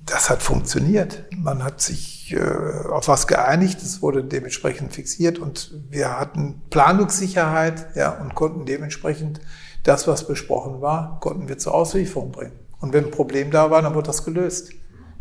das 0.05 0.29
hat 0.29 0.41
funktioniert. 0.41 1.25
Man 1.35 1.63
hat 1.63 1.81
sich 1.81 2.33
äh, 2.33 2.87
auf 2.89 3.07
was 3.07 3.27
geeinigt, 3.27 3.81
es 3.81 4.01
wurde 4.01 4.23
dementsprechend 4.23 4.93
fixiert 4.93 5.39
und 5.39 5.71
wir 5.89 6.19
hatten 6.19 6.61
Planungssicherheit 6.69 7.95
ja, 7.95 8.11
und 8.11 8.35
konnten 8.35 8.65
dementsprechend 8.65 9.41
das, 9.83 10.07
was 10.07 10.27
besprochen 10.27 10.81
war, 10.81 11.19
konnten 11.19 11.47
wir 11.47 11.57
zur 11.57 11.73
Auslieferung 11.73 12.31
bringen. 12.31 12.59
Und 12.79 12.93
wenn 12.93 13.05
ein 13.05 13.11
Problem 13.11 13.51
da 13.51 13.69
war, 13.69 13.81
dann 13.81 13.95
wurde 13.95 14.07
das 14.07 14.25
gelöst. 14.25 14.71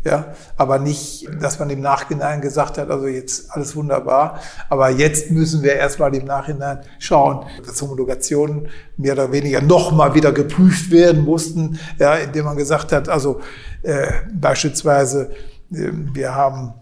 Ja, 0.05 0.33
aber 0.57 0.79
nicht, 0.79 1.29
dass 1.41 1.59
man 1.59 1.69
im 1.69 1.79
Nachhinein 1.79 2.41
gesagt 2.41 2.77
hat, 2.77 2.89
also 2.89 3.07
jetzt 3.07 3.49
alles 3.51 3.73
wunderbar, 3.73 4.41
aber 4.69 4.89
jetzt 4.89 5.31
müssen 5.31 5.63
wir 5.63 5.75
erstmal 5.75 6.13
im 6.13 6.25
Nachhinein 6.25 6.79
schauen, 6.99 7.45
dass 7.65 7.81
Homologationen 7.81 8.67
mehr 8.97 9.13
oder 9.13 9.31
weniger 9.31 9.61
nochmal 9.61 10.13
wieder 10.13 10.33
geprüft 10.33 10.91
werden 10.91 11.23
mussten, 11.23 11.79
ja, 11.99 12.15
indem 12.15 12.45
man 12.45 12.57
gesagt 12.57 12.91
hat, 12.91 13.07
also 13.07 13.39
äh, 13.81 14.11
beispielsweise, 14.33 15.31
äh, 15.71 15.91
wir 15.91 16.35
haben 16.35 16.73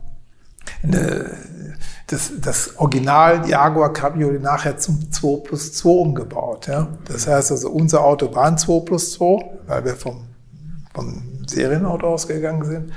eine, 0.82 1.38
das, 2.08 2.32
das 2.42 2.78
Original 2.78 3.48
Jaguar 3.48 3.94
Cabriolet 3.94 4.42
nachher 4.42 4.78
zum 4.78 5.12
2 5.12 5.44
plus 5.44 5.74
2 5.74 5.90
umgebaut. 5.90 6.68
Ja? 6.68 6.88
Das 7.06 7.28
heißt 7.28 7.52
also, 7.52 7.70
unser 7.70 8.04
Auto 8.04 8.34
war 8.34 8.46
ein 8.46 8.58
2 8.58 8.80
plus 8.86 9.14
2, 9.14 9.60
weil 9.68 9.86
wir 9.86 9.96
vom, 9.96 10.24
vom 10.94 11.31
Serienauto 11.52 12.08
ausgegangen 12.08 12.66
sind. 12.66 12.94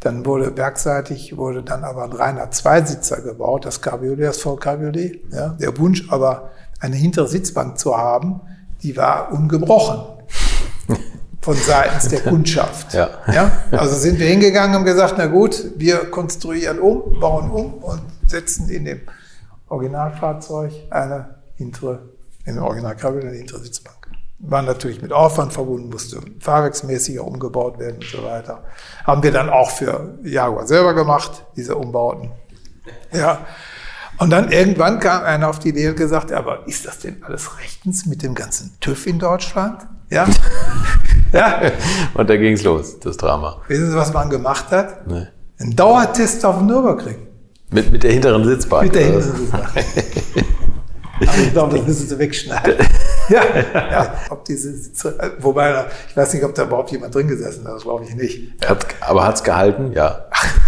Dann 0.00 0.26
wurde 0.26 0.56
werkseitig, 0.56 1.36
wurde 1.36 1.62
dann 1.62 1.84
aber 1.84 2.04
ein 2.04 2.12
reiner 2.12 2.50
Zweisitzer 2.50 3.20
gebaut, 3.20 3.64
das 3.64 3.80
Cabriolet, 3.80 4.26
das 4.26 4.38
Vollcabriolet. 4.38 5.20
Ja. 5.32 5.50
Der 5.60 5.78
Wunsch 5.78 6.10
aber, 6.10 6.50
eine 6.80 6.96
hintere 6.96 7.28
Sitzbank 7.28 7.78
zu 7.78 7.96
haben, 7.96 8.40
die 8.82 8.96
war 8.96 9.30
ungebrochen 9.32 10.24
von 11.40 11.56
seitens 11.56 12.08
der 12.08 12.20
Kundschaft. 12.22 12.92
Ja. 12.94 13.10
Ja? 13.32 13.52
Also 13.70 13.94
sind 13.94 14.18
wir 14.18 14.26
hingegangen 14.26 14.76
und 14.76 14.84
gesagt, 14.84 15.14
na 15.16 15.26
gut, 15.26 15.72
wir 15.76 16.10
konstruieren 16.10 16.80
um, 16.80 17.20
bauen 17.20 17.50
um 17.50 17.74
und 17.74 18.02
setzen 18.26 18.68
in 18.68 18.84
dem 18.84 19.00
Originalfahrzeug 19.68 20.72
eine 20.90 21.36
hintere, 21.54 22.00
in 22.44 22.56
dem 22.56 22.64
Original 22.64 22.96
Cabriolet 22.96 23.28
eine 23.28 23.36
hintere 23.38 23.60
Sitzbank 23.60 24.01
war 24.42 24.62
natürlich 24.62 25.00
mit 25.00 25.12
Aufwand 25.12 25.52
verbunden, 25.52 25.88
musste 25.88 26.20
fahrwerksmäßiger 26.40 27.24
umgebaut 27.24 27.78
werden 27.78 27.96
und 27.96 28.04
so 28.04 28.24
weiter. 28.24 28.64
Haben 29.04 29.22
wir 29.22 29.30
dann 29.30 29.48
auch 29.48 29.70
für 29.70 30.18
Jaguar 30.24 30.66
selber 30.66 30.94
gemacht, 30.94 31.44
diese 31.56 31.76
Umbauten. 31.76 32.32
Ja. 33.12 33.46
Und 34.18 34.30
dann 34.30 34.50
irgendwann 34.52 34.98
kam 34.98 35.22
einer 35.22 35.48
auf 35.48 35.58
die 35.58 35.70
Idee 35.70 35.88
und 35.88 35.96
gesagt, 35.96 36.32
aber 36.32 36.66
ist 36.66 36.86
das 36.86 36.98
denn 36.98 37.22
alles 37.22 37.58
rechtens 37.58 38.04
mit 38.06 38.22
dem 38.22 38.34
ganzen 38.34 38.76
TÜV 38.80 39.06
in 39.06 39.18
Deutschland? 39.18 39.86
Ja. 40.10 40.26
ja. 41.32 41.62
Und 42.14 42.28
da 42.28 42.36
ging's 42.36 42.62
los, 42.64 42.98
das 42.98 43.16
Drama. 43.16 43.60
Wissen 43.68 43.90
Sie, 43.90 43.96
was 43.96 44.12
man 44.12 44.28
gemacht 44.28 44.70
hat? 44.70 45.06
Nee. 45.06 45.28
Ein 45.58 45.76
Dauertest 45.76 46.44
auf 46.44 46.58
dem 46.58 46.66
Nürburgring. 46.66 47.28
Mit, 47.70 47.90
mit 47.92 48.02
der 48.02 48.12
hinteren 48.12 48.44
Sitzbank. 48.44 48.84
Mit 48.84 48.94
der 48.96 49.04
hinteren 49.04 49.36
Sitzbank. 49.36 49.68
Aber 51.20 51.38
ich 51.38 51.52
glaube, 51.52 51.78
das 51.78 51.86
müssen 51.86 52.08
Sie 52.08 52.18
wegschneiden. 52.18 52.86
ja, 53.28 53.42
ja. 53.74 54.14
Ob 54.30 54.44
diese, 54.44 54.74
wobei, 55.38 55.84
ich 56.08 56.16
weiß 56.16 56.34
nicht, 56.34 56.44
ob 56.44 56.54
da 56.54 56.64
überhaupt 56.64 56.90
jemand 56.90 57.14
drin 57.14 57.28
gesessen 57.28 57.66
hat, 57.66 57.74
das 57.74 57.82
glaube 57.82 58.04
ich 58.04 58.14
nicht. 58.14 58.64
Hat, 58.66 58.86
aber 59.00 59.24
hat 59.24 59.36
es 59.36 59.42
gehalten? 59.42 59.92
Ja. 59.92 60.26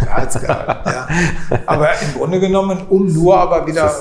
hat's 0.09 0.41
gehalten, 0.41 0.89
ja. 0.89 1.09
Aber 1.67 1.89
im 2.01 2.15
Grunde 2.15 2.41
genommen, 2.41 2.87
um 2.89 3.13
nur 3.13 3.39
aber 3.39 3.67
wieder 3.67 3.93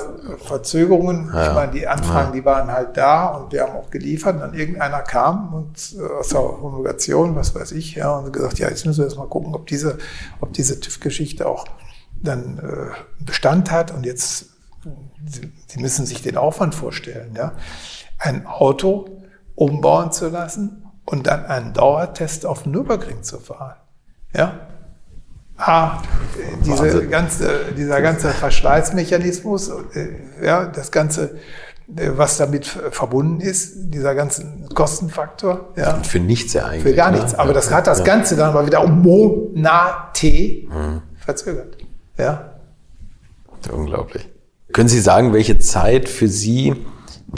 Verzögerungen, 0.44 1.30
ja. 1.32 1.48
ich 1.48 1.54
meine, 1.54 1.72
die 1.72 1.86
Anfragen, 1.86 2.32
die 2.32 2.44
waren 2.44 2.70
halt 2.70 2.96
da 2.96 3.28
und 3.28 3.52
wir 3.52 3.62
haben 3.62 3.72
auch 3.76 3.90
geliefert, 3.90 4.40
dann 4.40 4.54
irgendeiner 4.54 5.00
kam 5.02 5.54
und 5.54 5.96
äh, 5.98 6.18
aus 6.18 6.28
der 6.28 6.40
Homologation, 6.40 7.36
was 7.36 7.54
weiß 7.54 7.72
ich, 7.72 7.94
ja, 7.94 8.16
und 8.16 8.32
gesagt, 8.32 8.58
ja, 8.58 8.68
jetzt 8.68 8.86
müssen 8.86 8.98
wir 8.98 9.06
erst 9.06 9.18
mal 9.18 9.28
gucken, 9.28 9.54
ob 9.54 9.66
diese, 9.66 9.98
ob 10.40 10.52
diese 10.52 10.80
TÜV-Geschichte 10.80 11.46
auch 11.46 11.66
dann 12.22 12.58
äh, 12.58 13.24
Bestand 13.24 13.70
hat 13.70 13.90
und 13.92 14.04
jetzt 14.06 14.46
Sie, 15.26 15.50
Sie 15.68 15.80
müssen 15.80 16.04
sich 16.04 16.20
den 16.20 16.36
Aufwand 16.36 16.74
vorstellen, 16.74 17.32
ja 17.34 17.52
ein 18.18 18.46
Auto 18.46 19.08
umbauen 19.54 20.12
zu 20.12 20.28
lassen 20.28 20.84
und 21.04 21.26
dann 21.26 21.46
einen 21.46 21.72
Dauertest 21.72 22.46
auf 22.46 22.66
Nürburgring 22.66 23.22
zu 23.22 23.38
fahren. 23.38 23.76
Ja? 24.34 24.60
Ah, 25.56 26.02
diese 26.64 27.06
ganze, 27.06 27.72
dieser 27.76 28.02
ganze 28.02 28.30
Verschleißmechanismus, 28.30 29.68
äh, 29.94 30.44
ja, 30.44 30.66
das 30.66 30.90
Ganze, 30.90 31.36
äh, 31.94 32.10
was 32.16 32.38
damit 32.38 32.66
verbunden 32.66 33.40
ist, 33.40 33.74
dieser 33.76 34.16
ganze 34.16 34.44
Kostenfaktor. 34.74 35.72
Ja. 35.76 36.02
Für 36.02 36.18
nichts 36.18 36.54
ja 36.54 36.66
eigentlich. 36.66 36.82
Für 36.82 36.94
gar 36.94 37.12
nichts. 37.12 37.32
Ne? 37.32 37.38
Aber 37.38 37.52
das 37.52 37.70
hat 37.70 37.86
das 37.86 38.02
Ganze 38.02 38.34
dann 38.34 38.52
mal 38.52 38.66
wieder 38.66 38.82
um 38.82 39.00
Monate 39.02 40.26
mhm. 40.26 41.02
verzögert. 41.24 41.76
Ja. 42.18 42.54
Unglaublich. 43.70 44.28
Können 44.72 44.88
Sie 44.88 45.00
sagen, 45.00 45.32
welche 45.32 45.60
Zeit 45.60 46.08
für 46.08 46.26
Sie 46.26 46.74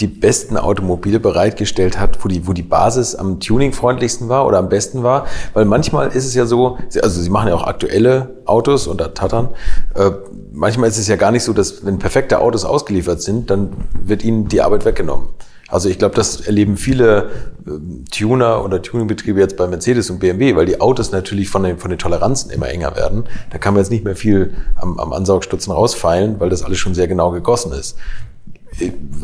die 0.00 0.06
besten 0.06 0.56
Automobile 0.56 1.20
bereitgestellt 1.20 1.98
hat, 1.98 2.24
wo 2.24 2.28
die, 2.28 2.46
wo 2.46 2.52
die 2.52 2.62
Basis 2.62 3.14
am 3.14 3.40
tuningfreundlichsten 3.40 4.28
war 4.28 4.46
oder 4.46 4.58
am 4.58 4.68
besten 4.68 5.02
war. 5.02 5.26
Weil 5.54 5.64
manchmal 5.64 6.08
ist 6.08 6.26
es 6.26 6.34
ja 6.34 6.46
so, 6.46 6.78
also 7.02 7.20
sie 7.20 7.30
machen 7.30 7.48
ja 7.48 7.54
auch 7.54 7.66
aktuelle 7.66 8.36
Autos 8.44 8.88
oder 8.88 9.14
Tattern. 9.14 9.48
Äh, 9.94 10.10
manchmal 10.52 10.88
ist 10.88 10.98
es 10.98 11.08
ja 11.08 11.16
gar 11.16 11.32
nicht 11.32 11.44
so, 11.44 11.52
dass 11.52 11.84
wenn 11.84 11.98
perfekte 11.98 12.40
Autos 12.40 12.64
ausgeliefert 12.64 13.22
sind, 13.22 13.50
dann 13.50 13.72
wird 13.92 14.24
ihnen 14.24 14.48
die 14.48 14.62
Arbeit 14.62 14.84
weggenommen. 14.84 15.28
Also 15.68 15.88
ich 15.88 15.98
glaube, 15.98 16.14
das 16.14 16.40
erleben 16.40 16.76
viele 16.76 17.30
äh, 17.66 17.70
Tuner 18.10 18.64
oder 18.64 18.82
Tuningbetriebe 18.82 19.40
jetzt 19.40 19.56
bei 19.56 19.66
Mercedes 19.66 20.10
und 20.10 20.20
BMW, 20.20 20.54
weil 20.54 20.66
die 20.66 20.80
Autos 20.80 21.10
natürlich 21.10 21.48
von 21.48 21.64
den, 21.64 21.78
von 21.78 21.90
den 21.90 21.98
Toleranzen 21.98 22.52
immer 22.52 22.68
enger 22.68 22.94
werden. 22.94 23.24
Da 23.50 23.58
kann 23.58 23.74
man 23.74 23.82
jetzt 23.82 23.90
nicht 23.90 24.04
mehr 24.04 24.14
viel 24.14 24.54
am, 24.76 24.98
am 25.00 25.12
Ansaugstutzen 25.12 25.72
rausfeilen, 25.72 26.38
weil 26.38 26.50
das 26.50 26.62
alles 26.62 26.78
schon 26.78 26.94
sehr 26.94 27.08
genau 27.08 27.32
gegossen 27.32 27.72
ist. 27.72 27.96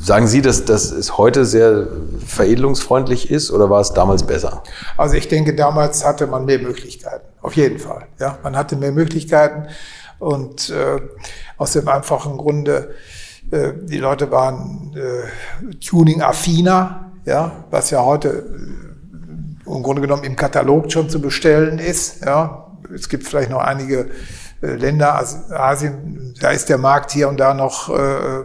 Sagen 0.00 0.26
Sie, 0.26 0.40
dass, 0.40 0.64
dass 0.64 0.90
es 0.90 1.18
heute 1.18 1.44
sehr 1.44 1.86
veredelungsfreundlich 2.26 3.30
ist 3.30 3.50
oder 3.50 3.68
war 3.68 3.80
es 3.80 3.92
damals 3.92 4.26
besser? 4.26 4.62
Also 4.96 5.14
ich 5.16 5.28
denke, 5.28 5.54
damals 5.54 6.04
hatte 6.04 6.26
man 6.26 6.44
mehr 6.46 6.58
Möglichkeiten, 6.58 7.26
auf 7.42 7.54
jeden 7.54 7.78
Fall. 7.78 8.06
Ja, 8.18 8.38
man 8.42 8.56
hatte 8.56 8.76
mehr 8.76 8.92
Möglichkeiten 8.92 9.68
und 10.18 10.70
äh, 10.70 11.00
aus 11.58 11.72
dem 11.72 11.86
einfachen 11.88 12.38
Grunde, 12.38 12.94
äh, 13.50 13.72
die 13.82 13.98
Leute 13.98 14.30
waren 14.30 14.96
äh, 14.96 15.74
Tuning-affiner, 15.76 17.12
ja, 17.24 17.64
was 17.70 17.90
ja 17.90 18.02
heute 18.04 18.28
äh, 18.28 19.70
im 19.70 19.82
Grunde 19.82 20.00
genommen 20.00 20.24
im 20.24 20.36
Katalog 20.36 20.90
schon 20.90 21.10
zu 21.10 21.20
bestellen 21.20 21.78
ist. 21.78 22.24
Ja, 22.24 22.72
es 22.94 23.08
gibt 23.08 23.26
vielleicht 23.26 23.50
noch 23.50 23.60
einige 23.60 24.10
äh, 24.62 24.74
Länder, 24.74 25.22
Asien, 25.50 26.34
da 26.40 26.50
ist 26.50 26.68
der 26.68 26.78
Markt 26.78 27.10
hier 27.10 27.28
und 27.28 27.38
da 27.38 27.52
noch 27.52 27.88
äh, 27.90 28.44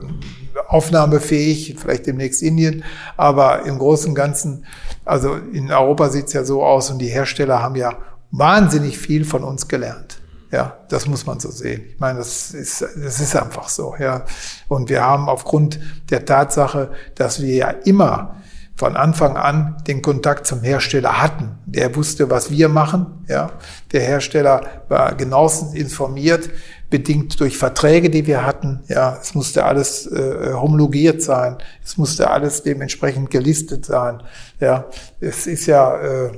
aufnahmefähig, 0.68 1.76
vielleicht 1.80 2.08
demnächst 2.08 2.42
Indien, 2.42 2.84
aber 3.16 3.66
im 3.66 3.78
Großen 3.78 4.10
und 4.10 4.16
Ganzen, 4.16 4.66
also 5.06 5.36
in 5.36 5.72
Europa 5.72 6.10
sieht 6.10 6.28
es 6.28 6.34
ja 6.34 6.44
so 6.44 6.64
aus 6.64 6.90
und 6.90 7.00
die 7.00 7.08
Hersteller 7.08 7.62
haben 7.62 7.76
ja 7.76 7.98
wahnsinnig 8.32 8.98
viel 8.98 9.26
von 9.26 9.44
uns 9.44 9.68
gelernt. 9.68 10.20
Ja, 10.52 10.78
das 10.90 11.08
muss 11.08 11.26
man 11.26 11.40
so 11.40 11.52
sehen. 11.52 11.84
Ich 11.90 12.00
meine, 12.00 12.20
das 12.20 12.52
ist, 12.52 12.82
das 12.82 13.20
ist 13.20 13.36
einfach 13.36 13.68
so, 13.68 13.96
ja. 14.00 14.24
Und 14.70 14.90
wir 14.90 15.04
haben 15.04 15.28
aufgrund 15.28 15.80
der 16.10 16.26
Tatsache, 16.26 16.92
dass 17.16 17.42
wir 17.42 17.54
ja 17.54 17.70
immer 17.70 18.38
von 18.78 18.96
Anfang 18.96 19.36
an 19.36 19.76
den 19.88 20.02
Kontakt 20.02 20.46
zum 20.46 20.62
Hersteller 20.62 21.22
hatten. 21.22 21.58
Der 21.66 21.96
wusste, 21.96 22.30
was 22.30 22.50
wir 22.50 22.70
machen, 22.70 23.26
ja. 23.28 23.52
Der 23.92 24.02
Hersteller 24.02 24.62
war 24.88 25.16
genauestens 25.16 25.74
informiert 25.74 26.50
bedingt 26.90 27.40
durch 27.40 27.58
Verträge, 27.58 28.10
die 28.10 28.28
wir 28.28 28.46
hatten. 28.46 28.82
Ja, 28.88 29.18
es 29.22 29.36
musste 29.36 29.66
alles 29.66 30.08
äh, 30.08 30.54
homologiert 30.54 31.22
sein, 31.22 31.58
es 31.84 31.98
musste 31.98 32.30
alles 32.30 32.64
dementsprechend 32.64 33.30
gelistet 33.30 33.86
sein. 33.86 34.24
Ja, 34.60 34.86
es 35.20 35.48
ist 35.48 35.66
ja 35.66 35.98
äh, 35.98 36.32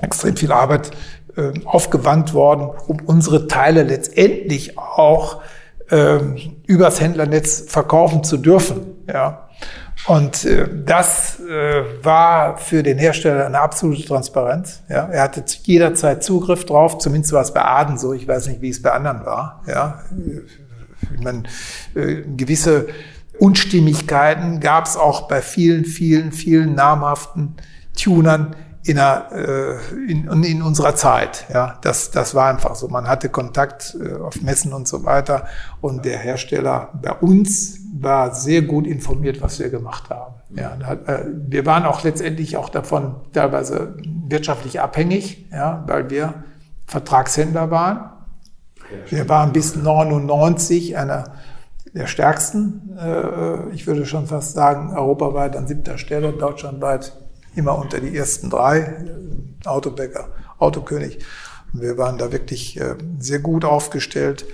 extrem 0.00 0.36
viel 0.36 0.52
Arbeit 0.52 0.90
äh, 1.36 1.52
aufgewandt 1.64 2.34
worden, 2.34 2.70
um 2.86 2.98
unsere 3.04 3.48
Teile 3.48 3.82
letztendlich 3.82 4.78
auch 4.78 5.42
äh, 5.90 6.18
übers 6.66 7.00
Händlernetz 7.00 7.64
verkaufen 7.68 8.24
zu 8.24 8.38
dürfen. 8.38 9.04
Ja, 9.06 9.48
Und 10.06 10.44
äh, 10.44 10.68
das 10.84 11.38
äh, 11.40 11.84
war 12.02 12.58
für 12.58 12.82
den 12.82 12.98
Hersteller 12.98 13.46
eine 13.46 13.60
absolute 13.60 14.04
Transparenz. 14.04 14.82
Ja, 14.88 15.06
er 15.06 15.22
hatte 15.22 15.44
jederzeit 15.62 16.24
Zugriff 16.24 16.66
drauf. 16.66 16.98
Zumindest 16.98 17.32
war 17.32 17.42
es 17.42 17.54
bei 17.54 17.62
Aden 17.62 17.98
so. 17.98 18.12
Ich 18.12 18.26
weiß 18.26 18.48
nicht, 18.48 18.60
wie 18.60 18.70
es 18.70 18.82
bei 18.82 18.90
anderen 18.90 19.24
war. 19.24 19.62
Ja, 19.66 20.02
ich 21.14 21.20
meine, 21.22 21.44
äh, 21.94 22.22
gewisse 22.36 22.88
Unstimmigkeiten 23.38 24.60
gab 24.60 24.86
es 24.86 24.96
auch 24.96 25.28
bei 25.28 25.40
vielen, 25.40 25.84
vielen, 25.84 26.32
vielen 26.32 26.74
namhaften 26.74 27.56
Tunern 27.96 28.56
in, 28.84 28.98
einer, 28.98 29.30
äh, 29.32 30.10
in, 30.10 30.42
in 30.42 30.62
unserer 30.62 30.96
Zeit. 30.96 31.46
Ja, 31.52 31.78
das, 31.82 32.10
das 32.10 32.34
war 32.34 32.48
einfach 32.48 32.74
so. 32.74 32.88
Man 32.88 33.06
hatte 33.06 33.28
Kontakt 33.28 33.96
äh, 34.00 34.14
auf 34.14 34.40
Messen 34.42 34.72
und 34.72 34.88
so 34.88 35.04
weiter. 35.04 35.46
Und 35.80 36.04
der 36.04 36.18
Hersteller 36.18 36.90
bei 37.00 37.12
uns 37.12 37.78
war 38.02 38.34
sehr 38.34 38.62
gut 38.62 38.86
informiert, 38.86 39.40
was 39.40 39.58
wir 39.58 39.68
gemacht 39.68 40.10
haben. 40.10 40.34
Ja, 40.54 40.76
äh, 41.06 41.24
wir 41.48 41.66
waren 41.66 41.84
auch 41.84 42.02
letztendlich 42.02 42.56
auch 42.56 42.68
davon 42.68 43.16
teilweise 43.32 43.96
wirtschaftlich 44.28 44.80
abhängig, 44.80 45.46
ja, 45.50 45.84
weil 45.86 46.10
wir 46.10 46.34
Vertragshändler 46.86 47.70
waren. 47.70 48.10
Wir 49.08 49.28
waren 49.28 49.52
bis 49.52 49.74
99 49.76 50.98
einer 50.98 51.32
der 51.94 52.06
stärksten, 52.06 52.98
ich 53.72 53.86
würde 53.86 54.04
schon 54.06 54.26
fast 54.26 54.52
sagen, 54.52 54.94
europaweit 54.94 55.56
an 55.56 55.66
siebter 55.66 55.96
Stelle, 55.96 56.32
deutschlandweit 56.32 57.16
immer 57.54 57.78
unter 57.78 58.00
die 58.00 58.14
ersten 58.16 58.50
drei, 58.50 58.94
Autobäcker, 59.64 60.28
Autokönig. 60.58 61.18
Wir 61.72 61.96
waren 61.96 62.18
da 62.18 62.32
wirklich 62.32 62.78
äh, 62.78 62.96
sehr 63.18 63.38
gut 63.38 63.64
aufgestellt 63.64 64.44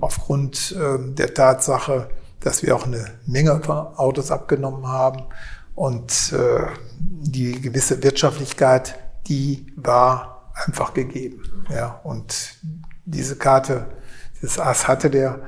aufgrund 0.00 0.74
der 0.74 1.34
Tatsache, 1.34 2.08
dass 2.42 2.62
wir 2.62 2.76
auch 2.76 2.86
eine 2.86 3.06
Menge 3.26 3.52
Autos 3.96 4.30
abgenommen 4.30 4.86
haben 4.86 5.24
und 5.74 6.32
äh, 6.32 6.66
die 6.98 7.60
gewisse 7.60 8.02
Wirtschaftlichkeit, 8.02 8.98
die 9.28 9.66
war 9.76 10.52
einfach 10.66 10.94
gegeben. 10.94 11.42
Ja, 11.70 12.00
und 12.04 12.56
diese 13.04 13.36
Karte, 13.36 13.86
das 14.40 14.58
Ass 14.58 14.88
hatte 14.88 15.10
der 15.10 15.40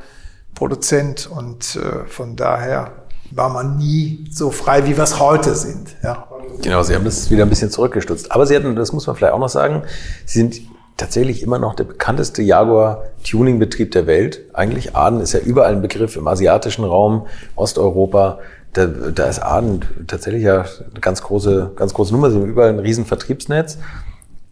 Produzent 0.55 1.27
und 1.27 1.77
äh, 1.77 2.07
von 2.07 2.37
daher 2.37 2.93
war 3.31 3.49
man 3.49 3.77
nie 3.79 4.29
so 4.31 4.51
frei, 4.51 4.87
wie 4.87 4.97
wir 4.97 5.05
es 5.05 5.19
heute 5.19 5.55
sind. 5.55 5.97
Ja. 6.03 6.29
Genau, 6.63 6.83
Sie 6.83 6.95
haben 6.95 7.05
das 7.05 7.31
wieder 7.31 7.45
ein 7.45 7.49
bisschen 7.49 7.71
zurückgestutzt. 7.71 8.31
Aber 8.31 8.47
Sie 8.47 8.55
hatten, 8.55 8.77
das 8.77 8.93
muss 8.93 9.07
man 9.07 9.17
vielleicht 9.17 9.33
auch 9.33 9.39
noch 9.39 9.49
sagen, 9.49 9.83
Sie 10.25 10.39
sind 10.39 10.61
tatsächlich 10.97 11.43
immer 11.43 11.59
noch 11.59 11.75
der 11.75 11.85
bekannteste 11.85 12.43
Jaguar-Tuning-Betrieb 12.43 13.91
der 13.93 14.07
Welt. 14.07 14.43
Eigentlich 14.53 14.95
Aden 14.95 15.21
ist 15.21 15.33
ja 15.33 15.41
überall 15.41 15.73
ein 15.73 15.83
Begriff 15.83 16.17
im 16.17 16.29
asiatischen 16.29 16.85
Raum, 16.85 17.27
Osteuropa. 17.57 18.39
Da, 18.73 18.87
da 18.87 19.27
ist 19.27 19.41
Aden 19.41 19.85
tatsächlich 20.07 20.45
ja 20.45 20.61
eine 20.63 21.01
ganz 21.01 21.23
große, 21.23 21.73
ganz 21.77 21.95
große 21.95 22.13
Nummer. 22.13 22.31
Sie 22.31 22.37
haben 22.37 22.47
überall 22.47 22.71
ein 22.71 22.79
riesen 22.79 23.07
Vertriebsnetz. 23.07 23.79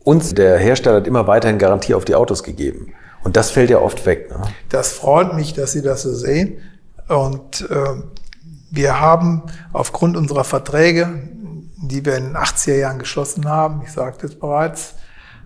Und 0.05 0.37
der 0.37 0.59
Hersteller 0.59 0.97
hat 0.97 1.07
immer 1.07 1.27
weiterhin 1.29 1.59
Garantie 1.59 1.95
auf 1.95 2.05
die 2.05 2.17
Autos 2.17 2.43
gegeben. 2.43 2.93
Und 3.23 3.37
das 3.37 3.51
fällt 3.51 3.71
ja 3.71 3.79
oft 3.79 4.05
weg. 4.05 4.31
Ne? 4.31 4.43
Das 4.69 4.93
freut 4.93 5.35
mich, 5.35 5.55
dass 5.55 5.73
Sie 5.73 5.83
das 5.83 6.03
so 6.03 6.13
sehen. 6.13 6.59
Und 7.09 7.69
äh, 7.71 8.03
wir 8.71 9.01
haben 9.01 9.43
aufgrund 9.73 10.17
unserer 10.17 10.45
Verträge, 10.45 11.09
die 11.77 12.05
wir 12.05 12.17
in 12.17 12.25
den 12.25 12.37
80er 12.37 12.77
Jahren 12.77 12.99
geschlossen 12.99 13.49
haben, 13.49 13.83
ich 13.85 13.93
sagte 13.93 14.27
es 14.27 14.35
bereits, 14.35 14.95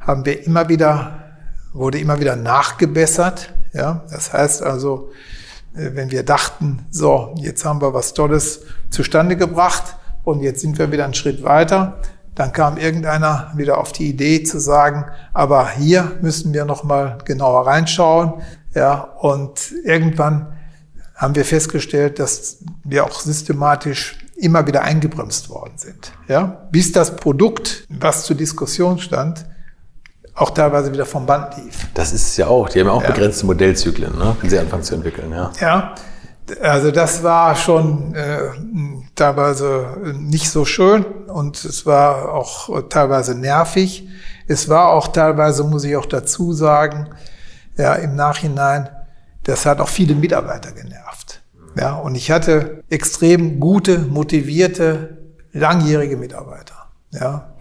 haben 0.07 0.25
wir 0.25 0.47
immer 0.47 0.69
wieder, 0.69 1.35
wurde 1.73 1.99
immer 1.99 2.21
wieder 2.21 2.37
nachgebessert. 2.37 3.53
Ja, 3.73 4.05
das 4.11 4.33
heißt 4.33 4.63
also, 4.63 5.11
äh, 5.75 5.91
wenn 5.95 6.11
wir 6.11 6.23
dachten, 6.23 6.87
so, 6.91 7.35
jetzt 7.39 7.65
haben 7.65 7.81
wir 7.81 7.93
was 7.93 8.15
Tolles 8.15 8.63
zustande 8.91 9.37
gebracht 9.37 9.97
und 10.25 10.41
jetzt 10.41 10.61
sind 10.61 10.79
wir 10.79 10.93
wieder 10.93 11.05
einen 11.05 11.15
Schritt 11.15 11.43
weiter, 11.43 11.99
dann 12.35 12.53
kam 12.53 12.77
irgendeiner 12.77 13.53
wieder 13.57 13.79
auf 13.79 13.93
die 13.93 14.09
Idee 14.09 14.43
zu 14.43 14.61
sagen, 14.61 15.07
aber 15.33 15.71
hier 15.71 16.19
müssen 16.21 16.53
wir 16.53 16.65
noch 16.67 16.85
mal 16.85 17.19
genauer 17.25 17.67
reinschauen. 17.67 18.43
Ja, 18.75 19.01
und 19.21 19.73
irgendwann 19.85 20.53
haben 21.15 21.35
wir 21.35 21.47
festgestellt, 21.47 22.19
dass 22.19 22.59
wir 22.85 23.05
auch 23.05 23.21
systematisch 23.21 24.19
immer 24.37 24.67
wieder 24.67 24.83
eingebremst 24.83 25.49
worden 25.49 25.79
sind. 25.79 26.13
Ja? 26.29 26.69
Bis 26.71 26.93
das 26.93 27.17
Produkt, 27.17 27.87
was 27.89 28.25
zur 28.25 28.37
Diskussion 28.37 28.99
stand, 28.99 29.47
auch 30.37 30.51
teilweise 30.51 30.93
wieder 30.93 31.07
vom 31.07 31.27
Band 31.27 31.57
lief. 31.57 31.89
Das 31.95 32.13
ist 32.13 32.29
es 32.29 32.37
ja 32.37 32.47
auch. 32.47 32.69
Die 32.69 32.81
haben 32.81 32.87
ja 32.87 32.93
auch 32.93 33.03
ja. 33.03 33.11
begrenzte 33.11 33.47
Modellzyklen, 33.47 34.17
ne? 34.17 34.37
wenn 34.41 34.51
sie 34.51 34.59
anfangen 34.59 34.83
zu 34.83 34.95
entwickeln. 34.95 35.33
Ja, 35.33 35.51
ja 35.61 35.95
also 36.63 36.91
das 36.91 37.23
war 37.23 37.57
schon 37.57 38.15
äh, 38.15 38.39
teilweise 39.15 39.97
nicht 40.15 40.51
so 40.51 40.65
schön 40.65 41.05
und 41.05 41.65
es 41.65 41.87
war 41.87 42.33
auch 42.33 42.89
teilweise 42.89 43.35
nervig. 43.35 44.09
Es 44.47 44.69
war 44.69 44.91
auch 44.91 45.09
teilweise, 45.09 45.65
muss 45.65 45.85
ich 45.85 45.97
auch 45.97 46.07
dazu 46.07 46.53
sagen, 46.53 47.09
ja, 47.77 47.95
im 47.95 48.15
Nachhinein, 48.15 48.89
das 49.43 49.67
hat 49.67 49.81
auch 49.81 49.89
viele 49.89 50.15
Mitarbeiter 50.15 50.73
genervt. 50.73 51.43
Ja, 51.77 51.97
und 51.97 52.15
ich 52.15 52.31
hatte 52.31 52.83
extrem 52.89 53.61
gute, 53.61 53.99
motivierte, 53.99 55.19
langjährige 55.53 56.17
Mitarbeiter, 56.17 56.87
ja, 57.11 57.55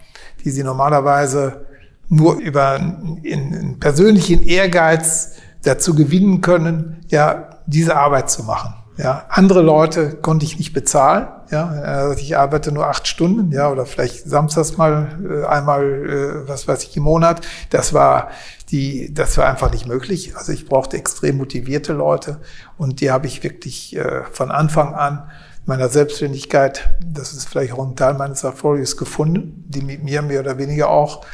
die 0.44 0.50
sie 0.50 0.62
normalerweise 0.62 1.66
nur 2.08 2.36
über 2.36 2.72
einen 2.72 3.78
persönlichen 3.80 4.46
Ehrgeiz 4.46 5.32
dazu 5.62 5.94
gewinnen 5.94 6.40
können, 6.40 7.04
ja, 7.08 7.50
diese 7.66 7.96
Arbeit 7.96 8.30
zu 8.30 8.44
machen. 8.44 8.74
Ja, 8.98 9.26
andere 9.28 9.60
Leute 9.60 10.14
konnte 10.14 10.46
ich 10.46 10.58
nicht 10.58 10.72
bezahlen. 10.72 11.28
Ja, 11.50 11.68
also 11.68 12.18
ich 12.18 12.36
arbeite 12.36 12.72
nur 12.72 12.86
acht 12.86 13.06
Stunden, 13.06 13.52
ja, 13.52 13.70
oder 13.70 13.84
vielleicht 13.84 14.28
samstags 14.28 14.78
mal 14.78 15.18
äh, 15.22 15.46
einmal, 15.46 15.84
äh, 15.84 16.48
was 16.48 16.66
weiß 16.66 16.82
ich, 16.84 16.96
im 16.96 17.02
Monat. 17.02 17.46
Das 17.70 17.92
war 17.92 18.30
die, 18.70 19.12
das 19.12 19.36
war 19.36 19.46
einfach 19.46 19.70
nicht 19.70 19.86
möglich. 19.86 20.34
Also 20.36 20.52
ich 20.52 20.66
brauchte 20.66 20.96
extrem 20.96 21.36
motivierte 21.36 21.92
Leute 21.92 22.40
und 22.78 23.00
die 23.00 23.10
habe 23.10 23.26
ich 23.26 23.44
wirklich 23.44 23.96
äh, 23.96 24.24
von 24.32 24.50
Anfang 24.50 24.94
an 24.94 25.30
meiner 25.66 25.88
Selbstständigkeit, 25.88 26.96
das 27.04 27.32
ist 27.32 27.48
vielleicht 27.48 27.72
auch 27.72 27.86
ein 27.86 27.96
Teil 27.96 28.14
meines 28.14 28.44
Erfolges 28.44 28.96
gefunden, 28.96 29.64
die 29.68 29.82
mit 29.82 30.02
mir 30.02 30.22
mehr 30.22 30.40
oder 30.40 30.58
weniger 30.58 30.88
auch 30.88 31.24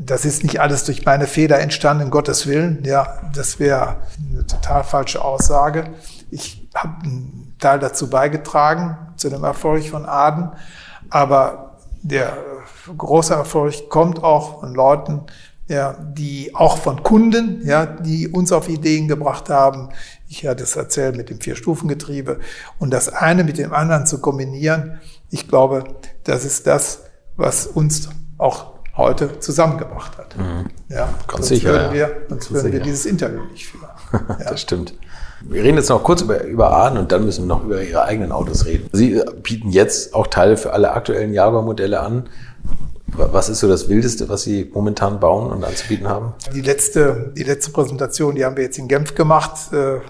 das 0.00 0.24
ist 0.24 0.44
nicht 0.44 0.60
alles 0.60 0.84
durch 0.84 1.04
meine 1.04 1.26
Feder 1.26 1.58
entstanden, 1.58 2.04
in 2.04 2.10
Gottes 2.10 2.46
Willen. 2.46 2.84
Ja, 2.84 3.18
das 3.34 3.58
wäre 3.58 3.96
eine 4.30 4.46
total 4.46 4.84
falsche 4.84 5.24
Aussage. 5.24 5.90
Ich 6.30 6.68
habe 6.74 7.02
einen 7.02 7.56
Teil 7.58 7.80
dazu 7.80 8.08
beigetragen, 8.08 8.96
zu 9.16 9.28
dem 9.28 9.42
Erfolg 9.42 9.84
von 9.88 10.06
Aden. 10.06 10.52
Aber 11.10 11.78
der 12.02 12.36
große 12.96 13.34
Erfolg 13.34 13.88
kommt 13.88 14.22
auch 14.22 14.60
von 14.60 14.72
Leuten, 14.72 15.22
ja, 15.66 15.96
die 16.00 16.54
auch 16.54 16.78
von 16.78 17.02
Kunden, 17.02 17.66
ja, 17.66 17.84
die 17.84 18.28
uns 18.28 18.52
auf 18.52 18.68
Ideen 18.68 19.08
gebracht 19.08 19.50
haben. 19.50 19.90
Ich 20.28 20.46
hatte 20.46 20.62
es 20.62 20.76
erzählt 20.76 21.16
mit 21.16 21.28
dem 21.28 21.40
Vier-Stufen-Getriebe. 21.40 22.38
Und 22.78 22.90
das 22.90 23.08
eine 23.08 23.42
mit 23.42 23.58
dem 23.58 23.74
anderen 23.74 24.06
zu 24.06 24.20
kombinieren, 24.20 25.00
ich 25.30 25.48
glaube, 25.48 25.84
das 26.24 26.44
ist 26.44 26.68
das, 26.68 27.02
was 27.36 27.66
uns 27.66 28.08
auch 28.38 28.77
heute 28.98 29.38
zusammengebracht 29.40 30.18
hat. 30.18 30.36
Mhm. 30.36 30.66
Ja, 30.88 31.08
Ganz 31.26 31.30
sonst 31.30 31.48
sicher. 31.48 31.72
Würden 31.72 31.92
wir, 31.94 32.10
sonst 32.28 32.52
würden 32.52 32.72
wir 32.72 32.80
dieses 32.80 33.06
Interview 33.06 33.40
nicht 33.50 33.66
führen. 33.66 33.88
Ja. 34.38 34.50
das 34.50 34.60
stimmt. 34.60 34.94
Wir 35.42 35.62
reden 35.62 35.76
jetzt 35.76 35.88
noch 35.88 36.02
kurz 36.02 36.22
über, 36.22 36.42
über 36.44 36.72
Ahn 36.76 36.98
und 36.98 37.12
dann 37.12 37.24
müssen 37.24 37.44
wir 37.44 37.46
noch 37.46 37.64
über 37.64 37.82
Ihre 37.82 38.02
eigenen 38.02 38.32
Autos 38.32 38.64
reden. 38.64 38.88
Sie 38.92 39.22
bieten 39.42 39.70
jetzt 39.70 40.14
auch 40.14 40.26
Teile 40.26 40.56
für 40.56 40.72
alle 40.72 40.92
aktuellen 40.92 41.32
Jaguar-Modelle 41.32 42.00
an. 42.00 42.28
Was 43.06 43.48
ist 43.48 43.60
so 43.60 43.68
das 43.68 43.88
Wildeste, 43.88 44.28
was 44.28 44.42
Sie 44.42 44.70
momentan 44.72 45.20
bauen 45.20 45.50
und 45.50 45.64
anzubieten 45.64 46.08
haben? 46.08 46.34
Die 46.54 46.60
letzte, 46.60 47.32
die 47.36 47.44
letzte 47.44 47.70
Präsentation, 47.70 48.34
die 48.34 48.44
haben 48.44 48.56
wir 48.56 48.64
jetzt 48.64 48.78
in 48.78 48.88
Genf 48.88 49.14
gemacht. 49.14 49.72
Äh, 49.72 49.96
äh, 49.96 50.00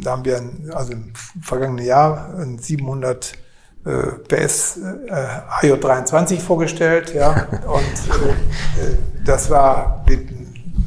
da 0.00 0.12
haben 0.12 0.24
wir 0.24 0.42
also 0.72 0.92
im 0.92 1.12
vergangenen 1.40 1.84
Jahr 1.84 2.34
ein 2.38 2.58
700 2.58 3.32
äh, 3.32 3.36
PS 3.84 4.78
äh, 5.08 5.66
IO23 5.66 6.40
vorgestellt, 6.40 7.14
ja, 7.14 7.30
und 7.66 7.82
äh, 7.82 8.96
das 9.24 9.50
war 9.50 10.04
mit, 10.08 10.28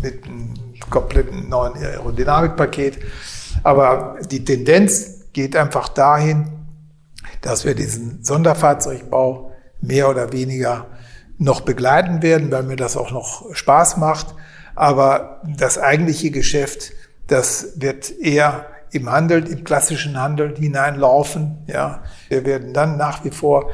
mit 0.01 0.23
einem 0.25 0.53
kompletten 0.89 1.49
neuen 1.49 1.75
Aerodynamikpaket. 1.75 2.99
Aber 3.63 4.17
die 4.29 4.45
Tendenz 4.45 5.25
geht 5.33 5.55
einfach 5.55 5.89
dahin, 5.89 6.47
dass 7.41 7.65
wir 7.65 7.75
diesen 7.75 8.23
Sonderfahrzeugbau 8.23 9.51
mehr 9.81 10.09
oder 10.09 10.31
weniger 10.31 10.87
noch 11.37 11.61
begleiten 11.61 12.21
werden, 12.21 12.51
weil 12.51 12.63
mir 12.63 12.77
das 12.77 12.95
auch 12.95 13.11
noch 13.11 13.53
Spaß 13.53 13.97
macht. 13.97 14.27
Aber 14.75 15.41
das 15.45 15.77
eigentliche 15.77 16.31
Geschäft, 16.31 16.93
das 17.27 17.73
wird 17.75 18.11
eher 18.19 18.67
im 18.95 19.11
Handel, 19.11 19.47
im 19.47 19.63
klassischen 19.63 20.19
Handel 20.19 20.55
hineinlaufen. 20.57 21.57
Ja, 21.67 22.03
wir 22.29 22.45
werden 22.45 22.73
dann 22.73 22.97
nach 22.97 23.23
wie 23.23 23.31
vor 23.31 23.69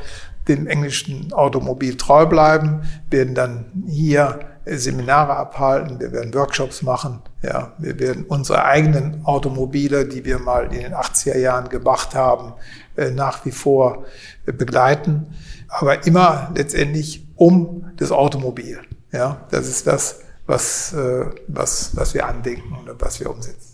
dem 0.47 0.67
englischen 0.67 1.31
Automobil 1.33 1.95
treu 1.97 2.25
bleiben, 2.25 2.81
werden 3.09 3.35
dann 3.35 3.65
hier 3.87 4.39
Seminare 4.65 5.35
abhalten, 5.35 5.99
wir 5.99 6.11
werden 6.11 6.33
Workshops 6.33 6.81
machen, 6.81 7.21
ja, 7.41 7.73
wir 7.79 7.99
werden 7.99 8.25
unsere 8.25 8.63
eigenen 8.65 9.25
Automobile, 9.25 10.05
die 10.05 10.23
wir 10.23 10.39
mal 10.39 10.65
in 10.65 10.81
den 10.81 10.93
80er 10.93 11.37
Jahren 11.37 11.69
gemacht 11.69 12.13
haben, 12.13 12.53
äh, 12.95 13.09
nach 13.09 13.43
wie 13.45 13.51
vor 13.51 14.05
begleiten, 14.45 15.33
aber 15.67 16.05
immer 16.05 16.51
letztendlich 16.55 17.27
um 17.35 17.91
das 17.97 18.11
Automobil. 18.11 18.79
Ja, 19.11 19.45
das 19.49 19.67
ist 19.67 19.87
das, 19.87 20.21
was, 20.45 20.93
äh, 20.93 21.25
was, 21.47 21.95
was 21.95 22.13
wir 22.13 22.27
andenken 22.27 22.73
und 22.73 23.01
was 23.01 23.19
wir 23.19 23.29
umsetzen. 23.29 23.70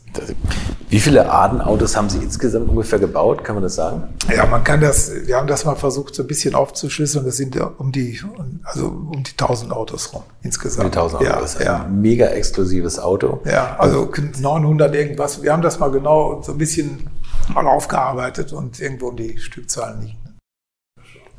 Wie 0.89 0.99
viele 0.99 1.29
Adenautos 1.29 1.97
haben 1.97 2.09
Sie 2.09 2.19
insgesamt 2.19 2.69
ungefähr 2.69 2.99
gebaut? 2.99 3.43
Kann 3.43 3.55
man 3.55 3.63
das 3.63 3.75
sagen? 3.75 4.03
Ja, 4.33 4.45
man 4.45 4.63
kann 4.63 4.79
das, 4.79 5.11
wir 5.25 5.35
haben 5.35 5.47
das 5.47 5.65
mal 5.65 5.75
versucht, 5.75 6.15
so 6.15 6.23
ein 6.23 6.27
bisschen 6.27 6.55
aufzuschlüsseln. 6.55 7.25
Das 7.25 7.37
sind 7.37 7.57
um 7.77 7.91
die, 7.91 8.19
also 8.63 8.87
um 8.87 9.23
die 9.23 9.31
1000 9.31 9.71
Autos 9.71 10.13
rum 10.13 10.23
insgesamt. 10.43 10.85
Um 10.85 10.91
die 10.91 10.97
1000 10.97 11.21
Autos. 11.21 11.27
Ja, 11.27 11.41
das 11.41 11.55
ist 11.55 11.65
ja. 11.65 11.83
ein 11.83 12.01
mega 12.01 12.27
exklusives 12.27 12.99
Auto. 12.99 13.41
Ja, 13.45 13.75
also 13.79 14.09
900 14.39 14.95
irgendwas. 14.95 15.43
Wir 15.43 15.51
haben 15.51 15.61
das 15.61 15.79
mal 15.79 15.91
genau 15.91 16.41
so 16.41 16.53
ein 16.53 16.57
bisschen 16.57 17.09
mal 17.53 17.67
aufgearbeitet 17.67 18.53
und 18.53 18.79
irgendwo 18.79 19.09
um 19.09 19.17
die 19.17 19.37
Stückzahlen 19.37 20.01
liegen. 20.01 20.26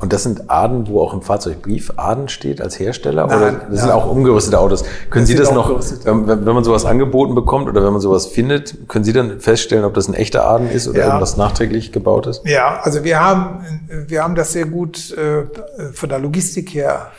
Und 0.00 0.12
das 0.12 0.22
sind 0.22 0.48
Aden, 0.48 0.86
wo 0.86 1.00
auch 1.00 1.12
im 1.12 1.22
Fahrzeugbrief 1.22 1.92
Aden 1.96 2.28
steht 2.28 2.60
als 2.60 2.78
Hersteller? 2.78 3.26
Nein, 3.26 3.36
oder 3.36 3.52
das 3.52 3.68
nein. 3.68 3.78
sind 3.78 3.90
auch 3.90 4.08
umgerüstete 4.08 4.60
Autos? 4.60 4.84
Können 5.10 5.24
das 5.24 5.28
Sie 5.28 5.34
das 5.34 5.50
noch, 5.50 5.70
wenn, 6.04 6.28
wenn, 6.28 6.54
man 6.54 6.62
sowas 6.62 6.84
angeboten 6.84 7.34
bekommt 7.34 7.68
oder 7.68 7.84
wenn 7.84 7.92
man 7.92 8.00
sowas 8.00 8.26
findet, 8.26 8.88
können 8.88 9.04
Sie 9.04 9.12
dann 9.12 9.40
feststellen, 9.40 9.84
ob 9.84 9.94
das 9.94 10.06
ein 10.06 10.14
echter 10.14 10.46
Aden 10.46 10.70
ist 10.70 10.86
oder 10.86 11.00
ja. 11.00 11.06
irgendwas 11.06 11.36
nachträglich 11.36 11.90
gebaut 11.90 12.28
ist? 12.28 12.42
Ja, 12.44 12.78
also 12.82 13.02
wir 13.02 13.18
haben, 13.18 13.80
wir 14.06 14.22
haben 14.22 14.36
das 14.36 14.52
sehr 14.52 14.66
gut 14.66 15.12
äh, 15.16 15.46
von 15.92 16.08
der 16.08 16.20
Logistik 16.20 16.74
her 16.74 17.10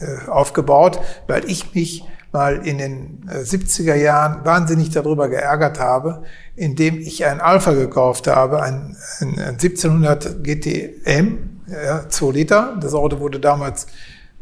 äh, 0.00 0.30
aufgebaut, 0.30 1.00
weil 1.26 1.44
ich 1.44 1.74
mich 1.74 2.04
mal 2.32 2.66
in 2.66 2.78
den 2.78 3.28
70er 3.30 3.92
äh, 3.92 4.02
Jahren 4.02 4.44
wahnsinnig 4.44 4.90
darüber 4.90 5.28
geärgert 5.28 5.78
habe, 5.78 6.22
indem 6.56 6.98
ich 7.00 7.26
ein 7.26 7.42
Alpha 7.42 7.72
gekauft 7.72 8.28
habe, 8.28 8.62
ein, 8.62 8.96
ein 9.20 9.38
1700 9.38 10.42
GTM, 10.42 11.53
ja, 11.66 12.08
2 12.08 12.32
Liter. 12.32 12.76
Das 12.80 12.94
Auto 12.94 13.20
wurde 13.20 13.40
damals, 13.40 13.86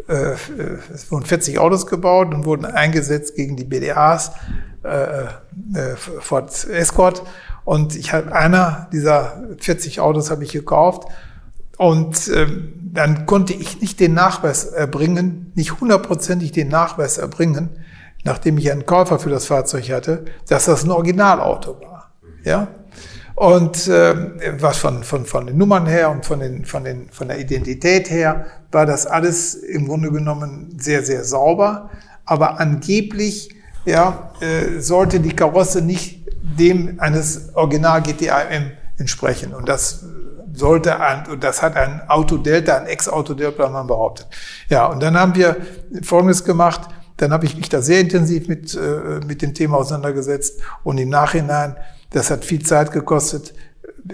äh, 0.09 0.35
es 0.93 1.11
wurden 1.11 1.25
40 1.25 1.59
Autos 1.59 1.87
gebaut 1.87 2.35
und 2.35 2.45
wurden 2.45 2.65
eingesetzt 2.65 3.35
gegen 3.37 3.57
die 3.57 3.65
BDAs, 3.65 4.33
äh, 4.85 5.25
äh, 5.25 5.97
Ford 5.97 6.67
Escort. 6.69 7.23
Und 7.65 7.95
ich 7.95 8.13
habe 8.13 8.33
einer 8.33 8.89
dieser 8.93 9.43
40 9.59 10.01
Autos 10.01 10.31
habe 10.31 10.45
ich 10.45 10.53
gekauft. 10.53 11.09
Und 11.79 12.29
ähm, 12.29 12.75
dann 12.93 13.27
konnte 13.27 13.55
ich 13.55 13.81
nicht 13.81 13.99
den 13.99 14.15
Nachweis 14.15 14.67
erbringen, 14.67 15.53
nicht 15.55 15.81
hundertprozentig 15.81 16.53
den 16.53 16.69
Nachweis 16.69 17.19
erbringen, 17.19 17.71
nachdem 18.25 18.59
ich 18.59 18.71
einen 18.71 18.87
Käufer 18.87 19.19
für 19.19 19.31
das 19.31 19.47
Fahrzeug 19.47 19.91
hatte, 19.91 20.25
dass 20.49 20.67
das 20.67 20.85
ein 20.85 20.91
Originalauto 20.91 21.81
war. 21.81 22.13
Ja, 22.45 22.69
und 23.35 23.89
äh, 23.89 24.61
was 24.61 24.79
von, 24.79 25.03
von, 25.05 25.25
von 25.25 25.47
den 25.47 25.57
Nummern 25.57 25.87
her 25.87 26.11
und 26.11 26.27
von, 26.27 26.41
den, 26.41 26.65
von, 26.65 26.85
den, 26.85 27.09
von 27.11 27.29
der 27.29 27.39
Identität 27.39 28.11
her 28.11 28.47
war 28.71 28.87
das 28.87 29.07
alles 29.07 29.55
im 29.55 29.87
Grunde 29.87 30.11
genommen 30.11 30.77
sehr, 30.79 31.03
sehr 31.03 31.25
sauber. 31.25 31.91
Aber 32.25 32.61
angeblich 32.61 33.55
ja, 33.85 34.33
äh, 34.41 34.81
sollte 34.81 35.21
die 35.21 35.35
Karosse 35.35 35.83
nicht 35.83 36.27
dem 36.43 37.01
eines 37.01 37.55
Original 37.55 38.03
GTA 38.03 38.43
M 38.43 38.73
entsprechen. 38.99 39.55
Und 39.55 39.69
das 39.69 40.05
sollte 40.53 41.01
ein, 41.01 41.27
und 41.29 41.43
das 41.43 41.63
hat 41.63 41.77
ein 41.77 42.03
Auto 42.09 42.37
Delta, 42.37 42.77
ein 42.77 42.87
Ex-Auto 42.87 43.35
Delta 43.35 43.69
man 43.69 43.87
behauptet. 43.87 44.27
Ja, 44.69 44.87
und 44.87 45.03
dann 45.03 45.19
haben 45.19 45.35
wir 45.35 45.57
Folgendes 46.03 46.45
gemacht. 46.45 46.83
Dann 47.17 47.33
habe 47.33 47.47
ich 47.47 47.57
mich 47.57 47.69
da 47.69 47.83
sehr 47.83 48.01
intensiv 48.01 48.49
mit, 48.49 48.75
äh, 48.75 49.21
mit 49.27 49.43
dem 49.43 49.55
Thema 49.55 49.79
auseinandergesetzt 49.79 50.61
und 50.83 50.99
im 50.99 51.09
Nachhinein 51.09 51.77
das 52.13 52.31
hat 52.31 52.45
viel 52.45 52.63
Zeit 52.63 52.93
gekostet, 52.93 53.55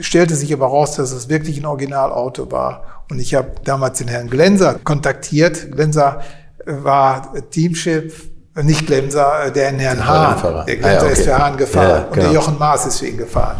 stellte 0.00 0.34
sich 0.34 0.52
aber 0.52 0.66
raus, 0.66 0.96
dass 0.96 1.12
es 1.12 1.28
wirklich 1.28 1.58
ein 1.58 1.66
Originalauto 1.66 2.50
war. 2.50 3.04
Und 3.10 3.18
ich 3.18 3.34
habe 3.34 3.52
damals 3.64 3.98
den 3.98 4.08
Herrn 4.08 4.28
Glenser 4.28 4.74
kontaktiert. 4.84 5.72
Glenser 5.72 6.20
war 6.66 7.32
Teamchef, 7.50 8.28
nicht 8.62 8.86
Glenser, 8.86 9.46
äh, 9.46 9.52
der 9.52 9.72
Herrn 9.72 10.06
Hahn. 10.06 10.64
Der 10.66 10.76
Glenser 10.76 11.00
ah, 11.00 11.04
okay. 11.04 11.12
ist 11.12 11.22
für 11.22 11.38
Hahn 11.38 11.56
gefahren 11.56 11.88
ja, 11.88 11.96
genau. 11.96 12.08
und 12.08 12.16
der 12.16 12.24
genau. 12.24 12.40
Jochen 12.40 12.58
Maas 12.58 12.86
ist 12.86 12.98
für 12.98 13.06
ihn 13.06 13.16
gefahren. 13.16 13.56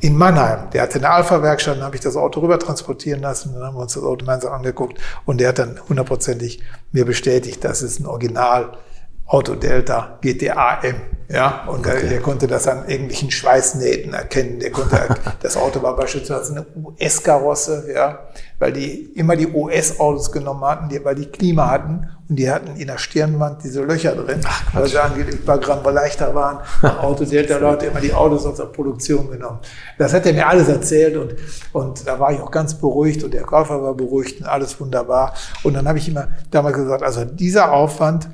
In 0.00 0.16
Mannheim, 0.16 0.68
der 0.72 0.82
hatte 0.82 0.98
eine 0.98 1.08
Alpha-Werkstatt, 1.10 1.76
dann 1.76 1.84
habe 1.84 1.94
ich 1.94 2.02
das 2.02 2.16
Auto 2.16 2.40
rüber 2.40 2.58
transportieren 2.58 3.22
lassen, 3.22 3.54
dann 3.54 3.62
haben 3.62 3.76
wir 3.76 3.82
uns 3.82 3.94
das 3.94 4.02
Auto 4.02 4.24
gemeinsam 4.24 4.52
angeguckt 4.52 4.98
und 5.26 5.40
der 5.40 5.50
hat 5.50 5.60
dann 5.60 5.78
hundertprozentig 5.88 6.60
mir 6.90 7.04
bestätigt, 7.04 7.62
dass 7.62 7.82
es 7.82 8.00
ein 8.00 8.06
Original 8.06 8.64
Auto 8.64 8.91
Delta 9.40 10.18
GTA 10.20 10.80
M. 10.82 10.96
Ja, 11.32 11.64
und 11.66 11.86
okay. 11.86 12.08
der, 12.10 12.20
konnte 12.20 12.46
das 12.46 12.68
an 12.68 12.86
irgendwelchen 12.86 13.30
Schweißnähten 13.30 14.12
erkennen. 14.12 14.58
Der 14.58 14.70
konnte, 14.70 14.98
das 15.40 15.56
Auto 15.56 15.82
war 15.82 15.96
beispielsweise 15.96 16.52
eine 16.52 16.66
US-Karosse, 16.76 17.90
ja, 17.94 18.18
weil 18.58 18.74
die 18.74 19.12
immer 19.14 19.34
die 19.34 19.48
US-Autos 19.48 20.30
genommen 20.30 20.62
hatten, 20.62 20.90
die, 20.90 21.02
weil 21.02 21.14
die 21.14 21.24
Klima 21.24 21.70
hatten 21.70 22.10
und 22.28 22.36
die 22.36 22.50
hatten 22.50 22.76
in 22.76 22.86
der 22.86 22.98
Stirnwand 22.98 23.64
diese 23.64 23.82
Löcher 23.82 24.14
drin, 24.14 24.42
Ach, 24.44 24.74
weil 24.74 24.86
sie 24.88 24.98
angeblich 24.98 25.42
paar 25.42 25.56
Gramm 25.56 25.82
leichter 25.94 26.34
waren. 26.34 26.58
Auto 27.00 27.24
Delta 27.24 27.56
Leute 27.56 27.86
immer 27.86 28.00
die 28.00 28.12
Autos 28.12 28.44
aus 28.44 28.56
der 28.58 28.64
Produktion 28.64 29.30
genommen. 29.30 29.60
Das 29.96 30.12
hat 30.12 30.26
er 30.26 30.34
mir 30.34 30.46
alles 30.46 30.68
erzählt 30.68 31.16
und, 31.16 31.34
und 31.72 32.06
da 32.06 32.20
war 32.20 32.30
ich 32.30 32.40
auch 32.40 32.50
ganz 32.50 32.74
beruhigt 32.74 33.24
und 33.24 33.32
der 33.32 33.44
Käufer 33.44 33.82
war 33.82 33.94
beruhigt 33.94 34.42
und 34.42 34.46
alles 34.46 34.78
wunderbar. 34.78 35.32
Und 35.62 35.72
dann 35.72 35.88
habe 35.88 35.96
ich 35.96 36.08
immer 36.08 36.28
damals 36.50 36.76
gesagt, 36.76 37.02
also 37.02 37.24
dieser 37.24 37.72
Aufwand, 37.72 38.28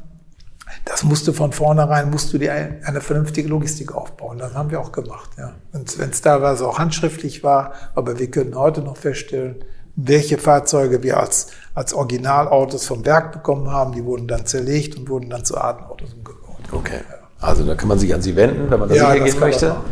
das 0.85 1.05
musst 1.05 1.27
du 1.27 1.33
von 1.33 1.53
vornherein, 1.53 2.11
musst 2.11 2.33
du 2.33 2.39
dir 2.39 2.53
eine 2.53 3.01
vernünftige 3.01 3.49
Logistik 3.49 3.95
aufbauen. 3.95 4.39
Das 4.39 4.55
haben 4.55 4.71
wir 4.71 4.81
auch 4.81 4.93
gemacht. 4.93 5.31
Ja. 5.39 5.53
Und 5.73 5.99
wenn 5.99 6.11
es 6.11 6.21
teilweise 6.21 6.67
auch 6.67 6.79
handschriftlich 6.79 7.43
war, 7.43 7.73
aber 7.95 8.19
wir 8.19 8.31
können 8.31 8.55
heute 8.55 8.83
noch 8.83 8.97
feststellen, 8.97 9.57
welche 9.97 10.39
Fahrzeuge 10.39 11.03
wir 11.03 11.19
als, 11.19 11.49
als 11.75 11.93
Originalautos 11.93 12.87
vom 12.87 13.05
Werk 13.05 13.33
bekommen 13.33 13.71
haben, 13.71 13.93
die 13.93 14.05
wurden 14.05 14.29
dann 14.29 14.47
zerlegt 14.47 14.97
und 14.97 15.09
wurden 15.09 15.29
dann 15.29 15.45
zu 15.45 15.59
Artenautos 15.59 16.15
umgebaut. 16.15 16.59
Okay. 16.71 17.01
Also 17.41 17.65
da 17.65 17.75
kann 17.75 17.89
man 17.89 17.99
sich 17.99 18.13
an 18.15 18.23
Sie 18.23 18.35
wenden, 18.35 18.71
wenn 18.71 18.81
man 18.81 18.89
da 18.89 18.95
ja, 18.95 19.13
sicher 19.13 19.25
gehen 19.25 19.41
möchte. 19.41 19.67
Ja, 19.67 19.83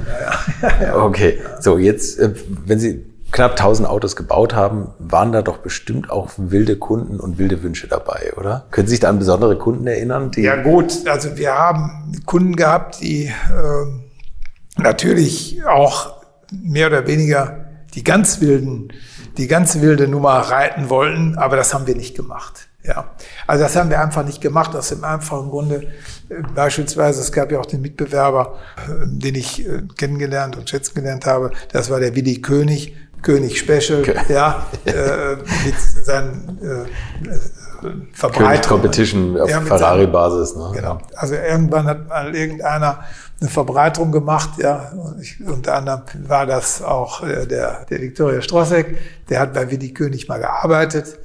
ja. 0.62 0.82
ja, 0.82 0.96
Okay, 1.04 1.38
so 1.60 1.78
jetzt, 1.78 2.18
äh, 2.18 2.34
wenn 2.64 2.78
Sie 2.78 3.04
knapp 3.36 3.52
1000 3.52 3.86
Autos 3.86 4.16
gebaut 4.16 4.54
haben, 4.54 4.94
waren 4.98 5.30
da 5.30 5.42
doch 5.42 5.58
bestimmt 5.58 6.10
auch 6.10 6.30
wilde 6.38 6.76
Kunden 6.76 7.20
und 7.20 7.36
wilde 7.36 7.62
Wünsche 7.62 7.86
dabei, 7.86 8.32
oder? 8.38 8.64
Können 8.70 8.86
Sie 8.86 8.92
sich 8.92 9.00
da 9.00 9.10
an 9.10 9.18
besondere 9.18 9.58
Kunden 9.58 9.86
erinnern? 9.86 10.30
ja 10.36 10.56
gut, 10.62 11.06
also 11.06 11.36
wir 11.36 11.52
haben 11.52 12.22
Kunden 12.24 12.56
gehabt, 12.56 13.02
die 13.02 13.26
äh, 13.26 14.80
natürlich 14.80 15.62
auch 15.66 16.14
mehr 16.50 16.86
oder 16.86 17.06
weniger 17.06 17.66
die 17.94 18.04
ganz 18.04 18.40
wilden, 18.40 18.88
die 19.36 19.48
ganz 19.48 19.82
wilde 19.82 20.08
Nummer 20.08 20.38
reiten 20.38 20.88
wollten, 20.88 21.36
aber 21.36 21.56
das 21.56 21.74
haben 21.74 21.86
wir 21.86 21.94
nicht 21.94 22.16
gemacht. 22.16 22.68
Ja, 22.86 23.10
also 23.46 23.64
das 23.64 23.74
haben 23.74 23.90
wir 23.90 24.00
einfach 24.00 24.24
nicht 24.24 24.40
gemacht 24.40 24.74
aus 24.76 24.90
dem 24.90 25.02
einfachen 25.02 25.50
Grunde. 25.50 25.88
Äh, 26.28 26.42
beispielsweise, 26.54 27.20
es 27.20 27.32
gab 27.32 27.50
ja 27.50 27.58
auch 27.58 27.66
den 27.66 27.82
Mitbewerber, 27.82 28.58
äh, 28.76 29.06
den 29.06 29.34
ich 29.34 29.66
äh, 29.66 29.82
kennengelernt 29.96 30.56
und 30.56 30.70
schätzen 30.70 30.94
gelernt 30.94 31.26
habe. 31.26 31.50
Das 31.72 31.90
war 31.90 31.98
der 31.98 32.14
Willi 32.14 32.40
König 32.40 32.94
König 33.26 33.58
Special, 33.58 34.02
okay. 34.02 34.14
ja, 34.28 34.66
äh, 34.84 35.34
mit 35.34 35.74
seinen 36.04 36.60
äh, 36.62 38.08
Verbreitungen. 38.12 38.68
Competition 38.68 39.40
auf 39.40 39.50
ja, 39.50 39.60
Ferrari-Basis. 39.62 40.54
Ne? 40.54 40.70
Genau. 40.74 40.98
Also 41.16 41.34
irgendwann 41.34 41.86
hat 41.86 42.08
mal 42.08 42.32
irgendeiner 42.32 43.00
eine 43.40 43.50
Verbreitung 43.50 44.12
gemacht, 44.12 44.50
ja. 44.58 44.92
Ich, 45.20 45.44
unter 45.44 45.74
anderem 45.74 46.02
war 46.28 46.46
das 46.46 46.82
auch 46.82 47.24
äh, 47.24 47.46
der, 47.46 47.84
der 47.90 48.00
Viktoria 48.00 48.40
Strossek, 48.40 48.96
der 49.28 49.40
hat 49.40 49.54
bei 49.54 49.68
Willi 49.72 49.92
König 49.92 50.28
mal 50.28 50.38
gearbeitet. 50.38 51.18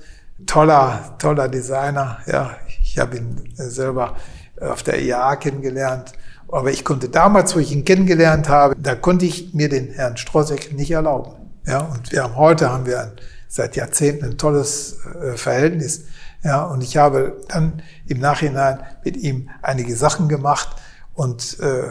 Toller, 0.47 1.15
toller 1.19 1.49
Designer, 1.49 2.17
ja. 2.25 2.55
Ich 2.83 2.97
habe 2.97 3.17
ihn 3.17 3.53
selber 3.55 4.15
auf 4.59 4.81
der 4.81 4.99
IAA 4.99 5.35
kennengelernt. 5.35 6.13
Aber 6.47 6.71
ich 6.71 6.83
konnte 6.83 7.09
damals, 7.09 7.55
wo 7.55 7.59
ich 7.59 7.71
ihn 7.71 7.85
kennengelernt 7.85 8.49
habe, 8.49 8.73
da 8.75 8.95
konnte 8.95 9.25
ich 9.25 9.53
mir 9.53 9.69
den 9.69 9.91
Herrn 9.91 10.17
Strossek 10.17 10.73
nicht 10.73 10.89
erlauben. 10.89 11.40
Ja, 11.65 11.79
und 11.79 12.11
wir 12.11 12.23
haben 12.23 12.35
heute 12.35 12.69
haben 12.69 12.85
wir 12.85 13.01
ein, 13.01 13.11
seit 13.47 13.75
Jahrzehnten 13.75 14.25
ein 14.25 14.37
tolles 14.37 14.97
äh, 15.05 15.37
Verhältnis. 15.37 16.05
Ja, 16.43 16.63
und 16.63 16.81
ich 16.81 16.97
habe 16.97 17.37
dann 17.49 17.83
im 18.07 18.19
Nachhinein 18.19 18.79
mit 19.03 19.15
ihm 19.17 19.49
einige 19.61 19.95
Sachen 19.95 20.27
gemacht 20.27 20.75
und 21.13 21.59
äh, 21.59 21.89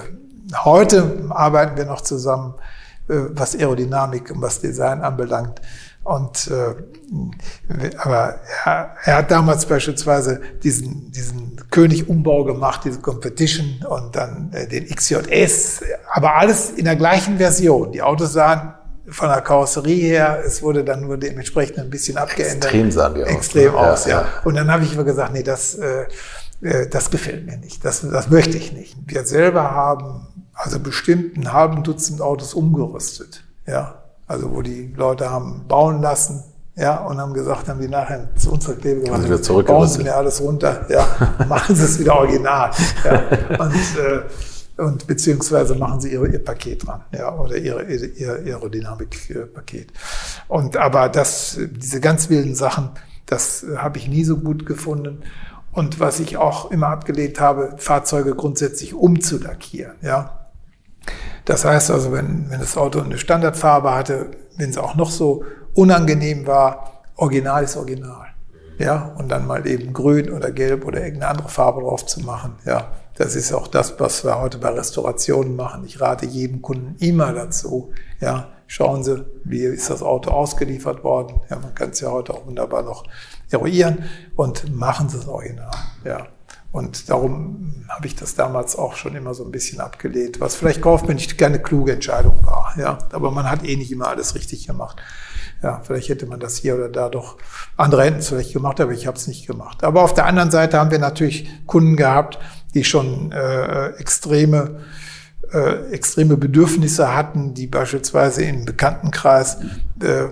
heute 0.64 1.24
arbeiten 1.28 1.76
wir 1.76 1.84
noch 1.84 2.00
zusammen, 2.00 2.54
äh, 3.08 3.14
was 3.30 3.54
Aerodynamik 3.54 4.30
und 4.32 4.42
was 4.42 4.60
Design 4.60 5.02
anbelangt. 5.02 5.60
Und 6.02 6.50
äh, 6.50 6.74
aber 7.98 8.40
er, 8.64 8.96
er 9.04 9.16
hat 9.18 9.30
damals 9.30 9.66
beispielsweise 9.66 10.40
diesen 10.64 11.12
diesen 11.12 11.60
König-Umbau 11.70 12.44
gemacht, 12.44 12.80
diese 12.84 13.00
Competition 13.00 13.84
und 13.88 14.16
dann 14.16 14.50
äh, 14.52 14.66
den 14.66 14.86
XJS, 14.86 15.82
aber 16.12 16.34
alles 16.36 16.70
in 16.70 16.86
der 16.86 16.96
gleichen 16.96 17.36
Version. 17.36 17.92
Die 17.92 18.02
Autos 18.02 18.32
sahen 18.32 18.72
von 19.10 19.28
der 19.28 19.40
Karosserie 19.40 20.02
her, 20.02 20.42
es 20.44 20.62
wurde 20.62 20.84
dann 20.84 21.02
nur 21.02 21.16
dementsprechend 21.16 21.78
ein 21.78 21.90
bisschen 21.90 22.16
abgeändert. 22.16 22.64
Extrem 22.64 22.90
sahen 22.90 23.14
die 23.14 23.24
aus. 23.24 23.30
Extrem 23.30 23.72
ne? 23.72 23.78
aus, 23.78 24.06
ja. 24.06 24.22
ja. 24.22 24.28
Und 24.44 24.54
dann 24.54 24.70
habe 24.70 24.84
ich 24.84 24.94
immer 24.94 25.04
gesagt, 25.04 25.32
nee, 25.32 25.42
das, 25.42 25.74
äh, 25.74 26.06
äh, 26.62 26.88
das 26.88 27.10
gefällt 27.10 27.46
mir 27.46 27.56
nicht. 27.58 27.84
Das, 27.84 28.00
das 28.00 28.30
möchte 28.30 28.56
ich 28.56 28.72
nicht. 28.72 28.96
Wir 29.06 29.24
selber 29.24 29.70
haben 29.72 30.26
also 30.54 30.78
bestimmt 30.78 31.36
einen 31.36 31.52
halben 31.52 31.82
Dutzend 31.82 32.20
Autos 32.20 32.54
umgerüstet. 32.54 33.44
Ja, 33.66 34.02
also 34.26 34.52
wo 34.52 34.62
die 34.62 34.92
Leute 34.96 35.30
haben 35.30 35.64
bauen 35.66 36.02
lassen, 36.02 36.44
ja, 36.76 36.98
und 37.04 37.18
haben 37.18 37.34
gesagt, 37.34 37.68
haben 37.68 37.80
die 37.80 37.88
nachher 37.88 38.28
zu 38.36 38.52
unserer 38.52 38.74
Klebe 38.74 39.02
gemacht, 39.02 39.28
also 39.28 39.62
bauen 39.62 39.88
Sie 39.88 40.02
mir 40.02 40.16
alles 40.16 40.40
runter, 40.40 40.86
ja, 40.88 41.06
machen 41.48 41.74
Sie 41.74 41.84
es 41.84 41.98
wieder 41.98 42.16
original. 42.16 42.70
Ja, 43.04 43.22
und, 43.58 43.74
äh, 43.74 44.22
und 44.80 45.06
beziehungsweise 45.06 45.74
machen 45.74 46.00
Sie 46.00 46.12
Ihre, 46.12 46.28
Ihr 46.28 46.42
Paket 46.42 46.86
dran, 46.86 47.04
ja, 47.12 47.32
oder 47.34 47.56
Ihre, 47.56 47.84
Ihr 47.84 48.32
Aerodynamik-Paket. 48.44 49.92
Und 50.48 50.76
aber 50.76 51.08
das, 51.08 51.58
diese 51.70 52.00
ganz 52.00 52.30
wilden 52.30 52.54
Sachen, 52.54 52.90
das 53.26 53.64
habe 53.76 53.98
ich 53.98 54.08
nie 54.08 54.24
so 54.24 54.38
gut 54.38 54.66
gefunden. 54.66 55.22
Und 55.72 56.00
was 56.00 56.18
ich 56.18 56.36
auch 56.36 56.70
immer 56.70 56.88
abgelehnt 56.88 57.40
habe, 57.40 57.74
Fahrzeuge 57.76 58.34
grundsätzlich 58.34 58.94
umzulackieren, 58.94 59.96
ja. 60.02 60.48
Das 61.44 61.64
heißt 61.64 61.90
also, 61.90 62.12
wenn, 62.12 62.50
wenn 62.50 62.60
das 62.60 62.76
Auto 62.76 63.00
eine 63.00 63.18
Standardfarbe 63.18 63.94
hatte, 63.94 64.30
wenn 64.56 64.70
es 64.70 64.78
auch 64.78 64.94
noch 64.94 65.10
so 65.10 65.44
unangenehm 65.74 66.46
war, 66.46 67.02
Original 67.16 67.64
ist 67.64 67.76
Original. 67.76 68.26
Ja, 68.78 69.12
und 69.18 69.28
dann 69.28 69.46
mal 69.46 69.66
eben 69.66 69.92
grün 69.92 70.30
oder 70.30 70.50
gelb 70.50 70.86
oder 70.86 71.02
irgendeine 71.02 71.32
andere 71.32 71.48
Farbe 71.50 71.82
drauf 71.82 72.06
zu 72.06 72.20
machen. 72.20 72.54
Ja, 72.64 72.92
das 73.16 73.36
ist 73.36 73.52
auch 73.52 73.66
das, 73.66 73.98
was 73.98 74.24
wir 74.24 74.40
heute 74.40 74.58
bei 74.58 74.70
Restaurationen 74.70 75.56
machen. 75.56 75.84
Ich 75.84 76.00
rate 76.00 76.26
jedem 76.26 76.62
Kunden 76.62 76.96
immer 76.98 77.32
dazu. 77.32 77.92
Ja, 78.20 78.48
schauen 78.66 79.04
Sie, 79.04 79.24
wie 79.44 79.62
ist 79.62 79.90
das 79.90 80.02
Auto 80.02 80.30
ausgeliefert 80.30 81.04
worden. 81.04 81.40
Ja, 81.50 81.58
man 81.58 81.74
kann 81.74 81.90
es 81.90 82.00
ja 82.00 82.10
heute 82.10 82.34
auch 82.34 82.46
wunderbar 82.46 82.82
noch 82.82 83.04
eruieren 83.50 84.04
und 84.36 84.74
machen 84.74 85.08
Sie 85.08 85.18
es 85.18 85.28
original. 85.28 85.70
Ja. 86.04 86.26
Und 86.72 87.10
darum 87.10 87.84
habe 87.88 88.06
ich 88.06 88.14
das 88.14 88.36
damals 88.36 88.76
auch 88.76 88.94
schon 88.94 89.16
immer 89.16 89.34
so 89.34 89.44
ein 89.44 89.50
bisschen 89.50 89.80
abgelehnt, 89.80 90.40
was 90.40 90.54
vielleicht 90.54 90.80
kaufmännisch 90.80 91.36
keine 91.36 91.60
kluge 91.60 91.92
Entscheidung 91.92 92.46
war. 92.46 92.74
Ja, 92.78 92.98
aber 93.10 93.32
man 93.32 93.50
hat 93.50 93.64
eh 93.64 93.74
nicht 93.76 93.90
immer 93.90 94.06
alles 94.06 94.36
richtig 94.36 94.68
gemacht. 94.68 95.02
Ja, 95.62 95.82
vielleicht 95.84 96.08
hätte 96.08 96.26
man 96.26 96.40
das 96.40 96.56
hier 96.56 96.76
oder 96.76 96.88
da 96.88 97.08
doch 97.08 97.36
andere 97.76 98.04
hätten 98.04 98.20
es 98.20 98.28
vielleicht 98.28 98.52
gemacht, 98.52 98.80
aber 98.80 98.92
ich 98.92 99.06
habe 99.06 99.16
es 99.16 99.26
nicht 99.26 99.46
gemacht. 99.46 99.82
Aber 99.82 100.02
auf 100.02 100.14
der 100.14 100.26
anderen 100.26 100.50
Seite 100.50 100.78
haben 100.78 100.90
wir 100.90 101.00
natürlich 101.00 101.50
Kunden 101.66 101.96
gehabt, 101.96 102.38
die 102.74 102.84
schon 102.84 103.32
äh, 103.32 103.90
extreme 103.98 104.80
äh, 105.52 105.90
extreme 105.92 106.36
Bedürfnisse 106.36 107.12
hatten, 107.12 107.54
die 107.54 107.66
beispielsweise 107.66 108.44
im 108.44 108.64
Bekanntenkreis 108.64 109.58
äh, 110.00 110.06
äh, 110.06 110.28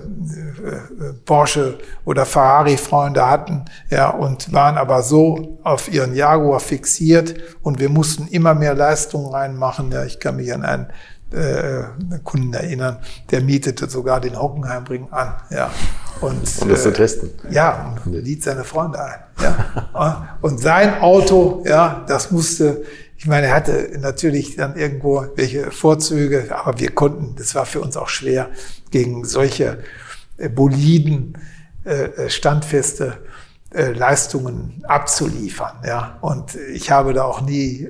Porsche 1.24 1.78
oder 2.04 2.24
Ferrari-Freunde 2.24 3.28
hatten, 3.28 3.64
ja, 3.90 4.10
und 4.10 4.52
waren 4.52 4.78
aber 4.78 5.02
so 5.02 5.58
auf 5.64 5.92
ihren 5.92 6.14
Jaguar 6.14 6.60
fixiert 6.60 7.34
und 7.62 7.80
wir 7.80 7.88
mussten 7.88 8.28
immer 8.28 8.54
mehr 8.54 8.74
Leistungen 8.74 9.34
reinmachen. 9.34 9.90
Ja, 9.90 10.04
ich 10.04 10.20
kann 10.20 10.36
mich 10.36 10.54
an 10.54 10.64
einen 10.64 10.86
äh, 11.32 11.84
Kunden 12.24 12.54
erinnern, 12.54 12.98
der 13.30 13.42
mietete 13.42 13.88
sogar 13.88 14.20
den 14.20 14.40
Hockenheimring 14.40 15.08
an. 15.10 15.34
Ja. 15.50 15.70
Und, 16.20 16.42
um 16.60 16.68
das 16.68 16.82
zu 16.82 16.92
testen. 16.92 17.30
Ja, 17.50 17.94
und 18.04 18.12
liet 18.24 18.42
seine 18.42 18.64
Freunde 18.64 19.00
ein. 19.00 19.20
Ja. 19.40 20.38
und 20.40 20.58
sein 20.58 21.00
Auto, 21.00 21.62
ja, 21.66 22.04
das 22.08 22.30
musste 22.30 22.82
ich 23.18 23.26
meine, 23.26 23.48
er 23.48 23.54
hatte 23.56 23.98
natürlich 24.00 24.54
dann 24.54 24.76
irgendwo 24.76 25.26
welche 25.34 25.72
Vorzüge, 25.72 26.56
aber 26.56 26.78
wir 26.78 26.92
konnten, 26.92 27.34
das 27.34 27.52
war 27.56 27.66
für 27.66 27.80
uns 27.80 27.96
auch 27.96 28.08
schwer, 28.08 28.48
gegen 28.92 29.24
solche 29.24 29.82
äh, 30.36 30.48
boliden, 30.48 31.36
äh, 31.84 32.30
äh, 33.70 33.92
Leistungen 33.92 34.82
abzuliefern. 34.88 35.76
Ja. 35.86 36.18
Und 36.20 36.54
ich 36.54 36.90
habe 36.90 37.12
da 37.12 37.24
auch 37.24 37.42
nie, 37.42 37.88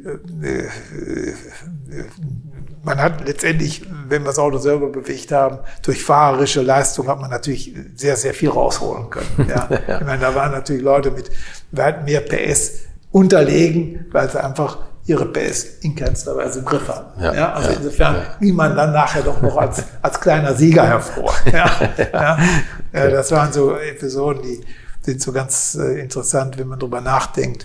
man 2.83 3.01
hat 3.01 3.27
letztendlich, 3.27 3.87
wenn 4.09 4.23
wir 4.23 4.29
das 4.29 4.39
Auto 4.39 4.59
selber 4.59 4.89
bewegt 4.89 5.31
haben, 5.31 5.59
durch 5.83 6.03
fahrerische 6.03 6.63
Leistung 6.63 7.07
hat 7.09 7.21
man 7.21 7.31
natürlich 7.31 7.75
sehr, 7.95 8.17
sehr 8.17 8.35
viel 8.35 8.49
rausholen 8.49 9.11
können. 9.11 9.47
Ja. 9.49 9.69
ja. 9.71 9.99
Ich 10.01 10.07
meine, 10.07 10.21
da 10.21 10.35
waren 10.35 10.53
natürlich 10.53 10.83
Leute 10.83 11.11
mit 11.11 11.31
weit 11.71 12.05
mehr 12.05 12.23
PS 12.23 12.81
unterlegen, 13.11 14.07
weil 14.11 14.29
sie 14.31 14.43
einfach 14.43 14.79
ihre 15.07 15.27
PS 15.27 15.79
in 15.83 15.95
keinster 15.95 16.37
Weise 16.37 16.59
im 16.59 16.65
Griff 16.65 16.89
haben. 16.89 17.07
Ja, 17.21 17.35
ja 17.35 17.53
also 17.53 17.71
ja, 17.71 17.77
insofern 17.77 18.17
ja. 18.41 18.53
man 18.53 18.77
dann 18.77 18.93
nachher 18.93 19.23
doch 19.23 19.41
noch 19.41 19.57
als, 19.57 19.83
als 20.03 20.21
kleiner 20.21 20.55
Sieger 20.55 20.87
hervor. 20.87 21.33
Ja, 21.53 21.71
ja. 22.13 22.39
ja. 22.93 23.11
das 23.11 23.31
waren 23.31 23.53
so 23.53 23.77
Episoden, 23.77 24.43
die 24.43 24.61
sind 25.09 25.23
so 25.23 25.33
ganz 25.33 25.75
äh, 25.75 26.01
interessant, 26.01 26.59
wenn 26.59 26.69
man 26.69 26.79
drüber 26.79 27.01
nachdenkt. 27.01 27.65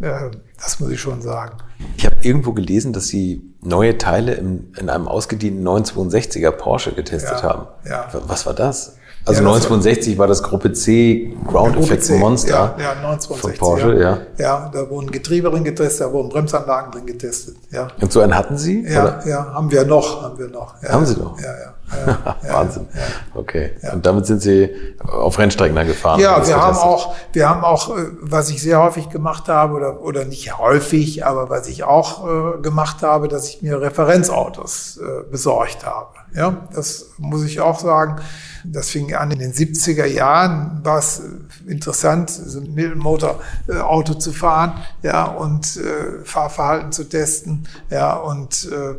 Äh, 0.00 0.30
das 0.62 0.80
muss 0.80 0.90
ich 0.90 1.00
schon 1.00 1.22
sagen. 1.22 1.58
Ich 1.96 2.04
habe 2.04 2.16
irgendwo 2.20 2.52
gelesen, 2.52 2.92
dass 2.92 3.08
Sie 3.08 3.42
neue 3.62 3.96
Teile 3.96 4.34
in, 4.34 4.72
in 4.78 4.90
einem 4.90 5.08
ausgedienten 5.08 5.66
962er 5.66 6.50
Porsche 6.50 6.92
getestet 6.92 7.42
haben. 7.42 7.66
Ja. 7.88 8.08
Was 8.26 8.44
war 8.44 8.54
das? 8.54 8.96
Also 9.26 9.42
ja, 9.42 9.48
1960 9.48 10.18
war 10.18 10.26
das 10.26 10.42
Gruppe 10.42 10.72
C 10.74 11.34
Ground 11.48 11.78
Effect 11.78 12.10
Monster 12.10 12.74
ja, 12.78 12.84
ja, 12.84 12.90
1960, 12.90 13.40
von 13.40 13.54
Porsche, 13.54 13.98
ja. 13.98 14.18
ja. 14.36 14.70
da 14.70 14.90
wurden 14.90 15.10
Getriebe 15.10 15.50
drin 15.50 15.64
getestet, 15.64 16.06
da 16.06 16.12
wurden 16.12 16.28
Bremsanlagen 16.28 16.92
drin 16.92 17.06
getestet. 17.06 17.56
Ja. 17.70 17.88
Und 18.02 18.12
so 18.12 18.20
einen 18.20 18.36
hatten 18.36 18.58
Sie? 18.58 18.86
Ja, 18.86 19.02
oder? 19.02 19.26
ja, 19.26 19.54
haben 19.54 19.70
wir 19.70 19.86
noch, 19.86 20.22
haben 20.22 20.38
wir 20.38 20.48
noch. 20.48 20.74
Ja, 20.82 20.90
haben 20.90 21.06
Sie 21.06 21.16
noch? 21.16 21.40
Ja, 21.40 21.46
ja. 21.46 21.74
ja 22.46 22.52
Wahnsinn. 22.52 22.86
Okay. 23.34 23.72
Und 23.92 24.04
damit 24.04 24.26
sind 24.26 24.42
Sie 24.42 24.70
auf 25.00 25.38
Rennstrecken 25.38 25.76
dann 25.76 25.86
gefahren? 25.86 26.20
Ja, 26.20 26.46
wir 26.46 26.60
haben 26.60 26.76
auch, 26.76 27.14
wir 27.32 27.48
haben 27.48 27.64
auch, 27.64 27.96
äh, 27.96 28.02
was 28.20 28.50
ich 28.50 28.60
sehr 28.60 28.82
häufig 28.82 29.08
gemacht 29.08 29.48
habe 29.48 29.74
oder 29.74 30.02
oder 30.02 30.24
nicht 30.26 30.58
häufig, 30.58 31.24
aber 31.24 31.48
was 31.48 31.68
ich 31.68 31.84
auch 31.84 32.26
äh, 32.26 32.60
gemacht 32.60 33.02
habe, 33.02 33.28
dass 33.28 33.48
ich 33.48 33.62
mir 33.62 33.80
Referenzautos 33.80 34.98
äh, 34.98 35.30
besorgt 35.30 35.86
habe. 35.86 36.10
Ja, 36.34 36.68
das 36.74 37.06
muss 37.18 37.44
ich 37.44 37.60
auch 37.60 37.78
sagen. 37.78 38.20
Das 38.64 38.90
fing 38.90 39.14
an 39.14 39.30
in 39.30 39.38
den 39.38 39.52
70er 39.52 40.06
Jahren, 40.06 40.80
war 40.82 40.98
es 40.98 41.22
interessant, 41.66 42.30
so 42.30 42.60
ein 42.60 42.74
Mittelmotor-Auto 42.74 44.14
zu 44.14 44.32
fahren, 44.32 44.82
ja, 45.02 45.24
und 45.24 45.76
äh, 45.76 46.24
Fahrverhalten 46.24 46.92
zu 46.92 47.08
testen, 47.08 47.68
ja, 47.90 48.14
und 48.14 48.68
äh, 48.72 48.98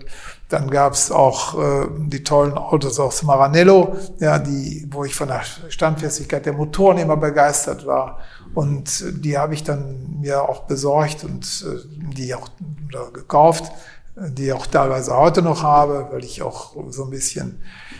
dann 0.50 0.70
gab's 0.70 1.12
auch 1.12 1.60
äh, 1.60 1.88
die 2.08 2.24
tollen 2.24 2.54
Autos 2.54 3.00
aus 3.00 3.24
Maranello, 3.24 3.96
ja, 4.20 4.38
die, 4.38 4.88
wo 4.92 5.04
ich 5.04 5.16
von 5.16 5.30
der 5.30 5.42
Standfestigkeit 5.70 6.46
der 6.46 6.54
Motoren 6.54 7.00
immer 7.00 7.18
begeistert 7.18 7.86
war. 7.88 8.20
Und 8.54 9.04
die 9.24 9.38
habe 9.38 9.54
ich 9.56 9.64
dann 9.64 10.20
mir 10.22 10.48
auch 10.48 10.62
besorgt 10.62 11.24
und 11.24 11.66
äh, 11.68 12.14
die 12.16 12.36
auch 12.36 12.50
oder 12.88 13.12
gekauft, 13.12 13.72
die 14.16 14.54
auch 14.54 14.68
teilweise 14.68 15.18
heute 15.18 15.42
noch 15.42 15.64
habe, 15.64 16.08
weil 16.12 16.24
ich 16.24 16.42
auch 16.42 16.76
so 16.90 17.06
ein 17.06 17.10
bisschen 17.10 17.60
äh, 17.62 17.95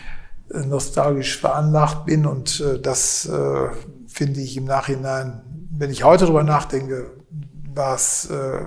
nostalgisch 0.48 1.38
veranlagt 1.38 2.06
bin 2.06 2.26
und 2.26 2.60
äh, 2.60 2.80
das 2.80 3.26
äh, 3.26 3.68
finde 4.06 4.40
ich 4.40 4.56
im 4.56 4.64
Nachhinein, 4.64 5.42
wenn 5.70 5.90
ich 5.90 6.04
heute 6.04 6.26
drüber 6.26 6.42
nachdenke, 6.42 7.10
war 7.74 7.94
es 7.94 8.30
äh, 8.30 8.60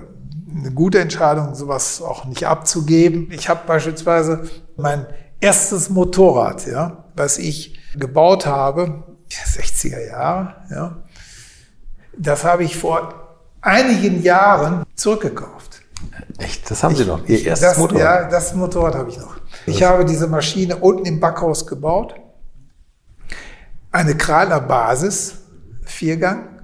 eine 0.54 0.70
gute 0.72 1.00
Entscheidung, 1.00 1.54
sowas 1.54 2.02
auch 2.02 2.24
nicht 2.24 2.46
abzugeben. 2.46 3.28
Ich 3.30 3.48
habe 3.48 3.60
beispielsweise 3.66 4.44
mein 4.76 5.06
erstes 5.40 5.90
Motorrad, 5.90 6.66
ja, 6.66 7.04
was 7.16 7.38
ich 7.38 7.78
gebaut 7.96 8.46
habe, 8.46 9.04
60er 9.30 10.06
Jahre, 10.06 10.54
ja, 10.70 10.96
das 12.16 12.44
habe 12.44 12.64
ich 12.64 12.76
vor 12.76 13.14
einigen 13.60 14.22
Jahren 14.22 14.84
zurückgekauft. 14.94 15.82
Echt? 16.38 16.70
Das 16.70 16.82
haben 16.82 16.96
Sie 16.96 17.04
noch? 17.04 17.26
Ihr 17.26 17.44
erstes 17.44 17.70
das, 17.70 17.78
Motorrad? 17.78 18.22
Ja, 18.22 18.28
das 18.28 18.54
Motorrad 18.54 18.94
habe 18.94 19.10
ich 19.10 19.18
noch. 19.18 19.39
Ich 19.66 19.82
habe 19.82 20.04
diese 20.04 20.26
Maschine 20.26 20.76
unten 20.76 21.06
im 21.06 21.20
Backhaus 21.20 21.66
gebaut. 21.66 22.14
Eine 23.92 24.16
Krahler 24.16 24.60
Basis, 24.60 25.34
Viergang, 25.82 26.60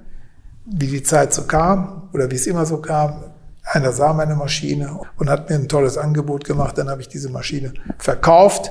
wie 0.64 0.86
die 0.86 1.02
Zeit 1.02 1.32
so 1.32 1.44
kam 1.44 2.08
oder 2.12 2.30
wie 2.30 2.36
es 2.36 2.46
immer 2.46 2.66
so 2.66 2.78
kam. 2.78 3.24
Einer 3.64 3.92
sah 3.92 4.12
meine 4.12 4.36
Maschine 4.36 5.00
und 5.16 5.28
hat 5.28 5.50
mir 5.50 5.56
ein 5.56 5.68
tolles 5.68 5.98
Angebot 5.98 6.44
gemacht. 6.44 6.78
Dann 6.78 6.88
habe 6.88 7.00
ich 7.00 7.08
diese 7.08 7.30
Maschine 7.30 7.74
verkauft 7.98 8.70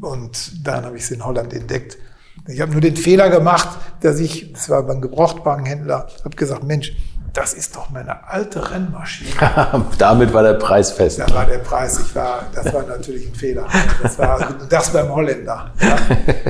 und 0.00 0.66
dann 0.66 0.84
habe 0.84 0.96
ich 0.96 1.06
sie 1.06 1.14
in 1.14 1.24
Holland 1.24 1.52
entdeckt. 1.54 1.96
Ich 2.46 2.60
habe 2.60 2.72
nur 2.72 2.80
den 2.80 2.96
Fehler 2.96 3.30
gemacht, 3.30 3.68
dass 4.00 4.20
ich, 4.20 4.52
das 4.52 4.70
war 4.70 4.82
beim 4.82 5.00
Gebrauchtwagenhändler, 5.00 6.08
habe 6.24 6.36
gesagt, 6.36 6.64
Mensch, 6.64 6.92
das 7.32 7.54
ist 7.54 7.76
doch 7.76 7.90
meine 7.90 8.28
alte 8.28 8.70
Rennmaschine. 8.70 9.30
Damit 9.98 10.32
war 10.32 10.42
der 10.42 10.54
Preis 10.54 10.92
fest. 10.92 11.18
Da 11.18 11.32
war 11.32 11.46
der 11.46 11.58
Preis, 11.58 12.00
ich 12.00 12.14
war, 12.14 12.46
das 12.54 12.72
war 12.72 12.82
natürlich 12.84 13.26
ein 13.28 13.34
Fehler. 13.34 13.66
Das 14.02 14.18
war 14.18 14.54
das 14.68 14.92
beim 14.92 15.08
Holländer. 15.10 15.72
Ja. 15.80 15.96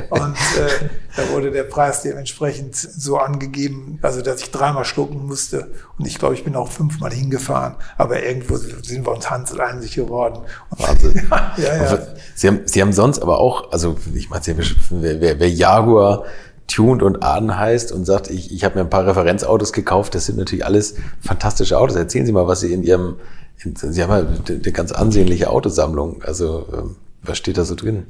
Und 0.09 0.35
äh, 0.35 0.89
da 1.15 1.29
wurde 1.29 1.51
der 1.51 1.63
Preis 1.63 2.01
dementsprechend 2.01 2.75
so 2.75 3.17
angegeben, 3.17 3.99
also 4.01 4.21
dass 4.21 4.41
ich 4.41 4.51
dreimal 4.51 4.85
schlucken 4.85 5.25
musste. 5.25 5.71
Und 5.97 6.05
ich 6.05 6.17
glaube, 6.17 6.35
ich 6.35 6.43
bin 6.43 6.55
auch 6.55 6.69
fünfmal 6.69 7.11
hingefahren. 7.11 7.75
Aber 7.97 8.23
irgendwo 8.23 8.55
sind 8.57 9.05
wir 9.05 9.11
uns 9.11 9.29
Hansel 9.29 9.61
einig 9.61 9.95
geworden. 9.95 10.43
Wahnsinn. 10.69 11.27
ja, 11.57 11.75
ja. 11.83 11.99
Sie 12.35 12.47
haben, 12.47 12.61
Sie 12.65 12.81
haben 12.81 12.93
sonst 12.93 13.19
aber 13.19 13.39
auch, 13.39 13.71
also 13.71 13.97
ich 14.13 14.29
meine, 14.29 14.43
wer, 14.47 15.21
wer, 15.21 15.39
wer 15.39 15.49
Jaguar 15.49 16.25
tuned 16.69 17.03
und 17.03 17.23
Aden 17.23 17.57
heißt 17.57 17.91
und 17.91 18.05
sagt, 18.05 18.29
ich, 18.29 18.53
ich 18.53 18.63
habe 18.63 18.75
mir 18.75 18.81
ein 18.81 18.89
paar 18.89 19.05
Referenzautos 19.05 19.73
gekauft. 19.73 20.15
Das 20.15 20.25
sind 20.25 20.37
natürlich 20.37 20.65
alles 20.65 20.95
fantastische 21.19 21.77
Autos. 21.77 21.95
Erzählen 21.95 22.25
Sie 22.25 22.31
mal, 22.31 22.47
was 22.47 22.61
Sie 22.61 22.71
in 22.71 22.83
Ihrem, 22.83 23.15
in, 23.63 23.75
Sie 23.75 24.01
haben 24.01 24.11
ja 24.11 24.53
eine 24.55 24.71
ganz 24.71 24.91
ansehnliche 24.91 25.49
Autosammlung. 25.49 26.23
Also 26.23 26.67
ähm, 26.73 26.95
was 27.23 27.37
steht 27.37 27.57
da 27.57 27.65
so 27.65 27.75
drin? 27.75 28.05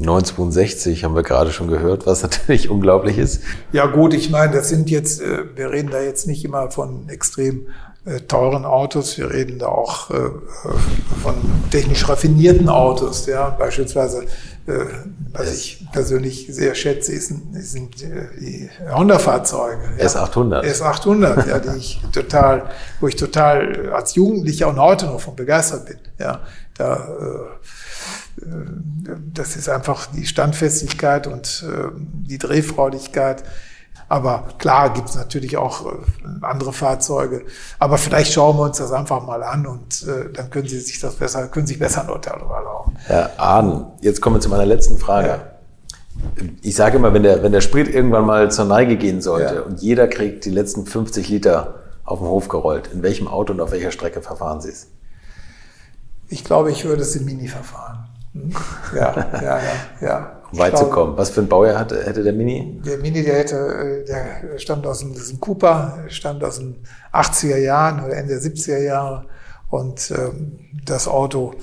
962 0.00 1.04
haben 1.04 1.14
wir 1.14 1.22
gerade 1.22 1.50
schon 1.52 1.68
gehört, 1.68 2.06
was 2.06 2.22
natürlich 2.24 2.70
unglaublich 2.70 3.18
ist. 3.18 3.42
Ja 3.72 3.86
gut, 3.86 4.14
ich 4.14 4.30
meine, 4.30 4.52
das 4.52 4.68
sind 4.68 4.90
jetzt, 4.90 5.20
äh, 5.20 5.44
wir 5.54 5.70
reden 5.70 5.90
da 5.90 6.00
jetzt 6.00 6.26
nicht 6.26 6.44
immer 6.44 6.70
von 6.70 7.08
extrem 7.08 7.68
äh, 8.04 8.20
teuren 8.20 8.64
Autos, 8.64 9.18
wir 9.18 9.30
reden 9.30 9.58
da 9.58 9.66
auch 9.66 10.10
äh, 10.10 10.30
von 11.22 11.34
technisch 11.70 12.08
raffinierten 12.08 12.68
Autos, 12.68 13.26
ja, 13.26 13.50
beispielsweise 13.50 14.24
was 15.32 15.54
ich 15.54 15.86
persönlich 15.92 16.46
sehr 16.50 16.74
schätze, 16.74 17.18
sind 17.20 18.00
die 18.00 18.68
Honda-Fahrzeuge. 18.90 19.82
Ja. 19.98 20.06
S800. 20.06 20.62
S800, 20.64 21.48
ja, 21.48 21.58
die 21.58 21.78
ich 21.78 22.00
total, 22.12 22.70
wo 23.00 23.08
ich 23.08 23.16
total 23.16 23.90
als 23.92 24.14
Jugendlicher 24.14 24.68
und 24.68 24.78
heute 24.78 25.06
noch 25.06 25.20
von 25.20 25.36
begeistert 25.36 25.86
bin. 25.86 25.98
Ja, 26.18 26.40
da 26.76 27.08
das 29.34 29.56
ist 29.56 29.68
einfach 29.68 30.06
die 30.06 30.26
Standfestigkeit 30.26 31.26
und 31.26 31.64
äh, 31.66 31.88
die 31.96 32.38
Drehfreudigkeit. 32.38 33.42
Aber 34.08 34.44
klar 34.56 34.90
gibt 34.92 35.10
es 35.10 35.16
natürlich 35.16 35.56
auch 35.56 35.84
äh, 35.84 35.90
andere 36.40 36.72
Fahrzeuge. 36.72 37.42
Aber 37.78 37.98
vielleicht 37.98 38.32
schauen 38.32 38.56
wir 38.56 38.62
uns 38.62 38.78
das 38.78 38.92
einfach 38.92 39.24
mal 39.26 39.42
an 39.42 39.66
und 39.66 40.06
äh, 40.08 40.32
dann 40.32 40.48
können 40.50 40.66
Sie 40.66 40.80
sich 40.80 40.98
das 40.98 41.16
besser, 41.16 41.48
können 41.48 41.66
sich 41.66 41.78
besser 41.78 42.02
ein 42.02 42.10
Urteil 42.10 42.36
darüber 42.38 42.56
erlauben. 42.56 42.96
Herr 43.04 43.38
Ahn, 43.38 43.86
jetzt 44.00 44.22
kommen 44.22 44.36
wir 44.36 44.40
zu 44.40 44.48
meiner 44.48 44.66
letzten 44.66 44.98
Frage. 44.98 45.28
Ja. 45.28 45.40
Ich 46.62 46.74
sage 46.74 46.96
immer, 46.96 47.12
wenn 47.12 47.22
der, 47.22 47.42
wenn 47.42 47.52
der 47.52 47.60
Sprit 47.60 47.86
irgendwann 47.88 48.24
mal 48.24 48.50
zur 48.50 48.64
Neige 48.64 48.96
gehen 48.96 49.20
sollte 49.20 49.54
ja. 49.56 49.60
und 49.60 49.80
jeder 49.80 50.08
kriegt 50.08 50.44
die 50.44 50.50
letzten 50.50 50.86
50 50.86 51.28
Liter 51.28 51.74
auf 52.04 52.20
den 52.20 52.28
Hof 52.28 52.48
gerollt, 52.48 52.88
in 52.92 53.02
welchem 53.02 53.28
Auto 53.28 53.52
und 53.52 53.60
auf 53.60 53.70
welcher 53.70 53.92
Strecke 53.92 54.22
verfahren 54.22 54.60
Sie 54.60 54.70
es? 54.70 54.88
Ich 56.28 56.44
glaube, 56.44 56.70
ich 56.70 56.84
würde 56.84 57.02
es 57.02 57.14
im 57.14 57.24
Mini 57.26 57.48
verfahren. 57.48 58.08
Ja, 58.94 59.14
ja, 59.32 59.42
ja, 59.42 59.60
ja. 60.00 60.37
Um 60.52 60.58
weit 60.58 60.78
zu 60.78 60.86
kommen. 60.86 61.16
Was 61.16 61.30
für 61.30 61.42
ein 61.42 61.48
Baujahr 61.48 61.78
hatte, 61.78 62.04
hätte 62.04 62.22
der 62.22 62.32
Mini? 62.32 62.80
Der 62.84 62.98
Mini, 62.98 63.22
der 63.22 63.34
hätte, 63.36 64.04
der 64.08 64.58
stammt 64.58 64.86
aus 64.86 65.00
dem, 65.00 65.12
das 65.12 65.24
ist 65.24 65.34
ein 65.34 65.40
Cooper, 65.40 66.04
stammt 66.08 66.42
aus 66.42 66.58
den 66.58 66.76
80er 67.12 67.58
Jahren 67.58 68.04
oder 68.04 68.16
Ende 68.16 68.38
der 68.38 68.42
70er 68.42 68.78
Jahre. 68.78 69.26
Und 69.70 70.10
ähm, 70.16 70.58
das 70.86 71.08
Auto 71.08 71.54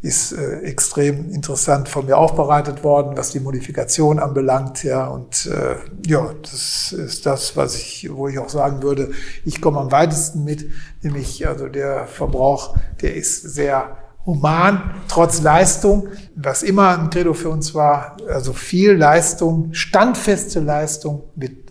ist 0.00 0.32
äh, 0.32 0.58
extrem 0.62 1.30
interessant 1.30 1.88
von 1.88 2.06
mir 2.06 2.18
aufbereitet 2.18 2.82
worden, 2.82 3.16
was 3.16 3.30
die 3.30 3.38
Modifikation 3.38 4.18
anbelangt, 4.18 4.82
ja. 4.82 5.06
Und 5.06 5.46
äh, 5.46 5.76
ja, 6.04 6.34
das 6.42 6.92
ist 6.92 7.24
das, 7.24 7.56
was 7.56 7.76
ich, 7.76 8.10
wo 8.12 8.26
ich 8.26 8.40
auch 8.40 8.48
sagen 8.48 8.82
würde, 8.82 9.12
ich 9.44 9.60
komme 9.60 9.78
am 9.78 9.92
weitesten 9.92 10.42
mit, 10.42 10.68
nämlich 11.02 11.46
also 11.46 11.68
der 11.68 12.08
Verbrauch, 12.08 12.76
der 13.00 13.14
ist 13.14 13.42
sehr 13.42 13.96
human, 14.24 14.92
trotz 15.08 15.42
Leistung, 15.42 16.08
was 16.36 16.62
immer 16.62 16.98
ein 16.98 17.10
Credo 17.10 17.34
für 17.34 17.50
uns 17.50 17.74
war, 17.74 18.16
also 18.28 18.52
viel 18.52 18.92
Leistung, 18.92 19.72
standfeste 19.72 20.60
Leistung 20.60 21.24
mit 21.34 21.62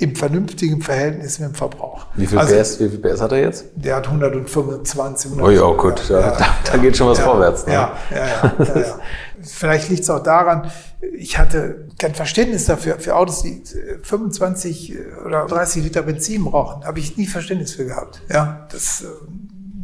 im 0.00 0.16
vernünftigen 0.16 0.80
Verhältnis 0.80 1.38
mit 1.38 1.50
dem 1.50 1.54
Verbrauch. 1.54 2.06
Wie 2.14 2.26
viel, 2.26 2.38
also, 2.38 2.54
PS, 2.54 2.80
wie 2.80 2.88
viel 2.88 2.98
PS 2.98 3.20
hat 3.20 3.32
er 3.32 3.40
jetzt? 3.40 3.66
Der 3.74 3.96
hat 3.96 4.06
125. 4.06 5.32
Oh 5.38 5.50
ja, 5.50 5.70
gut, 5.72 6.08
ja, 6.08 6.20
ja, 6.20 6.30
da, 6.38 6.46
da, 6.72 6.78
geht 6.78 6.96
schon 6.96 7.08
was 7.08 7.18
ja, 7.18 7.24
vorwärts. 7.24 7.66
Ne? 7.66 7.74
Ja, 7.74 7.92
ja, 8.10 8.26
ja. 8.58 8.98
Vielleicht 9.42 9.90
liegt 9.90 10.02
es 10.02 10.10
auch 10.10 10.22
daran, 10.22 10.70
ich 11.12 11.38
hatte 11.38 11.86
kein 11.98 12.14
Verständnis 12.14 12.64
dafür, 12.64 12.98
für 12.98 13.14
Autos, 13.14 13.42
die 13.42 13.62
25 14.02 14.96
oder 15.26 15.44
30 15.46 15.84
Liter 15.84 16.02
Benzin 16.02 16.44
brauchen. 16.44 16.84
Habe 16.84 16.98
ich 16.98 17.18
nie 17.18 17.26
Verständnis 17.26 17.74
für 17.74 17.84
gehabt. 17.84 18.22
Ja, 18.30 18.66
das 18.72 19.02
äh, 19.02 19.06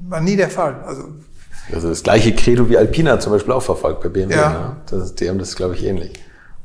war 0.08 0.22
nie 0.22 0.36
der 0.36 0.48
Fall. 0.48 0.82
Also 0.86 1.04
also 1.72 1.88
das 1.88 2.02
gleiche 2.02 2.34
Credo 2.34 2.68
wie 2.68 2.76
Alpina 2.76 3.18
zum 3.18 3.32
Beispiel 3.32 3.52
auch 3.52 3.62
verfolgt 3.62 4.02
bei 4.02 4.08
BMW. 4.08 4.34
Ja. 4.34 4.50
Ne? 4.50 4.76
Das, 4.90 5.14
die 5.14 5.28
haben 5.28 5.38
das, 5.38 5.56
glaube 5.56 5.74
ich, 5.74 5.84
ähnlich. 5.84 6.12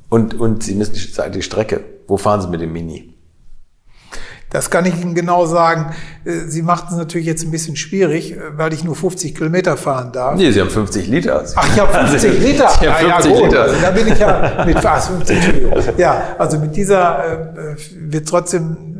Und, 0.09 0.33
und 0.39 0.63
Sie 0.63 0.75
müssen 0.75 0.95
sagen, 0.95 1.31
die 1.31 1.41
Strecke. 1.41 1.81
Wo 2.07 2.17
fahren 2.17 2.41
Sie 2.41 2.47
mit 2.49 2.61
dem 2.61 2.73
Mini? 2.73 3.11
Das 4.51 4.69
kann 4.69 4.85
ich 4.85 4.99
Ihnen 5.01 5.15
genau 5.15 5.45
sagen. 5.45 5.95
Äh, 6.25 6.47
Sie 6.47 6.61
machten 6.61 6.93
es 6.93 6.97
natürlich 6.97 7.25
jetzt 7.25 7.43
ein 7.43 7.51
bisschen 7.51 7.77
schwierig, 7.77 8.33
äh, 8.33 8.57
weil 8.57 8.73
ich 8.73 8.83
nur 8.83 8.95
50 8.95 9.33
Kilometer 9.33 9.77
fahren 9.77 10.11
darf. 10.11 10.35
Nee, 10.35 10.51
Sie 10.51 10.59
haben 10.59 10.69
50 10.69 11.07
Liter. 11.07 11.45
Ach, 11.55 11.73
ich 11.73 11.79
habe 11.79 11.93
50 12.09 12.39
Liter. 12.39 12.69
Sie 12.79 12.89
haben 12.89 13.23
50 13.23 13.31
ja, 13.31 13.37
ja, 13.37 13.45
Liter. 13.45 13.67
Da 13.81 13.91
bin 13.91 14.07
ich 14.07 14.19
ja 14.19 14.63
mit 14.65 14.79
fast 14.79 15.07
50, 15.07 15.35
Entschuldigung. 15.37 15.71
Ja, 15.97 16.35
also 16.37 16.59
mit 16.59 16.75
dieser 16.75 17.45
äh, 17.55 17.75
wird 17.95 18.27
trotzdem 18.27 18.90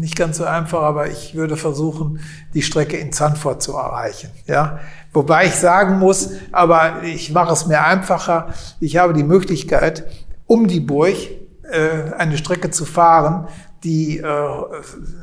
nicht 0.00 0.16
ganz 0.16 0.38
so 0.38 0.44
einfach, 0.44 0.82
aber 0.82 1.08
ich 1.08 1.34
würde 1.34 1.56
versuchen, 1.56 2.20
die 2.54 2.62
Strecke 2.62 2.96
in 2.96 3.12
Zandvoort 3.12 3.62
zu 3.62 3.74
erreichen. 3.74 4.30
Ja, 4.46 4.80
Wobei 5.12 5.46
ich 5.46 5.56
sagen 5.56 5.98
muss, 5.98 6.30
aber 6.52 7.02
ich 7.02 7.32
mache 7.32 7.52
es 7.52 7.66
mir 7.66 7.82
einfacher. 7.82 8.54
Ich 8.78 8.96
habe 8.96 9.12
die 9.12 9.24
Möglichkeit, 9.24 10.04
um 10.46 10.68
die 10.68 10.80
Burg 10.80 11.16
äh, 11.64 12.12
eine 12.16 12.38
Strecke 12.38 12.70
zu 12.70 12.84
fahren, 12.84 13.48
die 13.82 14.18
äh, 14.18 14.48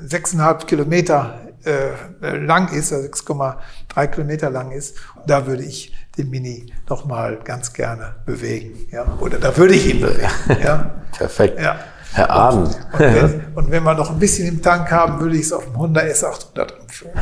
sechseinhalb 0.03 0.67
Kilometer 0.67 1.39
äh, 1.63 2.35
lang 2.37 2.73
ist, 2.73 2.91
also 2.91 3.07
6,3 3.07 4.07
Kilometer 4.07 4.49
lang 4.49 4.71
ist. 4.71 4.97
Und 5.15 5.29
da 5.29 5.47
würde 5.47 5.63
ich 5.63 5.93
den 6.17 6.31
Mini 6.31 6.73
noch 6.89 7.05
mal 7.05 7.39
ganz 7.43 7.71
gerne 7.71 8.15
bewegen. 8.25 8.87
Ja? 8.91 9.17
Oder 9.21 9.37
da 9.37 9.55
würde 9.55 9.75
ich 9.75 9.93
ihn 9.93 10.01
bewegen. 10.01 10.27
Ja? 10.63 10.95
Perfekt. 11.17 11.61
Ja. 11.61 11.79
Herr 12.17 12.31
Ahn. 12.31 12.63
Und, 12.63 12.77
wenn, 12.97 13.43
und, 13.55 13.71
wenn, 13.71 13.83
wir 13.83 13.93
noch 13.93 14.09
ein 14.09 14.17
bisschen 14.17 14.47
im 14.47 14.61
Tank 14.61 14.91
haben, 14.91 15.19
würde 15.19 15.35
ich 15.35 15.43
es 15.43 15.53
auf 15.53 15.65
dem 15.65 15.77
Honda 15.77 16.01
S800 16.01 16.67
umführen. 16.81 17.13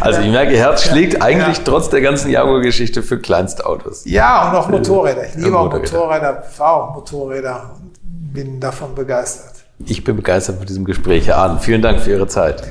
also 0.00 0.20
ich 0.22 0.30
merke, 0.30 0.52
Ihr 0.52 0.58
Herz 0.58 0.84
schlägt 0.84 1.20
eigentlich 1.20 1.58
ja. 1.58 1.64
trotz 1.64 1.90
der 1.90 2.00
ganzen 2.00 2.30
Jaguar-Geschichte 2.30 3.02
für 3.02 3.18
Kleinstautos. 3.18 4.06
Ja, 4.06 4.48
und 4.48 4.56
auch 4.56 4.68
Motorräder. 4.70 5.26
Ich 5.26 5.34
liebe 5.34 5.58
auch 5.58 5.70
Motorräder, 5.70 6.42
fahre 6.42 6.82
auch 6.82 6.94
Motorräder 6.94 7.70
und 7.76 8.32
bin 8.32 8.60
davon 8.60 8.94
begeistert. 8.94 9.56
Ich 9.84 10.02
bin 10.02 10.16
begeistert 10.16 10.56
von 10.56 10.66
diesem 10.66 10.86
Gespräch, 10.86 11.26
Herr 11.26 11.36
Ahn. 11.38 11.60
Vielen 11.60 11.82
Dank 11.82 12.00
für 12.00 12.12
Ihre 12.12 12.28
Zeit. 12.28 12.62